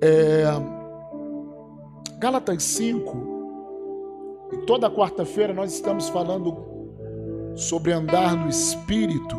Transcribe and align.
É, 0.00 0.44
Gálatas 2.18 2.62
5, 2.62 4.50
e 4.52 4.58
toda 4.58 4.90
quarta-feira 4.90 5.52
nós 5.52 5.72
estamos 5.72 6.08
falando 6.08 6.56
sobre 7.56 7.92
andar 7.92 8.36
no 8.36 8.48
Espírito. 8.48 9.36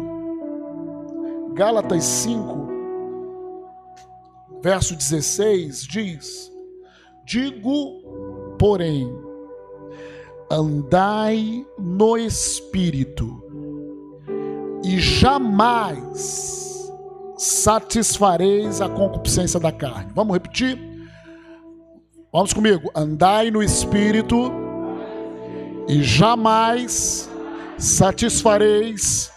Gálatas 1.53 2.03
5, 2.03 2.67
verso 4.61 4.95
16 4.95 5.83
diz: 5.83 6.51
Digo, 7.25 8.55
porém, 8.57 9.09
andai 10.51 11.65
no 11.77 12.17
Espírito, 12.17 13.43
e 14.83 14.99
jamais 14.99 16.68
satisfareis 17.39 18.81
a 18.81 18.89
concupiscência 18.89 19.57
da 19.61 19.71
carne. 19.71 20.11
Vamos 20.13 20.33
repetir? 20.33 20.77
Vamos 22.33 22.51
comigo. 22.51 22.91
Andai 22.93 23.49
no 23.49 23.63
Espírito 23.63 24.51
e 25.87 26.03
jamais 26.03 27.29
satisfareis 27.77 29.31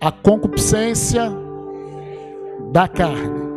a 0.00 0.10
concupiscência 0.10 1.30
da 2.72 2.88
carne. 2.88 3.48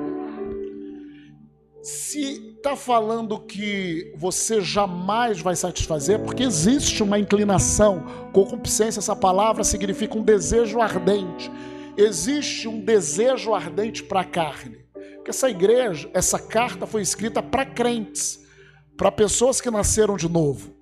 Se 1.81 2.53
está 2.55 2.75
falando 2.75 3.39
que 3.39 4.13
você 4.15 4.61
jamais 4.61 5.41
vai 5.41 5.55
satisfazer, 5.55 6.19
porque 6.19 6.43
existe 6.43 7.01
uma 7.01 7.17
inclinação. 7.17 8.03
Concupiscência, 8.31 8.99
essa 8.99 9.15
palavra 9.15 9.63
significa 9.63 10.15
um 10.15 10.21
desejo 10.21 10.79
ardente. 10.79 11.51
Existe 11.97 12.67
um 12.67 12.79
desejo 12.79 13.53
ardente 13.53 14.03
para 14.03 14.21
a 14.21 14.25
carne. 14.25 14.85
Porque 15.15 15.29
essa 15.29 15.49
igreja, 15.49 16.09
essa 16.13 16.39
carta 16.39 16.85
foi 16.85 17.01
escrita 17.01 17.41
para 17.41 17.65
crentes, 17.65 18.39
para 18.97 19.11
pessoas 19.11 19.61
que 19.61 19.71
nasceram 19.71 20.17
de 20.17 20.27
novo 20.27 20.73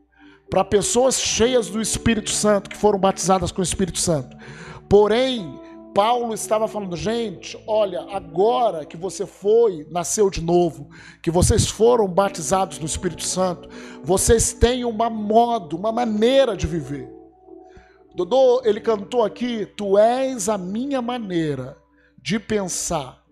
para 0.51 0.65
pessoas 0.65 1.17
cheias 1.17 1.69
do 1.69 1.79
Espírito 1.79 2.29
Santo, 2.29 2.69
que 2.69 2.75
foram 2.75 2.99
batizadas 2.99 3.53
com 3.53 3.61
o 3.61 3.63
Espírito 3.63 3.97
Santo. 3.97 4.35
Porém, 4.89 5.57
Paulo 5.95 6.33
estava 6.33 6.67
falando, 6.67 6.97
gente, 6.97 7.57
olha, 7.65 8.01
agora 8.11 8.85
que 8.85 8.97
você 8.97 9.25
foi, 9.25 9.87
nasceu 9.89 10.29
de 10.29 10.41
novo, 10.41 10.89
que 11.23 11.31
vocês 11.31 11.69
foram 11.69 12.05
batizados 12.05 12.79
no 12.79 12.85
Espírito 12.85 13.23
Santo, 13.23 13.69
vocês 14.03 14.51
têm 14.51 14.83
uma 14.83 15.09
modo, 15.09 15.77
uma 15.77 15.91
maneira 15.93 16.57
de 16.57 16.67
viver. 16.67 17.09
Dodô, 18.13 18.61
ele 18.65 18.81
cantou 18.81 19.23
aqui, 19.23 19.65
tu 19.65 19.97
és 19.97 20.49
a 20.49 20.57
minha 20.57 21.01
maneira 21.01 21.77
de 22.21 22.39
pensar 22.39 23.23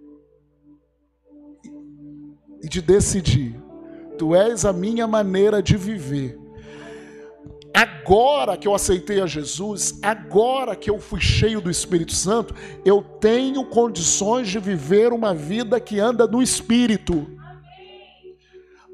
e 2.64 2.68
de 2.68 2.82
decidir. 2.82 3.62
Tu 4.18 4.36
és 4.36 4.66
a 4.66 4.74
minha 4.74 5.08
maneira 5.08 5.62
de 5.62 5.78
viver. 5.78 6.38
Agora 7.74 8.58
que 8.58 8.68
eu 8.68 8.74
aceitei 8.74 9.22
a 9.22 9.28
Jesus, 9.28 10.00
agora 10.02 10.76
que 10.76 10.90
eu 10.90 11.00
fui 11.00 11.22
cheio 11.22 11.62
do 11.62 11.70
Espírito 11.70 12.14
Santo, 12.14 12.54
eu 12.84 13.02
tenho 13.02 13.64
condições 13.66 14.50
de 14.50 14.60
viver 14.60 15.14
uma 15.14 15.34
vida 15.34 15.80
que 15.80 16.00
anda 16.00 16.26
no 16.26 16.42
Espírito. 16.42 17.28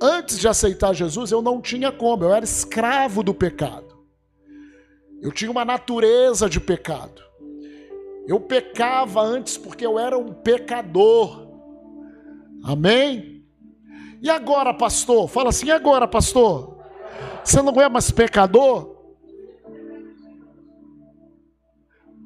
Antes 0.01 0.37
de 0.37 0.47
aceitar 0.47 0.93
Jesus, 0.93 1.31
eu 1.31 1.41
não 1.41 1.61
tinha 1.61 1.91
como, 1.91 2.25
eu 2.25 2.33
era 2.33 2.43
escravo 2.43 3.23
do 3.23 3.33
pecado. 3.33 3.84
Eu 5.25 5.31
tinha 5.31 5.49
uma 5.49 5.65
natureza 5.65 6.47
de 6.47 6.59
pecado. 6.59 7.19
Eu 8.27 8.39
pecava 8.39 9.21
antes 9.21 9.57
porque 9.57 9.83
eu 9.83 9.97
era 9.97 10.15
um 10.15 10.31
pecador. 10.31 11.47
Amém? 12.63 13.43
E 14.21 14.29
agora, 14.29 14.71
pastor? 14.71 15.27
Fala 15.27 15.49
assim, 15.49 15.65
e 15.65 15.71
agora, 15.71 16.07
pastor? 16.07 16.77
Você 17.43 17.59
não 17.59 17.81
é 17.81 17.89
mais 17.89 18.11
pecador? 18.11 18.97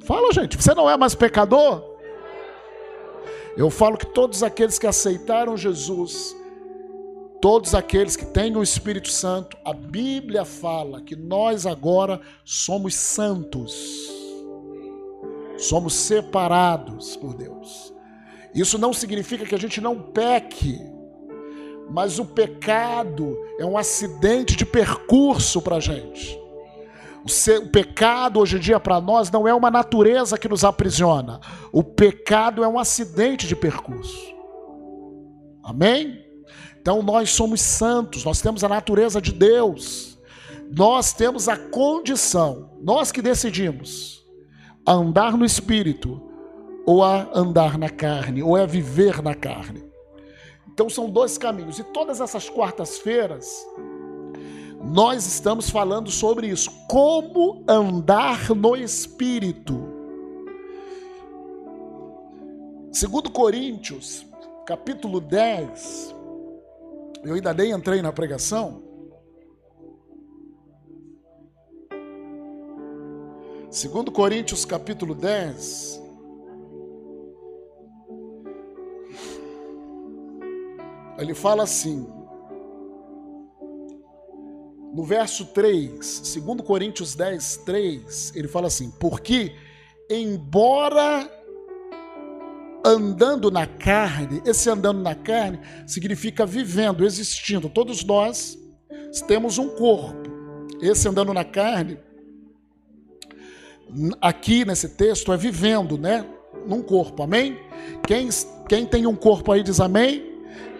Fala, 0.03 0.33
gente, 0.33 0.61
você 0.61 0.73
não 0.73 0.89
é 0.89 0.97
mais 0.97 1.15
pecador? 1.15 1.97
Eu 3.55 3.69
falo 3.69 3.97
que 3.97 4.07
todos 4.07 4.43
aqueles 4.43 4.77
que 4.77 4.85
aceitaram 4.85 5.55
Jesus, 5.55 6.35
todos 7.41 7.73
aqueles 7.73 8.15
que 8.15 8.25
têm 8.25 8.55
o 8.55 8.63
Espírito 8.63 9.09
Santo, 9.09 9.57
a 9.63 9.73
Bíblia 9.73 10.43
fala 10.43 11.01
que 11.01 11.15
nós 11.15 11.65
agora 11.65 12.19
somos 12.43 12.95
santos, 12.95 14.11
somos 15.57 15.93
separados 15.93 17.15
por 17.15 17.33
Deus. 17.33 17.93
Isso 18.53 18.77
não 18.77 18.93
significa 18.93 19.45
que 19.45 19.55
a 19.55 19.59
gente 19.59 19.79
não 19.79 20.01
peque, 20.01 20.79
mas 21.89 22.19
o 22.19 22.25
pecado 22.25 23.37
é 23.57 23.65
um 23.65 23.77
acidente 23.77 24.55
de 24.55 24.65
percurso 24.65 25.61
para 25.61 25.77
a 25.77 25.79
gente. 25.79 26.37
O, 27.23 27.69
pecado 27.69 28.39
hoje 28.39 28.57
em 28.57 28.59
dia 28.59 28.79
para 28.79 28.99
nós 28.99 29.29
não 29.29 29.47
é 29.47 29.53
uma 29.53 29.69
natureza 29.69 30.37
que 30.37 30.47
nos 30.47 30.63
aprisiona. 30.63 31.39
O 31.71 31.83
pecado 31.83 32.63
é 32.63 32.67
um 32.67 32.79
acidente 32.79 33.47
de 33.47 33.55
percurso. 33.55 34.33
Amém? 35.63 36.28
Então 36.89 37.03
nós 37.03 37.29
somos 37.29 37.61
santos, 37.61 38.25
nós 38.25 38.41
temos 38.41 38.63
a 38.63 38.67
natureza 38.67 39.21
de 39.21 39.31
Deus. 39.31 40.17
Nós 40.75 41.13
temos 41.13 41.47
a 41.47 41.55
condição, 41.55 42.71
nós 42.81 43.11
que 43.11 43.21
decidimos 43.21 44.27
andar 44.87 45.37
no 45.37 45.45
espírito 45.45 46.19
ou 46.87 47.03
a 47.03 47.29
andar 47.31 47.77
na 47.77 47.91
carne, 47.91 48.41
ou 48.41 48.55
a 48.55 48.65
viver 48.65 49.21
na 49.21 49.35
carne. 49.35 49.83
Então 50.67 50.89
são 50.89 51.07
dois 51.11 51.37
caminhos. 51.37 51.77
E 51.77 51.83
todas 51.83 52.19
essas 52.19 52.49
quartas-feiras 52.49 53.47
nós 54.83 55.27
estamos 55.27 55.69
falando 55.69 56.09
sobre 56.09 56.47
isso, 56.47 56.71
como 56.87 57.63
andar 57.67 58.49
no 58.55 58.75
espírito. 58.75 59.79
Segundo 62.91 63.29
Coríntios, 63.29 64.25
capítulo 64.65 65.21
10, 65.21 66.17
eu 67.23 67.33
ainda 67.33 67.53
nem 67.53 67.71
entrei 67.71 68.01
na 68.01 68.11
pregação. 68.11 68.83
Segundo 73.69 74.11
Coríntios 74.11 74.65
capítulo 74.65 75.13
10, 75.13 76.01
ele 81.19 81.35
fala 81.35 81.63
assim, 81.63 82.07
no 84.93 85.03
verso 85.03 85.45
3, 85.45 86.39
2 86.43 86.61
Coríntios 86.61 87.15
10, 87.15 87.57
3, 87.57 88.35
ele 88.35 88.47
fala 88.47 88.67
assim: 88.67 88.89
Porque, 88.99 89.55
embora 90.09 91.29
andando 92.89 93.51
na 93.51 93.67
carne, 93.67 94.41
esse 94.45 94.67
andando 94.69 95.01
na 95.01 95.13
carne 95.13 95.59
significa 95.85 96.45
vivendo, 96.45 97.05
existindo. 97.05 97.69
Todos 97.69 98.03
nós 98.03 98.57
temos 99.27 99.59
um 99.59 99.69
corpo. 99.69 100.29
Esse 100.81 101.07
andando 101.07 101.33
na 101.33 101.43
carne, 101.43 101.99
aqui 104.19 104.65
nesse 104.65 104.89
texto, 104.89 105.31
é 105.31 105.37
vivendo, 105.37 105.97
né? 105.97 106.25
Num 106.65 106.81
corpo, 106.81 107.21
amém? 107.21 107.59
Quem, 108.07 108.29
quem 108.67 108.85
tem 108.85 109.05
um 109.05 109.15
corpo 109.15 109.51
aí 109.51 109.61
diz 109.61 109.79
amém? 109.79 110.27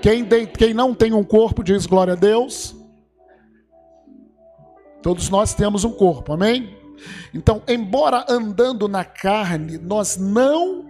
Quem, 0.02 0.24
de, 0.24 0.48
quem 0.48 0.74
não 0.74 0.96
tem 0.96 1.14
um 1.14 1.24
corpo 1.24 1.64
diz 1.64 1.86
glória 1.86 2.14
a 2.14 2.16
Deus. 2.16 2.75
Todos 5.03 5.30
nós 5.30 5.53
temos 5.53 5.84
um 5.84 5.92
corpo, 5.92 6.34
amém? 6.34 6.75
Então, 7.34 7.62
embora 7.68 8.25
andando 8.28 8.88
na 8.88 9.06
carne, 9.06 9.78
nós 9.78 10.18
não 10.18 10.89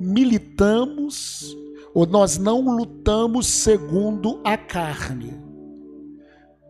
militamos 0.00 1.56
ou 1.94 2.06
nós 2.06 2.38
não 2.38 2.60
lutamos 2.62 3.46
segundo 3.46 4.40
a 4.42 4.56
carne. 4.56 5.40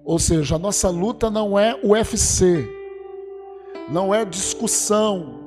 Ou 0.05 0.19
seja, 0.19 0.57
a 0.57 0.59
nossa 0.59 0.89
luta 0.89 1.31
não 1.31 1.59
é 1.59 1.79
UFC, 1.85 2.69
não 3.89 4.15
é 4.15 4.25
discussão, 4.25 5.39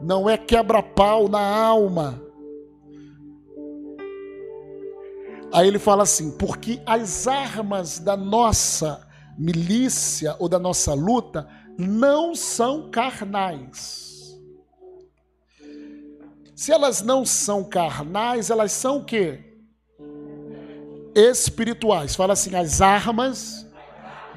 não 0.00 0.28
é 0.28 0.36
quebra-pau 0.36 1.28
na 1.28 1.40
alma, 1.40 2.24
Aí 5.54 5.68
ele 5.68 5.78
fala 5.78 6.02
assim: 6.02 6.32
porque 6.32 6.82
as 6.84 7.28
armas 7.28 8.00
da 8.00 8.16
nossa 8.16 9.06
milícia 9.38 10.34
ou 10.40 10.48
da 10.48 10.58
nossa 10.58 10.92
luta 10.94 11.48
não 11.78 12.34
são 12.34 12.90
carnais. 12.90 14.13
Se 16.54 16.70
elas 16.72 17.02
não 17.02 17.24
são 17.24 17.64
carnais, 17.64 18.48
elas 18.48 18.72
são 18.72 18.98
o 18.98 19.04
quê? 19.04 19.40
Espirituais. 21.14 22.14
Fala 22.14 22.34
assim: 22.34 22.54
as 22.54 22.80
armas 22.80 23.66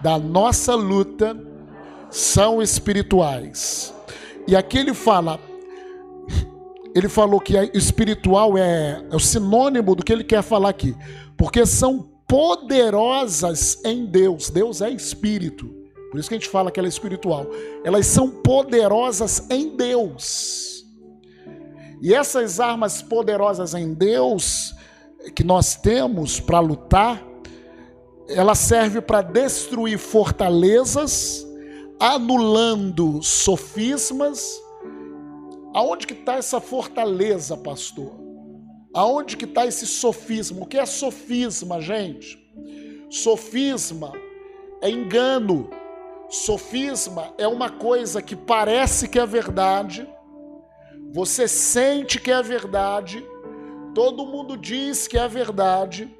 da 0.01 0.17
nossa 0.17 0.73
luta 0.75 1.37
são 2.09 2.61
espirituais. 2.61 3.93
E 4.47 4.55
aqui 4.55 4.79
ele 4.79 4.93
fala: 4.93 5.39
ele 6.95 7.07
falou 7.07 7.39
que 7.39 7.55
espiritual 7.73 8.57
é, 8.57 9.03
é 9.11 9.15
o 9.15 9.19
sinônimo 9.19 9.95
do 9.95 10.03
que 10.03 10.11
ele 10.11 10.23
quer 10.23 10.41
falar 10.41 10.69
aqui, 10.69 10.95
porque 11.37 11.65
são 11.65 12.09
poderosas 12.27 13.79
em 13.85 14.05
Deus. 14.05 14.49
Deus 14.49 14.81
é 14.81 14.89
espírito. 14.89 15.67
Por 16.09 16.19
isso 16.19 16.29
que 16.29 16.35
a 16.35 16.37
gente 16.37 16.49
fala 16.49 16.71
que 16.71 16.79
ela 16.79 16.87
é 16.87 16.89
espiritual. 16.89 17.45
Elas 17.83 18.07
são 18.07 18.29
poderosas 18.29 19.47
em 19.49 19.75
Deus. 19.75 20.76
E 22.01 22.13
essas 22.13 22.59
armas 22.59 23.01
poderosas 23.01 23.73
em 23.73 23.93
Deus 23.93 24.75
que 25.35 25.43
nós 25.43 25.75
temos 25.75 26.39
para 26.39 26.59
lutar, 26.59 27.23
ela 28.29 28.55
serve 28.55 29.01
para 29.01 29.21
destruir 29.21 29.97
fortalezas, 29.97 31.45
anulando 31.99 33.21
sofismas. 33.23 34.61
Aonde 35.73 36.07
que 36.07 36.13
está 36.13 36.35
essa 36.35 36.59
fortaleza, 36.59 37.57
pastor? 37.57 38.13
Aonde 38.93 39.37
que 39.37 39.45
está 39.45 39.65
esse 39.65 39.85
sofisma? 39.85 40.63
O 40.63 40.65
que 40.65 40.77
é 40.77 40.85
sofisma, 40.85 41.81
gente? 41.81 42.37
Sofisma 43.09 44.11
é 44.81 44.89
engano. 44.89 45.69
Sofisma 46.29 47.33
é 47.37 47.47
uma 47.47 47.69
coisa 47.69 48.21
que 48.21 48.35
parece 48.35 49.07
que 49.07 49.17
é 49.17 49.25
verdade, 49.25 50.07
você 51.11 51.47
sente 51.47 52.19
que 52.19 52.31
é 52.31 52.41
verdade, 52.41 53.25
todo 53.93 54.25
mundo 54.25 54.57
diz 54.57 55.07
que 55.07 55.17
é 55.17 55.27
verdade, 55.27 56.13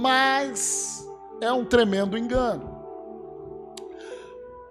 mas 0.00 1.08
é 1.40 1.52
um 1.52 1.64
tremendo 1.64 2.16
engano. 2.16 2.72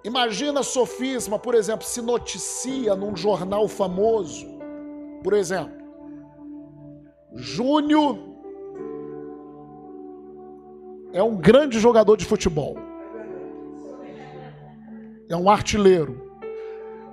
Imagina 0.03 0.63
sofisma, 0.63 1.37
por 1.37 1.53
exemplo, 1.53 1.85
se 1.85 2.01
noticia 2.01 2.95
num 2.95 3.15
jornal 3.15 3.67
famoso, 3.67 4.47
por 5.23 5.33
exemplo, 5.33 5.79
Júnior 7.33 8.17
é 11.13 11.21
um 11.21 11.35
grande 11.35 11.79
jogador 11.79 12.17
de 12.17 12.25
futebol 12.25 12.75
é 15.31 15.35
um 15.35 15.49
artilheiro. 15.49 16.30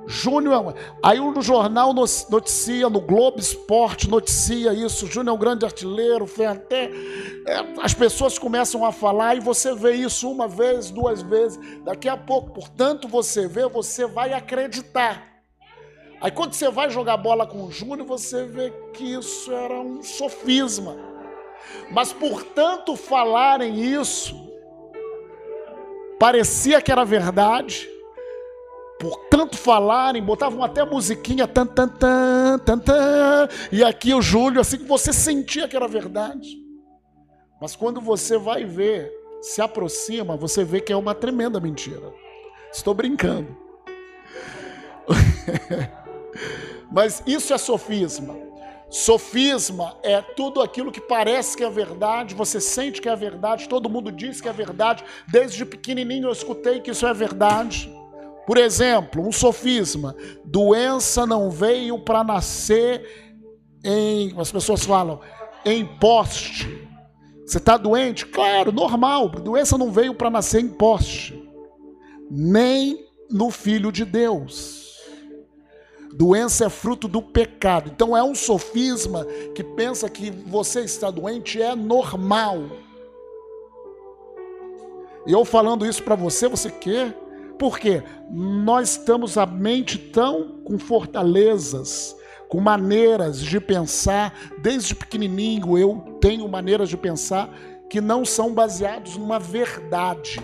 Júnior, 0.08 0.74
é 0.74 0.90
aí 1.02 1.20
no 1.20 1.42
jornal 1.42 1.92
noticia, 1.92 2.88
no 2.88 2.98
Globo 2.98 3.38
Esporte 3.38 4.08
noticia 4.08 4.72
isso, 4.72 5.06
Júnior 5.06 5.34
é 5.34 5.36
um 5.36 5.38
grande 5.38 5.66
artilheiro, 5.66 6.26
foi 6.26 6.46
até. 6.46 6.90
É, 7.46 7.82
as 7.82 7.92
pessoas 7.92 8.38
começam 8.38 8.86
a 8.86 8.90
falar 8.90 9.36
e 9.36 9.40
você 9.40 9.74
vê 9.74 9.92
isso 9.92 10.30
uma 10.30 10.48
vez, 10.48 10.90
duas 10.90 11.20
vezes, 11.20 11.60
daqui 11.84 12.08
a 12.08 12.16
pouco, 12.16 12.52
portanto, 12.52 13.06
você 13.06 13.46
vê, 13.46 13.68
você 13.68 14.06
vai 14.06 14.32
acreditar. 14.32 15.28
Aí 16.22 16.30
quando 16.30 16.54
você 16.54 16.70
vai 16.70 16.88
jogar 16.88 17.18
bola 17.18 17.46
com 17.46 17.64
o 17.64 17.70
Júnior, 17.70 18.06
você 18.06 18.46
vê 18.46 18.72
que 18.94 19.04
isso 19.04 19.52
era 19.52 19.78
um 19.78 20.02
sofisma. 20.02 20.96
Mas 21.90 22.14
por 22.14 22.42
tanto 22.42 22.96
falarem 22.96 23.78
isso, 23.78 24.34
parecia 26.18 26.80
que 26.80 26.90
era 26.90 27.04
verdade 27.04 27.97
por 28.98 29.16
tanto 29.30 29.56
falarem, 29.56 30.22
botavam 30.22 30.62
até 30.62 30.84
musiquinha, 30.84 31.46
tan, 31.46 31.66
tan, 31.66 31.88
tan, 31.88 32.58
tan, 32.58 32.78
tan, 32.78 33.48
e 33.70 33.84
aqui 33.84 34.12
o 34.12 34.20
Júlio, 34.20 34.60
assim 34.60 34.78
que 34.78 34.84
você 34.84 35.12
sentia 35.12 35.68
que 35.68 35.76
era 35.76 35.86
verdade. 35.86 36.58
Mas 37.60 37.76
quando 37.76 38.00
você 38.00 38.36
vai 38.36 38.64
ver, 38.64 39.12
se 39.40 39.62
aproxima, 39.62 40.36
você 40.36 40.64
vê 40.64 40.80
que 40.80 40.92
é 40.92 40.96
uma 40.96 41.14
tremenda 41.14 41.60
mentira. 41.60 42.12
Estou 42.72 42.92
brincando. 42.92 43.56
Mas 46.90 47.22
isso 47.26 47.54
é 47.54 47.58
sofisma. 47.58 48.36
Sofisma 48.90 49.96
é 50.02 50.22
tudo 50.22 50.62
aquilo 50.62 50.90
que 50.90 51.00
parece 51.00 51.56
que 51.56 51.62
é 51.62 51.68
verdade, 51.68 52.34
você 52.34 52.58
sente 52.60 53.02
que 53.02 53.08
é 53.08 53.14
verdade, 53.14 53.68
todo 53.68 53.88
mundo 53.88 54.10
diz 54.10 54.40
que 54.40 54.48
é 54.48 54.52
verdade. 54.52 55.04
Desde 55.26 55.64
pequenininho 55.64 56.28
eu 56.28 56.32
escutei 56.32 56.80
que 56.80 56.90
isso 56.90 57.06
é 57.06 57.12
verdade. 57.12 57.92
Por 58.48 58.56
exemplo, 58.56 59.28
um 59.28 59.30
sofisma: 59.30 60.16
doença 60.42 61.26
não 61.26 61.50
veio 61.50 61.98
para 61.98 62.24
nascer 62.24 63.36
em. 63.84 64.34
As 64.40 64.50
pessoas 64.50 64.86
falam, 64.86 65.20
em 65.66 65.84
poste. 65.84 66.88
Você 67.44 67.58
está 67.58 67.76
doente? 67.76 68.24
Claro, 68.24 68.72
normal. 68.72 69.28
Doença 69.28 69.76
não 69.76 69.92
veio 69.92 70.14
para 70.14 70.30
nascer 70.30 70.62
em 70.62 70.68
poste, 70.68 71.38
nem 72.30 73.06
no 73.30 73.50
Filho 73.50 73.92
de 73.92 74.06
Deus. 74.06 74.96
Doença 76.14 76.64
é 76.64 76.70
fruto 76.70 77.06
do 77.06 77.20
pecado. 77.20 77.90
Então 77.94 78.16
é 78.16 78.22
um 78.22 78.34
sofisma 78.34 79.26
que 79.54 79.62
pensa 79.62 80.08
que 80.08 80.30
você 80.30 80.80
está 80.80 81.10
doente 81.10 81.60
é 81.60 81.76
normal. 81.76 82.60
E 85.26 85.32
eu 85.32 85.44
falando 85.44 85.84
isso 85.84 86.02
para 86.02 86.14
você, 86.14 86.48
você 86.48 86.70
quer? 86.70 87.27
Porque 87.58 88.02
nós 88.30 88.90
estamos 88.90 89.36
a 89.36 89.44
mente 89.44 89.98
tão 89.98 90.60
com 90.64 90.78
fortalezas, 90.78 92.16
com 92.48 92.60
maneiras 92.60 93.40
de 93.40 93.60
pensar, 93.60 94.32
desde 94.62 94.94
pequenininho 94.94 95.76
eu 95.76 96.18
tenho 96.20 96.48
maneiras 96.48 96.88
de 96.88 96.96
pensar 96.96 97.50
que 97.90 98.00
não 98.00 98.24
são 98.24 98.52
baseados 98.52 99.16
numa 99.16 99.38
verdade. 99.38 100.40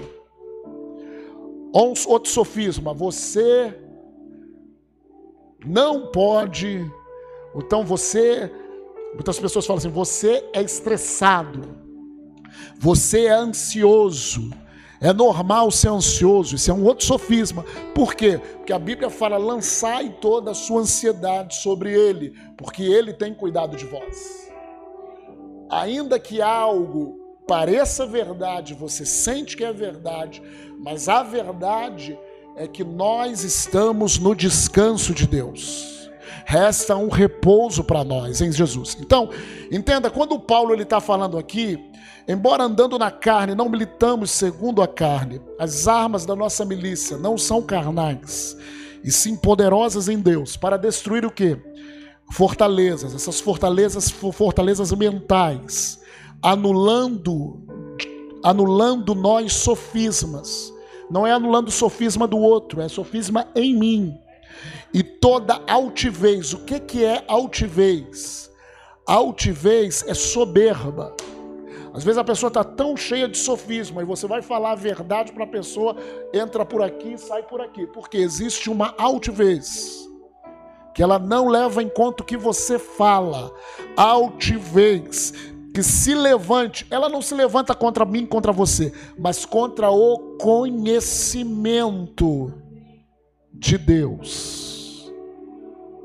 Outro 1.72 2.30
sofisma, 2.30 2.92
você 2.92 3.74
não 5.64 6.06
pode. 6.08 6.88
Então 7.56 7.84
você, 7.84 8.50
muitas 9.14 9.38
pessoas 9.38 9.66
falam 9.66 9.78
assim: 9.78 9.88
você 9.88 10.48
é 10.52 10.62
estressado, 10.62 11.76
você 12.78 13.26
é 13.26 13.32
ansioso, 13.32 14.50
é 15.04 15.12
normal 15.12 15.70
ser 15.70 15.90
ansioso, 15.90 16.56
isso 16.56 16.70
é 16.70 16.74
um 16.74 16.82
outro 16.82 17.04
sofisma. 17.04 17.62
Por 17.94 18.14
quê? 18.14 18.40
Porque 18.56 18.72
a 18.72 18.78
Bíblia 18.78 19.10
fala: 19.10 19.36
lançai 19.36 20.08
toda 20.18 20.52
a 20.52 20.54
sua 20.54 20.80
ansiedade 20.80 21.56
sobre 21.56 21.92
Ele, 21.92 22.32
porque 22.56 22.82
Ele 22.82 23.12
tem 23.12 23.34
cuidado 23.34 23.76
de 23.76 23.84
vós. 23.84 24.50
Ainda 25.70 26.18
que 26.18 26.40
algo 26.40 27.20
pareça 27.46 28.06
verdade, 28.06 28.72
você 28.72 29.04
sente 29.04 29.58
que 29.58 29.64
é 29.64 29.74
verdade, 29.74 30.42
mas 30.78 31.06
a 31.06 31.22
verdade 31.22 32.18
é 32.56 32.66
que 32.66 32.82
nós 32.82 33.44
estamos 33.44 34.18
no 34.18 34.34
descanso 34.34 35.12
de 35.12 35.26
Deus. 35.26 36.03
Resta 36.44 36.96
um 36.96 37.08
repouso 37.08 37.84
para 37.84 38.04
nós 38.04 38.40
em 38.40 38.50
Jesus. 38.52 38.96
Então, 39.00 39.30
entenda, 39.70 40.10
quando 40.10 40.38
Paulo 40.38 40.72
ele 40.72 40.82
está 40.82 41.00
falando 41.00 41.38
aqui, 41.38 41.78
Embora 42.26 42.64
andando 42.64 42.98
na 42.98 43.10
carne, 43.10 43.54
não 43.54 43.68
militamos 43.68 44.30
segundo 44.30 44.80
a 44.80 44.88
carne. 44.88 45.42
As 45.58 45.86
armas 45.86 46.24
da 46.24 46.34
nossa 46.34 46.64
milícia 46.64 47.18
não 47.18 47.36
são 47.36 47.60
carnais, 47.60 48.56
e 49.02 49.10
sim 49.10 49.36
poderosas 49.36 50.08
em 50.08 50.18
Deus, 50.18 50.56
para 50.56 50.78
destruir 50.78 51.26
o 51.26 51.30
que? 51.30 51.58
Fortalezas, 52.30 53.14
essas 53.14 53.40
fortalezas, 53.40 54.10
fortalezas 54.10 54.90
mentais, 54.92 56.00
anulando, 56.40 57.62
anulando 58.42 59.14
nós 59.14 59.52
sofismas. 59.52 60.72
Não 61.10 61.26
é 61.26 61.32
anulando 61.32 61.68
o 61.68 61.72
sofisma 61.72 62.26
do 62.26 62.38
outro, 62.38 62.80
é 62.80 62.88
sofisma 62.88 63.46
em 63.54 63.78
mim. 63.78 64.18
E 64.94 65.02
toda 65.02 65.60
altivez, 65.66 66.54
o 66.54 66.64
que, 66.64 66.78
que 66.78 67.04
é 67.04 67.24
altivez? 67.26 68.48
Altivez 69.04 70.04
é 70.06 70.14
soberba. 70.14 71.12
Às 71.92 72.04
vezes 72.04 72.16
a 72.16 72.22
pessoa 72.22 72.46
está 72.46 72.62
tão 72.62 72.96
cheia 72.96 73.28
de 73.28 73.36
sofisma 73.36 74.02
e 74.02 74.04
você 74.04 74.28
vai 74.28 74.40
falar 74.40 74.70
a 74.70 74.76
verdade 74.76 75.32
para 75.32 75.42
a 75.42 75.48
pessoa, 75.48 75.96
entra 76.32 76.64
por 76.64 76.80
aqui 76.80 77.14
e 77.14 77.18
sai 77.18 77.42
por 77.42 77.60
aqui, 77.60 77.88
porque 77.88 78.18
existe 78.18 78.70
uma 78.70 78.94
altivez 78.96 80.08
que 80.94 81.02
ela 81.02 81.18
não 81.18 81.48
leva 81.48 81.82
em 81.82 81.88
conta 81.88 82.22
o 82.22 82.26
que 82.26 82.36
você 82.36 82.78
fala. 82.78 83.52
Altivez 83.96 85.32
que 85.74 85.82
se 85.82 86.14
levante, 86.14 86.86
ela 86.88 87.08
não 87.08 87.20
se 87.20 87.34
levanta 87.34 87.74
contra 87.74 88.04
mim, 88.04 88.24
contra 88.24 88.52
você, 88.52 88.92
mas 89.18 89.44
contra 89.44 89.90
o 89.90 90.36
conhecimento 90.40 92.54
de 93.52 93.76
Deus. 93.76 94.73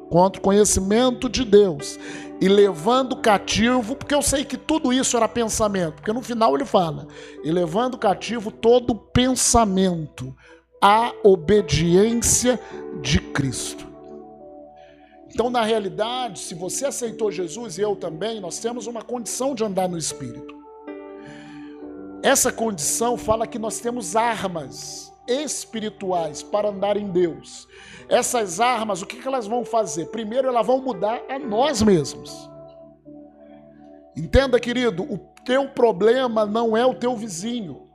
Contra 0.10 0.39
o 0.39 0.44
conhecimento 0.44 1.30
de 1.30 1.46
Deus 1.46 2.00
e 2.42 2.48
levando 2.48 3.18
cativo, 3.18 3.96
porque 3.96 4.16
eu 4.16 4.22
sei 4.22 4.46
que 4.46 4.58
tudo 4.58 4.94
isso 4.94 5.18
era 5.18 5.28
pensamento, 5.28 5.96
porque 5.96 6.13
no 6.13 6.22
final 6.22 6.56
ele 6.56 6.66
fala, 6.66 7.06
e 7.44 7.51
levando 7.51 7.98
cativo 7.98 8.50
todo 8.50 8.96
pensamento 8.96 10.34
à 10.82 11.12
obediência 11.24 12.60
de 13.01 13.20
Cristo. 13.20 13.88
Então, 15.32 15.50
na 15.50 15.63
realidade, 15.63 16.39
se 16.39 16.56
você 16.56 16.86
aceitou 16.86 17.32
Jesus 17.32 17.78
e 17.78 17.82
eu 17.82 17.96
também, 17.96 18.39
nós 18.39 18.60
temos 18.60 18.88
uma 18.88 19.01
condição 19.01 19.54
de 19.54 19.63
andar 19.63 19.88
no 19.88 19.98
Espírito. 19.98 20.58
Essa 22.24 22.51
condição 22.51 23.16
fala 23.16 23.46
que 23.46 23.60
nós 23.60 23.80
temos 23.80 24.16
armas 24.16 25.09
espirituais 25.30 26.42
para 26.42 26.70
andar 26.70 26.98
em 26.98 27.10
Deus. 27.10 27.68
Essas 28.10 28.60
armas, 28.60 29.02
o 29.02 29.06
que 29.06 29.26
elas 29.26 29.46
vão 29.48 29.64
fazer? 29.64 30.08
Primeiro, 30.08 30.48
elas 30.48 30.66
vão 30.66 30.82
mudar 30.82 31.22
a 31.30 31.38
nós 31.38 31.82
mesmos. 31.82 32.50
Entenda, 34.16 34.60
querido, 34.60 35.04
o 35.04 35.18
teu 35.46 35.70
problema 35.70 36.46
não 36.46 36.76
é 36.76 36.86
o 36.86 36.96
teu 36.96 37.16
vizinho. 37.16 37.88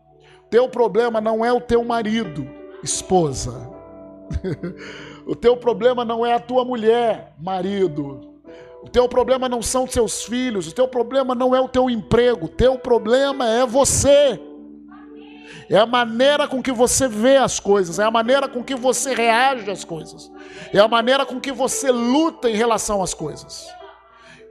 O 0.45 0.49
teu 0.49 0.69
problema 0.69 1.21
não 1.21 1.45
é 1.45 1.53
o 1.53 1.61
teu 1.61 1.85
marido, 1.85 2.49
esposa. 2.83 3.71
o 5.27 5.35
teu 5.35 5.57
problema 5.57 6.05
não 6.05 6.25
é 6.25 6.35
a 6.35 6.41
tua 6.41 6.65
mulher, 6.65 7.35
marido. 7.39 8.35
O 8.83 8.89
teu 8.89 9.09
problema 9.09 9.49
não 9.49 9.63
são 9.63 9.87
seus 9.87 10.25
filhos, 10.25 10.69
o 10.69 10.75
teu 10.75 10.87
problema 10.87 11.35
não 11.35 11.55
é 11.57 11.61
o 11.61 11.69
teu 11.69 11.89
emprego, 11.89 12.47
o 12.47 12.49
teu 12.49 12.79
problema 12.79 13.49
é 13.49 13.67
você. 13.67 14.39
É 15.69 15.77
a 15.77 15.87
maneira 15.87 16.47
com 16.47 16.63
que 16.63 16.73
você 16.73 17.09
vê 17.09 17.37
as 17.37 17.59
coisas, 17.59 17.99
é 17.99 18.05
a 18.05 18.11
maneira 18.11 18.49
com 18.49 18.63
que 18.63 18.75
você 18.75 19.15
reage 19.15 19.71
às 19.71 19.85
coisas, 19.85 20.31
é 20.73 20.79
a 20.79 20.89
maneira 20.89 21.25
com 21.25 21.41
que 21.41 21.53
você 21.53 21.91
luta 21.91 22.51
em 22.51 22.55
relação 22.55 23.03
às 23.03 23.15
coisas. 23.15 23.67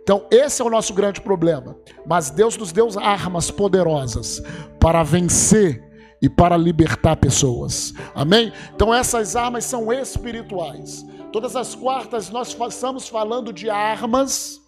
Então, 0.02 0.28
esse 0.30 0.62
é 0.62 0.66
o 0.66 0.70
nosso 0.70 0.94
grande 0.94 1.22
problema. 1.22 1.78
Mas 2.06 2.30
Deus 2.30 2.58
nos 2.58 2.74
deu 2.74 2.90
armas 3.00 3.50
poderosas 3.50 4.42
para 4.80 5.02
vencer 5.02 5.82
e 6.22 6.30
para 6.30 6.58
libertar 6.58 7.16
pessoas. 7.16 7.94
Amém? 8.14 8.52
Então, 8.76 8.94
essas 8.94 9.36
armas 9.36 9.64
são 9.64 9.94
espirituais. 9.94 11.06
Todas 11.32 11.56
as 11.56 11.74
quartas 11.74 12.30
nós 12.30 12.56
estamos 12.70 13.08
falando 13.08 13.54
de 13.54 13.70
armas 13.70 14.62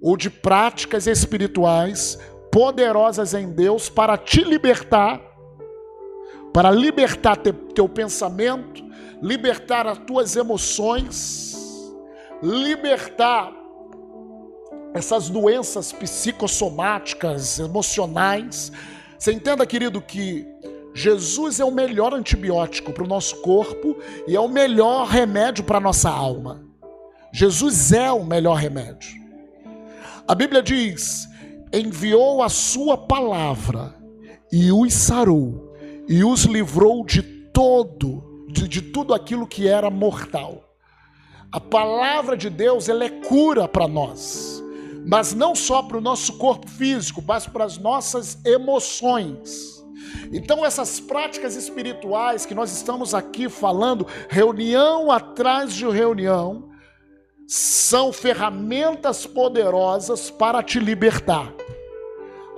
ou 0.00 0.16
de 0.16 0.30
práticas 0.30 1.06
espirituais 1.06 2.18
poderosas 2.50 3.34
em 3.34 3.52
Deus 3.52 3.88
para 3.88 4.16
te 4.16 4.42
libertar, 4.42 5.20
para 6.56 6.70
libertar 6.70 7.36
te, 7.36 7.52
teu 7.52 7.86
pensamento, 7.86 8.82
libertar 9.20 9.86
as 9.86 9.98
tuas 9.98 10.36
emoções, 10.36 11.54
libertar 12.42 13.52
essas 14.94 15.28
doenças 15.28 15.92
psicossomáticas, 15.92 17.58
emocionais. 17.58 18.72
Você 19.18 19.32
entenda, 19.34 19.66
querido, 19.66 20.00
que 20.00 20.46
Jesus 20.94 21.60
é 21.60 21.64
o 21.66 21.70
melhor 21.70 22.14
antibiótico 22.14 22.90
para 22.90 23.04
o 23.04 23.06
nosso 23.06 23.42
corpo 23.42 23.94
e 24.26 24.34
é 24.34 24.40
o 24.40 24.48
melhor 24.48 25.08
remédio 25.08 25.62
para 25.62 25.76
a 25.76 25.80
nossa 25.80 26.08
alma. 26.08 26.64
Jesus 27.34 27.92
é 27.92 28.10
o 28.10 28.24
melhor 28.24 28.54
remédio. 28.54 29.22
A 30.26 30.34
Bíblia 30.34 30.62
diz: 30.62 31.28
enviou 31.70 32.42
a 32.42 32.48
sua 32.48 32.96
palavra 32.96 33.94
e 34.50 34.72
os 34.72 34.94
sarou 34.94 35.65
e 36.08 36.24
os 36.24 36.44
livrou 36.44 37.04
de 37.04 37.22
todo, 37.22 38.46
de, 38.48 38.68
de 38.68 38.82
tudo 38.82 39.14
aquilo 39.14 39.46
que 39.46 39.68
era 39.68 39.90
mortal. 39.90 40.62
A 41.50 41.60
palavra 41.60 42.36
de 42.36 42.50
Deus 42.50 42.88
ela 42.88 43.04
é 43.04 43.08
cura 43.08 43.66
para 43.66 43.88
nós, 43.88 44.62
mas 45.06 45.32
não 45.32 45.54
só 45.54 45.82
para 45.82 45.98
o 45.98 46.00
nosso 46.00 46.34
corpo 46.34 46.68
físico, 46.68 47.22
mas 47.26 47.46
para 47.46 47.64
as 47.64 47.78
nossas 47.78 48.38
emoções. 48.44 49.76
Então, 50.32 50.64
essas 50.64 51.00
práticas 51.00 51.54
espirituais 51.54 52.44
que 52.44 52.54
nós 52.54 52.72
estamos 52.72 53.14
aqui 53.14 53.48
falando, 53.48 54.06
reunião 54.28 55.10
atrás 55.10 55.72
de 55.72 55.86
reunião, 55.88 56.70
são 57.46 58.12
ferramentas 58.12 59.24
poderosas 59.24 60.30
para 60.30 60.62
te 60.62 60.80
libertar. 60.80 61.52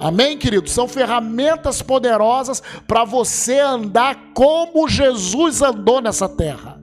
Amém, 0.00 0.38
querido? 0.38 0.68
São 0.70 0.86
ferramentas 0.86 1.82
poderosas 1.82 2.62
para 2.86 3.04
você 3.04 3.58
andar 3.58 4.32
como 4.34 4.88
Jesus 4.88 5.60
andou 5.60 6.00
nessa 6.00 6.28
terra. 6.28 6.78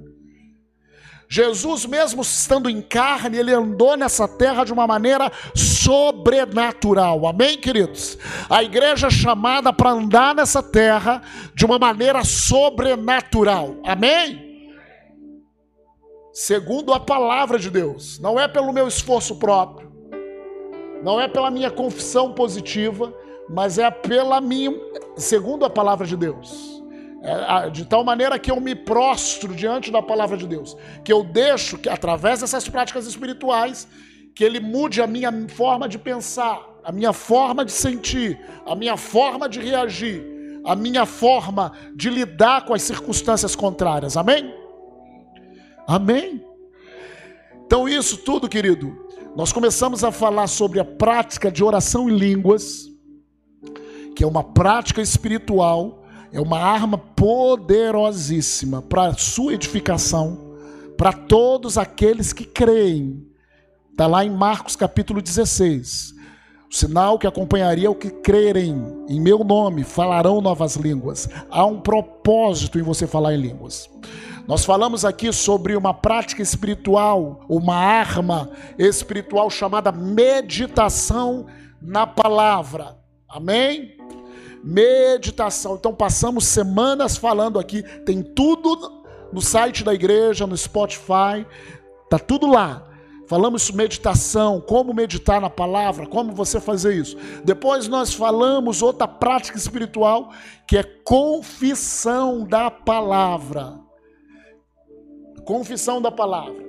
Jesus, 1.28 1.86
mesmo 1.86 2.22
estando 2.22 2.70
em 2.70 2.82
carne, 2.82 3.38
ele 3.38 3.54
andou 3.54 3.98
nessa 3.98 4.28
terra 4.28 4.64
de 4.64 4.72
uma 4.72 4.86
maneira 4.86 5.32
sobrenatural. 5.56 7.26
Amém, 7.26 7.58
queridos? 7.58 8.18
A 8.50 8.64
igreja 8.64 9.08
é 9.08 9.12
chamada 9.12 9.74
para 9.74 9.92
andar 9.92 10.36
nessa 10.36 10.62
terra 10.62 11.22
de 11.54 11.66
uma 11.66 11.80
maneira 11.80 12.24
sobrenatural. 12.24 13.76
Amém? 13.84 14.46
Segundo 16.32 16.94
a 16.94 17.00
palavra 17.00 17.58
de 17.58 17.70
Deus, 17.70 18.20
não 18.20 18.40
é 18.40 18.48
pelo 18.48 18.74
meu 18.74 18.88
esforço 18.88 19.38
próprio, 19.38 19.85
não 21.06 21.22
é 21.22 21.28
pela 21.28 21.52
minha 21.52 21.70
confissão 21.70 22.34
positiva, 22.34 23.14
mas 23.48 23.78
é 23.78 23.92
pela 23.92 24.42
minha, 24.42 24.74
segundo 25.16 25.64
a 25.64 25.70
palavra 25.70 26.08
de 26.08 26.18
Deus. 26.18 26.82
É, 27.22 27.70
de 27.70 27.86
tal 27.86 28.04
maneira 28.04 28.40
que 28.40 28.50
eu 28.50 28.60
me 28.60 28.74
prostro 28.74 29.54
diante 29.54 29.92
da 29.92 30.02
palavra 30.02 30.36
de 30.36 30.48
Deus, 30.48 30.76
que 31.04 31.14
eu 31.14 31.24
deixo 31.24 31.78
que 31.78 31.88
através 31.88 32.42
dessas 32.42 32.68
práticas 32.68 33.06
espirituais 33.06 33.88
que 34.34 34.44
ele 34.44 34.60
mude 34.60 35.00
a 35.00 35.06
minha 35.06 35.32
forma 35.48 35.88
de 35.88 36.00
pensar, 36.00 36.60
a 36.84 36.92
minha 36.92 37.14
forma 37.14 37.64
de 37.64 37.72
sentir, 37.72 38.44
a 38.66 38.76
minha 38.76 38.98
forma 38.98 39.48
de 39.48 39.60
reagir, 39.60 40.24
a 40.66 40.76
minha 40.76 41.06
forma 41.06 41.72
de 41.96 42.10
lidar 42.10 42.66
com 42.66 42.74
as 42.74 42.82
circunstâncias 42.82 43.56
contrárias. 43.56 44.18
Amém? 44.18 44.52
Amém. 45.88 46.44
Então 47.64 47.88
isso 47.88 48.18
tudo, 48.18 48.50
querido, 48.50 49.05
nós 49.36 49.52
começamos 49.52 50.04
a 50.04 50.12
falar 50.12 50.48
sobre 50.48 50.80
a 50.80 50.86
prática 50.86 51.52
de 51.52 51.64
oração 51.64 52.10
em 52.10 52.18
línguas, 52.18 52.88
que 54.16 54.24
é 54.24 54.28
uma 54.28 54.44
prática 54.44 55.02
espiritual 55.02 56.06
é 56.36 56.42
uma 56.42 56.60
arma 56.60 56.98
poderosíssima 56.98 58.82
para 58.82 59.08
a 59.08 59.14
sua 59.14 59.54
edificação, 59.54 60.54
para 60.98 61.14
todos 61.14 61.78
aqueles 61.78 62.34
que 62.34 62.44
creem. 62.44 63.26
Está 63.90 64.06
lá 64.06 64.26
em 64.26 64.30
Marcos 64.30 64.76
capítulo 64.76 65.22
16. 65.22 66.14
O 66.70 66.76
sinal 66.76 67.18
que 67.18 67.26
acompanharia 67.26 67.90
o 67.90 67.96
que 67.96 68.10
crerem 68.10 68.76
em 69.08 69.18
meu 69.18 69.46
nome 69.46 69.86
falarão 69.86 70.42
novas 70.42 70.76
línguas. 70.76 71.30
Há 71.50 71.66
um 71.66 71.80
propósito 71.80 72.78
em 72.78 72.82
você 72.82 73.08
falar 73.08 73.34
em 73.34 73.40
línguas. 73.40 73.90
Nós 74.48 74.64
falamos 74.64 75.04
aqui 75.04 75.34
sobre 75.34 75.76
uma 75.76 75.94
prática 75.94 76.42
espiritual, 76.42 77.42
uma 77.50 77.76
arma 77.76 78.52
espiritual 78.78 79.50
chamada 79.50 79.92
meditação 79.92 81.48
na 81.82 82.06
palavra. 82.06 82.98
Amém? 83.28 83.96
meditação. 84.66 85.76
Então 85.76 85.94
passamos 85.94 86.46
semanas 86.46 87.16
falando 87.16 87.60
aqui, 87.60 87.84
tem 88.04 88.24
tudo 88.24 89.04
no 89.32 89.40
site 89.40 89.84
da 89.84 89.94
igreja, 89.94 90.48
no 90.48 90.58
Spotify, 90.58 91.46
tá 92.10 92.18
tudo 92.18 92.48
lá. 92.48 92.82
Falamos 93.28 93.72
meditação, 93.72 94.62
como 94.62 94.94
meditar 94.94 95.42
na 95.42 95.50
palavra, 95.50 96.06
como 96.06 96.32
você 96.32 96.60
fazer 96.60 96.96
isso. 96.96 97.18
Depois 97.44 97.88
nós 97.88 98.14
falamos 98.14 98.82
outra 98.82 99.08
prática 99.08 99.58
espiritual, 99.58 100.32
que 100.68 100.78
é 100.78 100.84
confissão 100.84 102.44
da 102.44 102.70
palavra. 102.70 103.85
Confissão 105.46 106.02
da 106.02 106.12
palavra. 106.12 106.66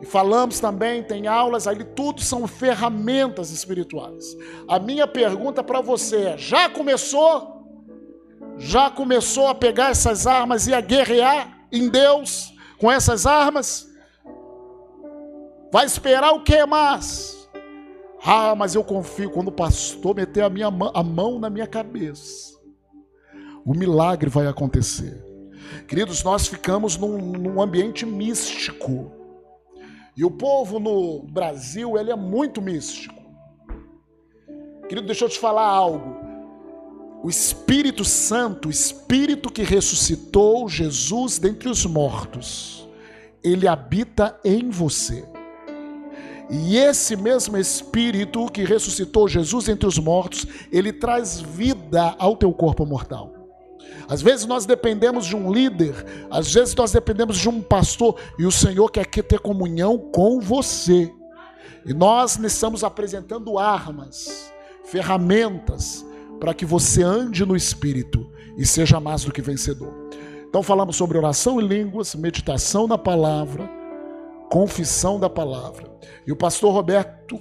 E 0.00 0.06
falamos 0.06 0.60
também, 0.60 1.02
tem 1.02 1.26
aulas 1.26 1.66
ali, 1.66 1.84
tudo 1.84 2.20
são 2.20 2.46
ferramentas 2.46 3.50
espirituais. 3.50 4.36
A 4.68 4.78
minha 4.78 5.06
pergunta 5.06 5.62
para 5.62 5.80
você 5.80 6.16
é: 6.16 6.38
já 6.38 6.68
começou? 6.68 7.54
Já 8.58 8.90
começou 8.90 9.48
a 9.48 9.54
pegar 9.54 9.90
essas 9.90 10.26
armas 10.26 10.66
e 10.66 10.74
a 10.74 10.80
guerrear 10.80 11.66
em 11.72 11.88
Deus 11.88 12.52
com 12.78 12.90
essas 12.90 13.24
armas? 13.26 13.88
Vai 15.72 15.86
esperar 15.86 16.32
o 16.32 16.44
que 16.44 16.64
mais? 16.66 17.48
Ah, 18.22 18.54
mas 18.54 18.74
eu 18.74 18.84
confio 18.84 19.30
quando 19.30 19.48
o 19.48 19.52
pastor 19.52 20.14
meter 20.14 20.42
a, 20.42 20.50
minha, 20.50 20.68
a 20.68 21.02
mão 21.02 21.38
na 21.38 21.50
minha 21.50 21.66
cabeça. 21.66 22.54
O 23.64 23.74
milagre 23.74 24.28
vai 24.28 24.46
acontecer. 24.46 25.23
Queridos, 25.86 26.22
nós 26.22 26.46
ficamos 26.46 26.96
num, 26.96 27.18
num 27.18 27.60
ambiente 27.60 28.04
místico 28.06 29.12
e 30.16 30.24
o 30.24 30.30
povo 30.30 30.78
no 30.78 31.22
Brasil, 31.22 31.98
ele 31.98 32.10
é 32.10 32.16
muito 32.16 32.62
místico. 32.62 33.20
Querido, 34.88 35.06
deixa 35.06 35.24
eu 35.24 35.28
te 35.28 35.38
falar 35.38 35.66
algo. 35.66 36.16
O 37.22 37.28
Espírito 37.28 38.04
Santo, 38.04 38.68
o 38.68 38.70
Espírito 38.70 39.50
que 39.50 39.62
ressuscitou 39.62 40.68
Jesus 40.68 41.38
dentre 41.38 41.68
os 41.68 41.84
mortos, 41.84 42.88
ele 43.42 43.66
habita 43.66 44.38
em 44.44 44.70
você. 44.70 45.24
E 46.48 46.76
esse 46.76 47.16
mesmo 47.16 47.56
Espírito 47.56 48.46
que 48.46 48.62
ressuscitou 48.62 49.26
Jesus 49.26 49.68
entre 49.68 49.88
os 49.88 49.98
mortos, 49.98 50.46
ele 50.70 50.92
traz 50.92 51.40
vida 51.40 52.14
ao 52.18 52.36
teu 52.36 52.52
corpo 52.52 52.86
mortal. 52.86 53.33
Às 54.08 54.20
vezes 54.20 54.46
nós 54.46 54.66
dependemos 54.66 55.26
de 55.26 55.34
um 55.34 55.52
líder, 55.52 55.94
às 56.30 56.52
vezes 56.52 56.74
nós 56.74 56.92
dependemos 56.92 57.38
de 57.38 57.48
um 57.48 57.62
pastor, 57.62 58.16
e 58.38 58.44
o 58.44 58.52
Senhor 58.52 58.90
quer 58.90 59.06
ter 59.06 59.38
comunhão 59.38 59.98
com 59.98 60.40
você. 60.40 61.12
E 61.86 61.92
nós 61.92 62.38
estamos 62.38 62.84
apresentando 62.84 63.58
armas, 63.58 64.52
ferramentas, 64.84 66.04
para 66.40 66.54
que 66.54 66.64
você 66.64 67.02
ande 67.02 67.44
no 67.44 67.56
Espírito 67.56 68.30
e 68.56 68.66
seja 68.66 69.00
mais 69.00 69.24
do 69.24 69.32
que 69.32 69.42
vencedor. 69.42 69.92
Então 70.48 70.62
falamos 70.62 70.96
sobre 70.96 71.18
oração 71.18 71.60
em 71.60 71.66
línguas, 71.66 72.14
meditação 72.14 72.86
na 72.86 72.98
palavra, 72.98 73.68
confissão 74.50 75.18
da 75.18 75.28
palavra. 75.28 75.90
E 76.26 76.32
o 76.32 76.36
pastor 76.36 76.72
Roberto, 76.72 77.40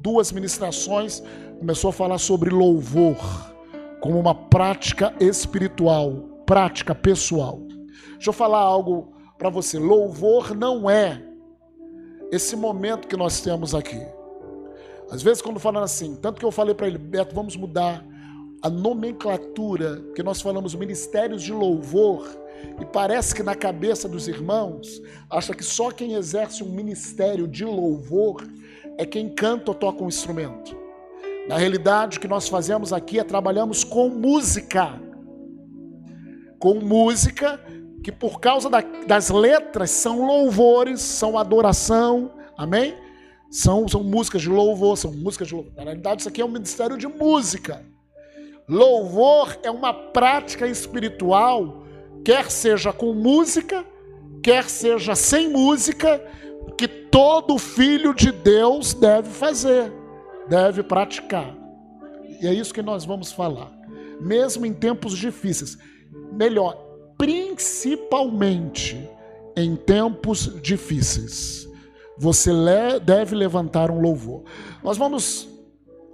duas 0.00 0.30
ministrações, 0.30 1.22
começou 1.58 1.90
a 1.90 1.92
falar 1.92 2.18
sobre 2.18 2.50
louvor 2.50 3.16
como 4.06 4.20
uma 4.20 4.36
prática 4.36 5.12
espiritual, 5.18 6.12
prática 6.46 6.94
pessoal. 6.94 7.58
Deixa 8.12 8.28
eu 8.28 8.32
falar 8.32 8.60
algo 8.60 9.12
para 9.36 9.50
você. 9.50 9.80
Louvor 9.80 10.54
não 10.54 10.88
é 10.88 11.20
esse 12.30 12.54
momento 12.54 13.08
que 13.08 13.16
nós 13.16 13.40
temos 13.40 13.74
aqui. 13.74 14.00
Às 15.10 15.22
vezes, 15.22 15.42
quando 15.42 15.58
falando 15.58 15.82
assim, 15.82 16.14
tanto 16.14 16.38
que 16.38 16.46
eu 16.46 16.52
falei 16.52 16.72
para 16.72 16.86
ele, 16.86 16.98
Beto, 16.98 17.34
vamos 17.34 17.56
mudar 17.56 18.06
a 18.62 18.70
nomenclatura, 18.70 20.00
que 20.14 20.22
nós 20.22 20.40
falamos 20.40 20.72
ministérios 20.76 21.42
de 21.42 21.52
louvor, 21.52 22.28
e 22.80 22.84
parece 22.84 23.34
que 23.34 23.42
na 23.42 23.56
cabeça 23.56 24.08
dos 24.08 24.28
irmãos, 24.28 25.02
acha 25.28 25.52
que 25.52 25.64
só 25.64 25.90
quem 25.90 26.14
exerce 26.14 26.62
um 26.62 26.70
ministério 26.70 27.48
de 27.48 27.64
louvor 27.64 28.46
é 28.98 29.04
quem 29.04 29.28
canta 29.28 29.72
ou 29.72 29.74
toca 29.74 30.04
um 30.04 30.08
instrumento. 30.08 30.85
Na 31.48 31.56
realidade, 31.56 32.18
o 32.18 32.20
que 32.20 32.28
nós 32.28 32.48
fazemos 32.48 32.92
aqui 32.92 33.18
é 33.18 33.24
trabalhamos 33.24 33.84
com 33.84 34.08
música. 34.08 35.00
Com 36.58 36.74
música 36.74 37.60
que 38.02 38.12
por 38.12 38.40
causa 38.40 38.70
da, 38.70 38.80
das 39.06 39.30
letras 39.30 39.90
são 39.90 40.24
louvores, 40.24 41.00
são 41.00 41.36
adoração, 41.36 42.32
amém? 42.56 42.94
São, 43.50 43.88
são 43.88 44.02
músicas 44.02 44.42
de 44.42 44.48
louvor, 44.48 44.96
são 44.96 45.12
músicas 45.12 45.48
de 45.48 45.54
louvor. 45.54 45.72
Na 45.76 45.82
realidade, 45.82 46.22
isso 46.22 46.28
aqui 46.28 46.40
é 46.40 46.44
um 46.44 46.50
ministério 46.50 46.96
de 46.96 47.08
música. 47.08 47.84
Louvor 48.68 49.58
é 49.62 49.70
uma 49.70 49.92
prática 49.92 50.66
espiritual, 50.66 51.84
quer 52.24 52.50
seja 52.50 52.92
com 52.92 53.12
música, 53.12 53.84
quer 54.42 54.68
seja 54.68 55.14
sem 55.14 55.48
música, 55.48 56.20
que 56.76 56.86
todo 56.86 57.58
filho 57.58 58.12
de 58.12 58.30
Deus 58.30 58.94
deve 58.94 59.30
fazer, 59.30 59.92
deve 60.48 60.82
praticar. 60.82 61.54
E 62.40 62.46
é 62.46 62.52
isso 62.52 62.74
que 62.74 62.82
nós 62.82 63.04
vamos 63.04 63.32
falar. 63.32 63.72
Mesmo 64.20 64.66
em 64.66 64.72
tempos 64.72 65.16
difíceis. 65.16 65.78
Melhor, 66.32 66.76
principalmente 67.16 69.08
em 69.56 69.74
tempos 69.76 70.60
difíceis. 70.62 71.68
Você 72.18 72.50
deve 73.04 73.34
levantar 73.34 73.90
um 73.90 74.00
louvor. 74.00 74.44
Nós 74.82 74.96
vamos 74.96 75.48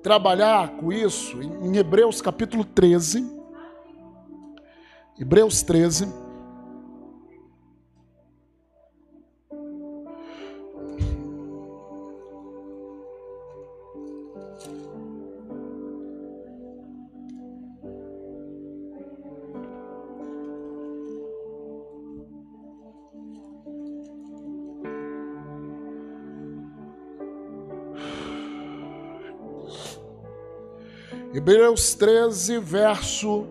trabalhar 0.03 0.77
com 0.77 0.93
isso 0.93 1.41
em 1.41 1.77
Hebreus 1.77 2.21
capítulo 2.21 2.65
13. 2.65 3.25
Hebreus 5.19 5.63
13. 5.63 6.22
Hebreus 31.35 31.95
13, 31.95 32.59
verso. 32.59 33.47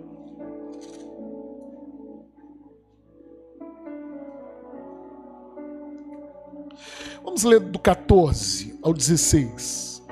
Vamos 7.23 7.43
ler 7.43 7.59
do 7.59 7.79
14 7.79 8.77
ao 8.83 8.93
16. 8.93 10.03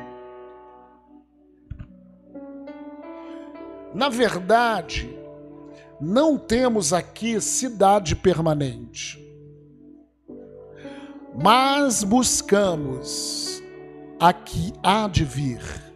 Na 3.93 4.09
verdade, 4.09 5.15
não 6.01 6.39
temos 6.39 6.91
aqui 6.91 7.39
cidade 7.39 8.15
permanente, 8.15 9.19
mas 11.35 12.03
buscamos 12.03 13.61
a 14.19 14.33
que 14.33 14.73
há 14.81 15.07
de 15.07 15.23
vir 15.23 15.88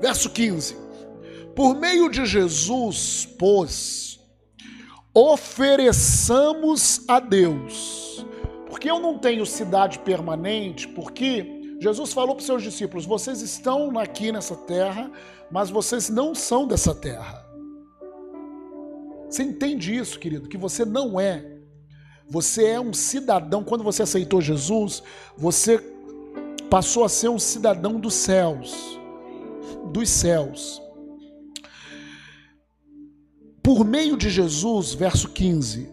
Verso 0.00 0.30
15: 0.30 0.76
Por 1.54 1.76
meio 1.76 2.08
de 2.08 2.24
Jesus, 2.24 3.28
pois, 3.38 4.18
ofereçamos 5.14 7.04
a 7.06 7.20
Deus. 7.20 8.26
Porque 8.66 8.90
eu 8.90 8.98
não 8.98 9.18
tenho 9.18 9.44
cidade 9.44 9.98
permanente, 9.98 10.88
porque 10.88 11.76
Jesus 11.80 12.12
falou 12.12 12.34
para 12.34 12.40
os 12.40 12.46
seus 12.46 12.62
discípulos: 12.62 13.04
vocês 13.04 13.42
estão 13.42 13.98
aqui 13.98 14.32
nessa 14.32 14.56
terra, 14.56 15.10
mas 15.50 15.68
vocês 15.68 16.08
não 16.08 16.34
são 16.34 16.66
dessa 16.66 16.94
terra. 16.94 17.46
Você 19.28 19.42
entende 19.42 19.94
isso, 19.94 20.18
querido? 20.18 20.48
Que 20.48 20.56
você 20.56 20.84
não 20.84 21.20
é. 21.20 21.44
Você 22.28 22.64
é 22.64 22.80
um 22.80 22.92
cidadão. 22.92 23.62
Quando 23.62 23.84
você 23.84 24.02
aceitou 24.02 24.40
Jesus, 24.40 25.02
você 25.36 25.78
passou 26.68 27.04
a 27.04 27.08
ser 27.08 27.28
um 27.28 27.38
cidadão 27.38 28.00
dos 28.00 28.14
céus 28.14 28.99
dos 29.92 30.08
céus. 30.08 30.80
Por 33.62 33.84
meio 33.84 34.16
de 34.16 34.30
Jesus, 34.30 34.94
verso 34.94 35.28
15, 35.28 35.88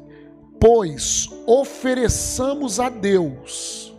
pois 0.60 1.30
ofereçamos 1.46 2.80
a 2.80 2.90
Deus, 2.90 3.94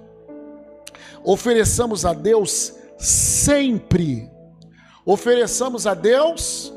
ofereçamos 1.23 2.05
a 2.05 2.13
Deus 2.13 2.75
sempre, 2.99 4.29
ofereçamos 5.05 5.87
a 5.87 5.95
Deus, 5.95 6.73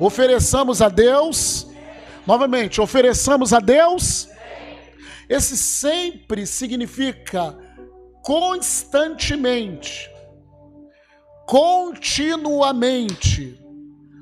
ofereçamos 0.00 0.82
a 0.82 0.88
Deus, 0.88 1.66
novamente, 2.26 2.80
ofereçamos 2.80 3.52
a 3.52 3.60
Deus. 3.60 4.28
Esse 5.28 5.56
sempre 5.56 6.46
significa 6.46 7.56
constantemente 8.22 10.10
continuamente. 11.46 13.58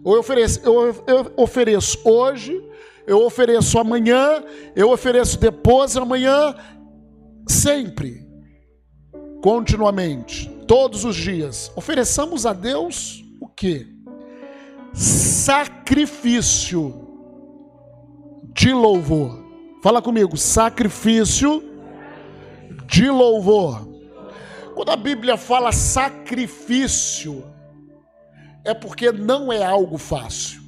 Eu 0.04 0.18
ofereço, 0.18 0.60
eu, 0.62 0.94
eu 1.06 1.32
ofereço 1.36 1.98
hoje, 2.04 2.62
eu 3.06 3.24
ofereço 3.24 3.78
amanhã, 3.78 4.44
eu 4.76 4.90
ofereço 4.90 5.40
depois 5.40 5.96
amanhã, 5.96 6.54
sempre, 7.48 8.28
continuamente, 9.42 10.50
todos 10.68 11.06
os 11.06 11.16
dias. 11.16 11.72
Ofereçamos 11.74 12.44
a 12.44 12.52
Deus 12.52 13.24
o 13.40 13.48
que? 13.48 13.88
Sacrifício 14.92 16.94
de 18.52 18.70
louvor. 18.72 19.42
Fala 19.82 20.02
comigo, 20.02 20.36
sacrifício 20.36 21.64
de 22.86 23.10
louvor. 23.10 23.93
Quando 24.74 24.90
a 24.90 24.96
Bíblia 24.96 25.36
fala 25.36 25.70
sacrifício, 25.70 27.44
é 28.64 28.74
porque 28.74 29.12
não 29.12 29.52
é 29.52 29.62
algo 29.64 29.98
fácil. 29.98 30.62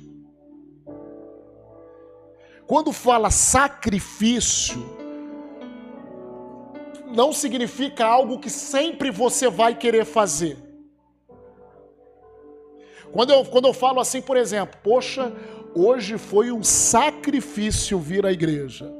Quando 2.67 2.93
fala 2.93 3.31
sacrifício, 3.31 4.97
não 7.07 7.33
significa 7.33 8.05
algo 8.05 8.39
que 8.39 8.51
sempre 8.51 9.11
você 9.11 9.49
vai 9.49 9.75
querer 9.75 10.05
fazer. 10.05 10.57
Quando 13.13 13.33
eu, 13.33 13.45
quando 13.45 13.67
eu 13.69 13.73
falo 13.73 14.01
assim, 14.01 14.21
por 14.21 14.37
exemplo, 14.37 14.79
poxa, 14.83 15.33
hoje 15.75 16.19
foi 16.19 16.53
um 16.53 16.63
sacrifício 16.63 17.99
vir 17.99 18.27
à 18.27 18.33
igreja. 18.33 18.93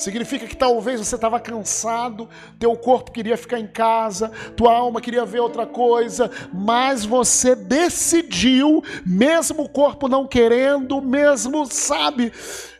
Significa 0.00 0.46
que 0.46 0.56
talvez 0.56 0.98
você 0.98 1.14
estava 1.14 1.38
cansado, 1.38 2.26
teu 2.58 2.74
corpo 2.74 3.12
queria 3.12 3.36
ficar 3.36 3.60
em 3.60 3.66
casa, 3.66 4.30
tua 4.56 4.72
alma 4.72 4.98
queria 4.98 5.26
ver 5.26 5.40
outra 5.40 5.66
coisa, 5.66 6.30
mas 6.54 7.04
você 7.04 7.54
decidiu, 7.54 8.82
mesmo 9.04 9.64
o 9.64 9.68
corpo 9.68 10.08
não 10.08 10.26
querendo, 10.26 11.02
mesmo, 11.02 11.66
sabe, 11.66 12.32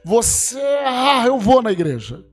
você, 0.03 0.59
ah, 0.87 1.25
eu 1.27 1.39
vou 1.39 1.61
na 1.61 1.71
igreja. 1.71 2.25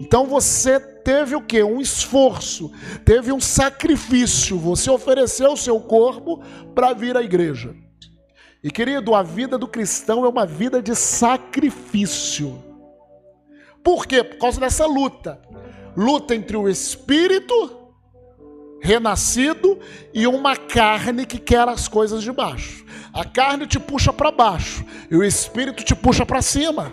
Então 0.00 0.26
você 0.26 0.80
teve 0.80 1.36
o 1.36 1.42
que? 1.42 1.62
Um 1.62 1.78
esforço, 1.78 2.72
teve 3.04 3.30
um 3.30 3.40
sacrifício, 3.40 4.58
você 4.58 4.90
ofereceu 4.90 5.52
o 5.52 5.56
seu 5.58 5.78
corpo 5.78 6.42
para 6.74 6.94
vir 6.94 7.14
à 7.14 7.20
igreja. 7.20 7.76
E 8.62 8.70
querido, 8.70 9.14
a 9.14 9.22
vida 9.22 9.58
do 9.58 9.68
cristão 9.68 10.24
é 10.24 10.28
uma 10.30 10.46
vida 10.46 10.80
de 10.80 10.94
sacrifício. 10.94 12.73
Por 13.84 14.06
quê? 14.06 14.24
Por 14.24 14.38
causa 14.38 14.58
dessa 14.58 14.86
luta. 14.86 15.40
Luta 15.94 16.34
entre 16.34 16.56
o 16.56 16.68
espírito 16.68 17.84
renascido 18.80 19.78
e 20.12 20.26
uma 20.26 20.56
carne 20.56 21.24
que 21.24 21.38
quer 21.38 21.66
as 21.68 21.88
coisas 21.88 22.22
de 22.22 22.32
baixo. 22.32 22.84
A 23.14 23.24
carne 23.24 23.66
te 23.66 23.78
puxa 23.78 24.12
para 24.12 24.30
baixo 24.30 24.84
e 25.10 25.16
o 25.16 25.22
espírito 25.22 25.84
te 25.84 25.94
puxa 25.94 26.26
para 26.26 26.42
cima. 26.42 26.92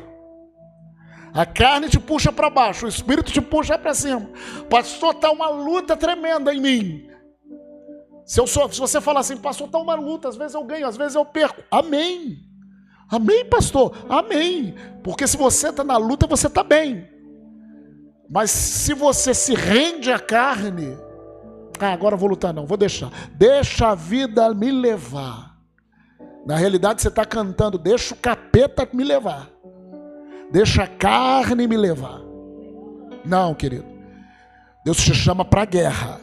A 1.34 1.46
carne 1.46 1.90
te 1.90 2.00
puxa 2.00 2.32
para 2.32 2.50
baixo, 2.50 2.86
o 2.86 2.90
espírito 2.90 3.32
te 3.32 3.42
puxa 3.42 3.78
para 3.78 3.94
cima. 3.94 4.30
Pastor, 4.70 5.16
está 5.16 5.32
uma 5.32 5.50
luta 5.50 5.96
tremenda 5.98 6.54
em 6.54 6.62
mim. 6.62 7.10
Se, 8.26 8.40
eu 8.40 8.48
sou, 8.48 8.72
se 8.72 8.80
você 8.80 9.02
falar 9.02 9.22
assim, 9.22 9.38
pastor, 9.38 9.68
está 9.68 9.78
uma 9.78 9.96
luta, 9.96 10.30
às 10.30 10.38
vezes 10.38 10.54
eu 10.54 10.64
ganho, 10.64 10.88
às 10.88 10.96
vezes 10.96 11.16
eu 11.16 11.26
perco. 11.26 11.64
Amém. 11.70 12.51
Amém, 13.12 13.44
pastor? 13.46 13.94
Amém. 14.08 14.74
Porque 15.04 15.28
se 15.28 15.36
você 15.36 15.70
está 15.70 15.84
na 15.84 15.98
luta, 15.98 16.26
você 16.26 16.48
está 16.48 16.64
bem. 16.64 17.10
Mas 18.30 18.50
se 18.50 18.94
você 18.94 19.34
se 19.34 19.54
rende 19.54 20.10
à 20.10 20.18
carne, 20.18 20.98
ah, 21.78 21.92
agora 21.92 22.16
vou 22.16 22.30
lutar, 22.30 22.54
não, 22.54 22.66
vou 22.66 22.78
deixar. 22.78 23.12
Deixa 23.34 23.90
a 23.90 23.96
vida 23.96 24.54
me 24.54 24.72
levar. 24.72 25.58
Na 26.46 26.56
realidade, 26.56 27.02
você 27.02 27.10
está 27.10 27.26
cantando, 27.26 27.78
deixa 27.78 28.14
o 28.14 28.18
capeta 28.18 28.88
me 28.94 29.04
levar. 29.04 29.50
Deixa 30.50 30.84
a 30.84 30.88
carne 30.88 31.68
me 31.68 31.76
levar. 31.76 32.22
Não, 33.26 33.54
querido. 33.54 33.86
Deus 34.86 34.98
te 34.98 35.14
chama 35.14 35.44
para 35.44 35.64
a 35.64 35.66
guerra. 35.66 36.22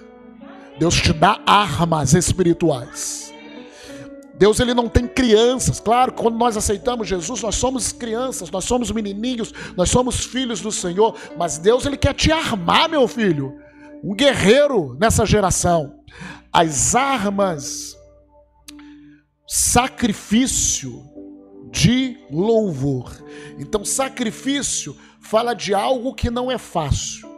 Deus 0.78 0.94
te 0.94 1.12
dá 1.12 1.40
armas 1.46 2.14
espirituais. 2.14 3.34
Deus 4.38 4.60
ele 4.60 4.72
não 4.72 4.88
tem 4.88 5.06
crianças. 5.06 5.80
Claro, 5.80 6.12
quando 6.12 6.38
nós 6.38 6.56
aceitamos 6.56 7.08
Jesus, 7.08 7.42
nós 7.42 7.56
somos 7.56 7.92
crianças, 7.92 8.50
nós 8.50 8.64
somos 8.64 8.90
menininhos, 8.90 9.52
nós 9.76 9.90
somos 9.90 10.24
filhos 10.24 10.60
do 10.60 10.70
Senhor, 10.70 11.14
mas 11.36 11.58
Deus 11.58 11.84
ele 11.84 11.96
quer 11.96 12.14
te 12.14 12.30
armar, 12.30 12.88
meu 12.88 13.06
filho 13.08 13.68
um 14.02 14.14
guerreiro 14.14 14.96
nessa 14.98 15.24
geração. 15.26 16.00
As 16.52 16.94
armas, 16.94 17.96
sacrifício 19.46 21.02
de 21.70 22.16
louvor. 22.30 23.12
Então, 23.58 23.84
sacrifício 23.84 24.96
fala 25.20 25.54
de 25.54 25.74
algo 25.74 26.14
que 26.14 26.30
não 26.30 26.50
é 26.50 26.56
fácil, 26.56 27.28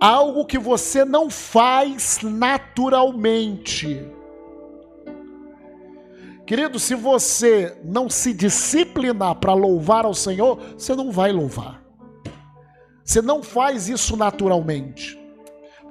algo 0.00 0.44
que 0.44 0.58
você 0.58 1.04
não 1.04 1.30
faz 1.30 2.18
naturalmente. 2.22 4.04
Querido, 6.50 6.80
se 6.80 6.96
você 6.96 7.78
não 7.84 8.10
se 8.10 8.34
disciplinar 8.34 9.36
para 9.36 9.54
louvar 9.54 10.04
ao 10.04 10.12
Senhor, 10.12 10.58
você 10.76 10.96
não 10.96 11.12
vai 11.12 11.30
louvar. 11.30 11.80
Você 13.04 13.22
não 13.22 13.40
faz 13.40 13.88
isso 13.88 14.16
naturalmente 14.16 15.16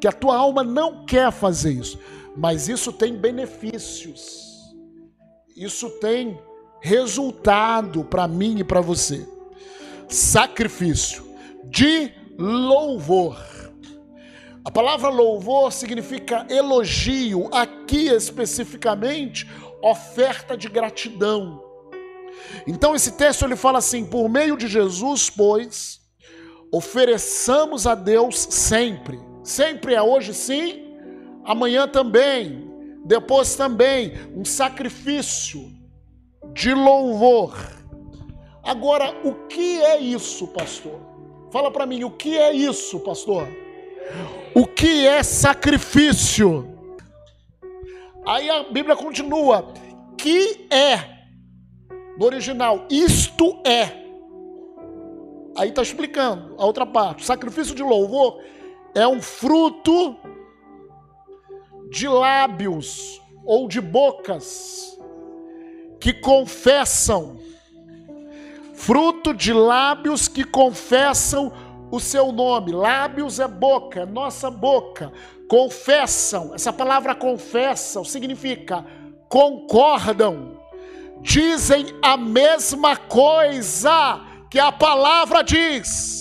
que 0.02 0.06
a 0.06 0.12
tua 0.12 0.36
alma 0.36 0.62
não 0.62 1.06
quer 1.06 1.32
fazer 1.32 1.72
isso, 1.72 1.98
mas 2.36 2.68
isso 2.68 2.92
tem 2.92 3.16
benefícios, 3.16 4.76
isso 5.56 5.90
tem 6.02 6.38
resultado 6.82 8.04
para 8.04 8.28
mim 8.28 8.60
e 8.60 8.64
para 8.66 8.82
você. 8.82 9.26
Sacrifício 10.10 11.24
de 11.70 12.12
louvor. 12.38 13.38
A 14.66 14.70
palavra 14.70 15.08
louvor 15.08 15.72
significa 15.72 16.46
elogio, 16.50 17.48
aqui 17.54 18.10
especificamente, 18.10 19.48
oferta 19.82 20.56
de 20.58 20.68
gratidão. 20.68 21.64
Então 22.68 22.96
esse 22.96 23.14
texto 23.14 23.44
ele 23.44 23.56
fala 23.56 23.80
assim: 23.80 24.06
por 24.06 24.30
meio 24.30 24.58
de 24.58 24.68
Jesus, 24.68 25.30
pois, 25.30 26.00
ofereçamos 26.72 27.88
a 27.88 27.96
Deus 27.96 28.38
sempre 28.38 29.30
Sempre 29.50 29.96
é 29.96 30.02
hoje 30.02 30.32
sim, 30.32 30.94
amanhã 31.44 31.88
também, 31.88 32.70
depois 33.04 33.56
também, 33.56 34.14
um 34.36 34.46
sacrifício 34.46 35.72
de 36.54 36.74
louvor. 36.74 37.58
Agora, 38.62 39.16
o 39.24 39.48
que 39.48 39.82
é 39.82 40.00
isso, 40.00 40.48
pastor? 40.50 41.00
Fala 41.52 41.72
para 41.72 41.88
mim, 41.88 42.04
o 42.04 42.12
que 42.12 42.38
é 42.38 42.54
isso, 42.54 43.00
pastor? 43.00 43.48
O 44.54 44.68
que 44.68 45.08
é 45.08 45.24
sacrifício? 45.24 46.78
Aí 48.26 48.50
a 48.50 48.64
Bíblia 48.64 48.96
continua: 48.96 49.74
que 50.18 50.68
é, 50.70 51.20
no 52.18 52.26
original, 52.26 52.86
isto 52.90 53.62
é. 53.66 54.00
Aí 55.58 55.70
está 55.70 55.82
explicando 55.82 56.56
a 56.58 56.66
outra 56.66 56.86
parte. 56.86 57.26
Sacrifício 57.26 57.76
de 57.76 57.84
louvor 57.84 58.42
é 58.96 59.08
um 59.08 59.22
fruto 59.22 60.16
de 61.90 62.08
lábios 62.08 63.22
ou 63.46 63.68
de 63.68 63.82
bocas 63.82 64.98
que 66.00 66.14
confessam, 66.14 67.40
fruto 68.74 69.34
de 69.34 69.52
lábios 69.52 70.28
que 70.28 70.44
confessam 70.44 71.52
o 71.92 72.00
seu 72.00 72.32
nome. 72.32 72.72
Lábios 72.72 73.40
é 73.40 73.48
boca, 73.48 74.02
é 74.02 74.06
nossa 74.06 74.50
boca. 74.50 75.12
Confessam, 75.48 76.54
essa 76.54 76.72
palavra 76.72 77.16
confessam 77.16 78.04
significa 78.04 78.86
concordam, 79.30 80.60
dizem 81.22 81.86
a 82.02 82.18
mesma 82.18 82.98
coisa 82.98 84.22
que 84.50 84.60
a 84.60 84.72
palavra 84.72 85.44
diz. 85.44 86.20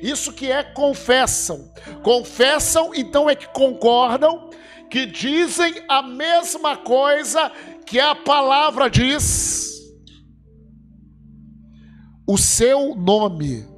Isso 0.00 0.32
que 0.32 0.50
é 0.50 0.62
confessam. 0.62 1.70
Confessam, 2.02 2.94
então 2.94 3.28
é 3.28 3.36
que 3.36 3.46
concordam, 3.48 4.48
que 4.90 5.04
dizem 5.04 5.74
a 5.86 6.02
mesma 6.02 6.74
coisa 6.78 7.52
que 7.84 8.00
a 8.00 8.14
palavra 8.14 8.88
diz. 8.88 9.78
O 12.26 12.38
seu 12.38 12.94
nome. 12.94 13.69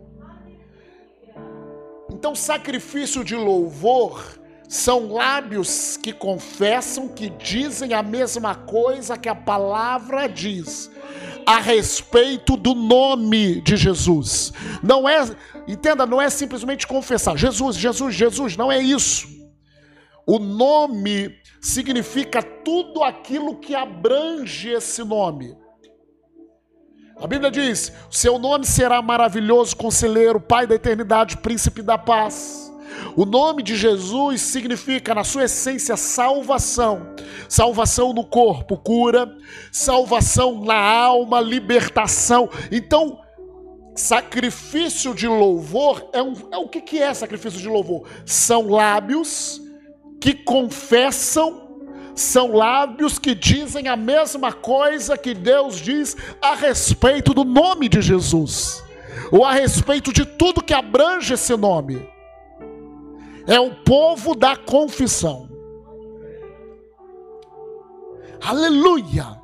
Então, 2.22 2.36
sacrifício 2.36 3.24
de 3.24 3.34
louvor 3.34 4.38
são 4.68 5.12
lábios 5.12 5.96
que 5.96 6.12
confessam, 6.12 7.08
que 7.08 7.28
dizem 7.28 7.94
a 7.94 8.00
mesma 8.00 8.54
coisa 8.54 9.18
que 9.18 9.28
a 9.28 9.34
palavra 9.34 10.28
diz 10.28 10.88
a 11.44 11.58
respeito 11.58 12.56
do 12.56 12.76
nome 12.76 13.60
de 13.62 13.76
Jesus. 13.76 14.52
Não 14.84 15.08
é, 15.08 15.24
entenda, 15.66 16.06
não 16.06 16.22
é 16.22 16.30
simplesmente 16.30 16.86
confessar 16.86 17.36
Jesus, 17.36 17.74
Jesus, 17.74 18.14
Jesus, 18.14 18.56
não 18.56 18.70
é 18.70 18.78
isso. 18.78 19.26
O 20.24 20.38
nome 20.38 21.34
significa 21.60 22.40
tudo 22.40 23.02
aquilo 23.02 23.58
que 23.58 23.74
abrange 23.74 24.70
esse 24.70 25.02
nome. 25.02 25.56
A 27.22 27.26
Bíblia 27.28 27.52
diz: 27.52 27.92
seu 28.10 28.36
nome 28.36 28.66
será 28.66 29.00
maravilhoso, 29.00 29.76
conselheiro, 29.76 30.40
Pai 30.40 30.66
da 30.66 30.74
eternidade, 30.74 31.36
príncipe 31.36 31.80
da 31.80 31.96
paz. 31.96 32.68
O 33.16 33.24
nome 33.24 33.62
de 33.62 33.76
Jesus 33.76 34.40
significa, 34.40 35.14
na 35.14 35.22
sua 35.22 35.44
essência, 35.44 35.96
salvação. 35.96 37.14
Salvação 37.48 38.12
no 38.12 38.24
corpo, 38.24 38.76
cura. 38.76 39.32
Salvação 39.70 40.64
na 40.64 40.74
alma, 40.74 41.40
libertação. 41.40 42.50
Então, 42.72 43.20
sacrifício 43.94 45.14
de 45.14 45.28
louvor 45.28 46.10
é, 46.12 46.20
um, 46.20 46.34
é 46.50 46.56
o 46.58 46.68
que, 46.68 46.80
que 46.80 46.98
é 46.98 47.14
sacrifício 47.14 47.60
de 47.60 47.68
louvor? 47.68 48.04
São 48.26 48.68
lábios 48.68 49.60
que 50.20 50.34
confessam 50.34 51.71
são 52.14 52.52
lábios 52.52 53.18
que 53.18 53.34
dizem 53.34 53.88
a 53.88 53.96
mesma 53.96 54.52
coisa 54.52 55.16
que 55.16 55.34
Deus 55.34 55.76
diz 55.76 56.16
a 56.40 56.54
respeito 56.54 57.32
do 57.32 57.44
nome 57.44 57.88
de 57.88 58.02
Jesus, 58.02 58.82
ou 59.30 59.44
a 59.44 59.52
respeito 59.52 60.12
de 60.12 60.24
tudo 60.24 60.62
que 60.62 60.74
abrange 60.74 61.34
esse 61.34 61.56
nome 61.56 62.12
é 63.46 63.58
o 63.58 63.74
povo 63.74 64.34
da 64.34 64.56
confissão. 64.56 65.48
Aleluia! 68.40 69.40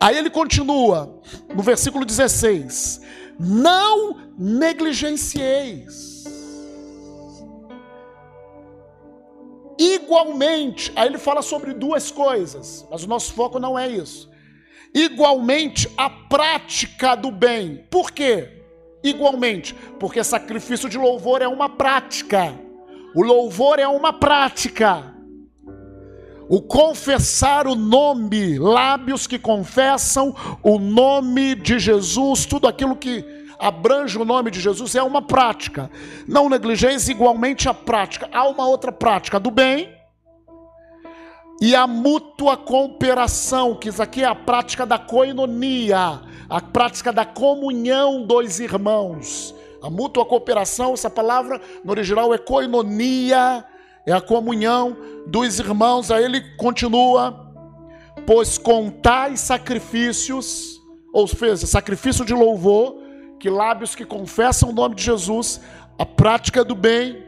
Aí 0.00 0.16
ele 0.16 0.30
continua 0.30 1.20
no 1.54 1.62
versículo 1.62 2.04
16: 2.04 3.00
Não 3.38 4.32
negligencieis. 4.38 6.15
Igualmente, 9.78 10.92
aí 10.96 11.08
ele 11.08 11.18
fala 11.18 11.42
sobre 11.42 11.72
duas 11.72 12.10
coisas, 12.10 12.86
mas 12.90 13.04
o 13.04 13.08
nosso 13.08 13.32
foco 13.32 13.58
não 13.58 13.78
é 13.78 13.88
isso. 13.88 14.30
Igualmente, 14.94 15.90
a 15.96 16.08
prática 16.08 17.14
do 17.14 17.30
bem. 17.30 17.84
Por 17.90 18.10
quê? 18.10 18.56
igualmente, 19.08 19.74
porque 19.98 20.22
sacrifício 20.22 20.88
de 20.88 20.98
louvor 20.98 21.42
é 21.42 21.48
uma 21.48 21.68
prática. 21.68 22.58
O 23.14 23.22
louvor 23.22 23.78
é 23.78 23.88
uma 23.88 24.12
prática. 24.12 25.14
O 26.48 26.62
confessar 26.62 27.66
o 27.66 27.74
nome, 27.74 28.58
lábios 28.58 29.26
que 29.26 29.38
confessam 29.38 30.34
o 30.62 30.78
nome 30.78 31.54
de 31.56 31.78
Jesus, 31.78 32.46
tudo 32.46 32.68
aquilo 32.68 32.94
que 32.94 33.24
abrange 33.58 34.18
o 34.18 34.24
nome 34.24 34.50
de 34.50 34.60
Jesus, 34.60 34.94
é 34.94 35.02
uma 35.02 35.22
prática. 35.22 35.90
Não 36.26 36.48
negligeis 36.48 37.08
igualmente 37.08 37.68
a 37.68 37.74
prática. 37.74 38.28
Há 38.32 38.48
uma 38.48 38.66
outra 38.66 38.92
prática 38.92 39.38
do 39.38 39.50
bem 39.50 39.96
e 41.60 41.74
a 41.74 41.86
mútua 41.86 42.56
cooperação, 42.56 43.74
que 43.74 43.88
isso 43.88 44.02
aqui 44.02 44.22
é 44.22 44.26
a 44.26 44.34
prática 44.34 44.84
da 44.84 44.98
coinonia, 44.98 46.20
a 46.48 46.60
prática 46.60 47.12
da 47.12 47.24
comunhão 47.24 48.26
dos 48.26 48.60
irmãos. 48.60 49.54
A 49.82 49.88
mútua 49.88 50.24
cooperação, 50.24 50.92
essa 50.92 51.08
palavra 51.08 51.60
no 51.82 51.90
original 51.90 52.34
é 52.34 52.38
koinonia, 52.38 53.64
é 54.06 54.12
a 54.12 54.20
comunhão 54.20 54.96
dos 55.26 55.58
irmãos. 55.58 56.10
Aí 56.10 56.24
ele 56.24 56.42
continua, 56.56 57.52
pois 58.26 58.58
com 58.58 58.90
tais 58.90 59.40
sacrifícios, 59.40 60.80
ou 61.12 61.26
seja, 61.26 61.66
sacrifício 61.66 62.24
de 62.24 62.34
louvor, 62.34 63.05
que 63.38 63.50
lábios 63.50 63.94
que 63.94 64.04
confessam 64.04 64.70
o 64.70 64.72
nome 64.72 64.94
de 64.94 65.04
Jesus, 65.04 65.60
a 65.98 66.06
prática 66.06 66.64
do 66.64 66.74
bem, 66.74 67.24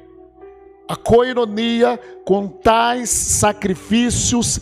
a 0.89 0.97
coinonia, 0.97 1.99
com 2.25 2.49
tais 2.49 3.11
sacrifícios, 3.11 4.61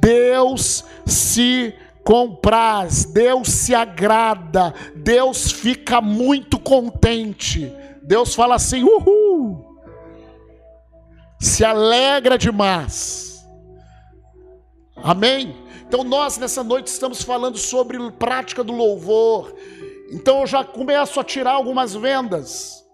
Deus 0.00 0.84
se 1.04 1.74
compraz, 2.02 3.04
Deus 3.04 3.48
se 3.48 3.74
agrada, 3.74 4.72
Deus 4.94 5.50
fica 5.50 6.00
muito 6.00 6.58
contente. 6.58 7.70
Deus 8.02 8.34
fala 8.34 8.54
assim: 8.54 8.84
uhul, 8.84 9.76
se 11.38 11.64
alegra 11.64 12.38
demais. 12.38 13.46
Amém? 14.96 15.54
Então, 15.86 16.02
nós 16.02 16.38
nessa 16.38 16.64
noite 16.64 16.88
estamos 16.88 17.22
falando 17.22 17.58
sobre 17.58 17.98
prática 18.12 18.64
do 18.64 18.72
louvor. 18.72 19.54
Então, 20.10 20.40
eu 20.40 20.46
já 20.46 20.64
começo 20.64 21.18
a 21.18 21.24
tirar 21.24 21.52
algumas 21.52 21.94
vendas. 21.94 22.84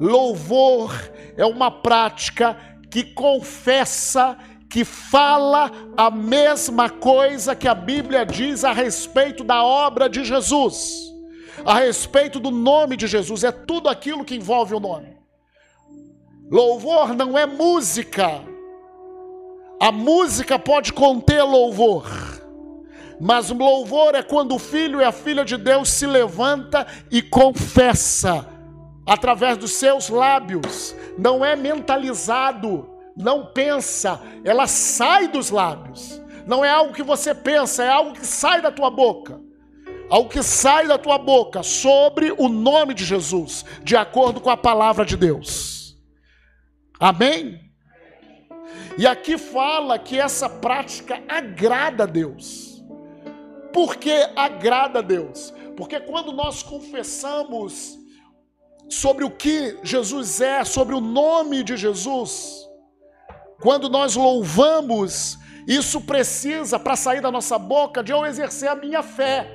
Louvor 0.00 0.92
é 1.36 1.44
uma 1.44 1.70
prática 1.70 2.56
que 2.90 3.02
confessa, 3.02 4.36
que 4.70 4.84
fala 4.84 5.70
a 5.96 6.10
mesma 6.10 6.88
coisa 6.88 7.56
que 7.56 7.66
a 7.66 7.74
Bíblia 7.74 8.24
diz 8.24 8.64
a 8.64 8.72
respeito 8.72 9.42
da 9.42 9.62
obra 9.62 10.08
de 10.08 10.24
Jesus, 10.24 11.08
a 11.64 11.78
respeito 11.78 12.38
do 12.38 12.50
nome 12.50 12.96
de 12.96 13.06
Jesus, 13.06 13.44
é 13.44 13.50
tudo 13.50 13.88
aquilo 13.88 14.24
que 14.24 14.36
envolve 14.36 14.74
o 14.74 14.80
nome. 14.80 15.16
Louvor 16.50 17.14
não 17.14 17.36
é 17.36 17.44
música. 17.44 18.42
A 19.80 19.92
música 19.92 20.58
pode 20.58 20.92
conter 20.92 21.42
louvor. 21.42 22.06
Mas 23.20 23.50
louvor 23.50 24.14
é 24.14 24.22
quando 24.22 24.54
o 24.54 24.58
filho 24.58 25.00
e 25.00 25.04
a 25.04 25.12
filha 25.12 25.44
de 25.44 25.56
Deus 25.56 25.88
se 25.88 26.06
levanta 26.06 26.86
e 27.10 27.20
confessa 27.20 28.46
através 29.04 29.56
dos 29.56 29.72
seus 29.72 30.08
lábios, 30.08 30.94
não 31.16 31.44
é 31.44 31.56
mentalizado, 31.56 32.88
não 33.16 33.46
pensa, 33.46 34.20
ela 34.44 34.66
sai 34.66 35.28
dos 35.28 35.50
lábios. 35.50 36.20
Não 36.46 36.64
é 36.64 36.70
algo 36.70 36.94
que 36.94 37.02
você 37.02 37.34
pensa, 37.34 37.84
é 37.84 37.88
algo 37.88 38.12
que 38.12 38.26
sai 38.26 38.62
da 38.62 38.70
tua 38.70 38.90
boca. 38.90 39.40
Algo 40.08 40.30
que 40.30 40.42
sai 40.42 40.86
da 40.86 40.96
tua 40.96 41.18
boca 41.18 41.62
sobre 41.62 42.32
o 42.38 42.48
nome 42.48 42.94
de 42.94 43.04
Jesus, 43.04 43.64
de 43.82 43.96
acordo 43.96 44.40
com 44.40 44.48
a 44.48 44.56
palavra 44.56 45.04
de 45.04 45.16
Deus. 45.16 45.98
Amém? 46.98 47.60
E 48.96 49.06
aqui 49.06 49.36
fala 49.36 49.98
que 49.98 50.18
essa 50.18 50.48
prática 50.48 51.22
agrada 51.28 52.04
a 52.04 52.06
Deus. 52.06 52.67
Por 53.72 53.96
que 53.96 54.28
agrada 54.34 55.00
a 55.00 55.02
Deus? 55.02 55.52
Porque 55.76 56.00
quando 56.00 56.32
nós 56.32 56.62
confessamos 56.62 57.98
sobre 58.88 59.24
o 59.24 59.30
que 59.30 59.76
Jesus 59.82 60.40
é, 60.40 60.64
sobre 60.64 60.94
o 60.94 61.00
nome 61.00 61.62
de 61.62 61.76
Jesus. 61.76 62.66
Quando 63.60 63.88
nós 63.88 64.16
louvamos, 64.16 65.38
isso 65.66 66.00
precisa, 66.00 66.78
para 66.78 66.96
sair 66.96 67.20
da 67.20 67.30
nossa 67.30 67.58
boca, 67.58 68.02
de 68.02 68.12
eu 68.12 68.24
exercer 68.24 68.68
a 68.68 68.74
minha 68.74 69.02
fé. 69.02 69.54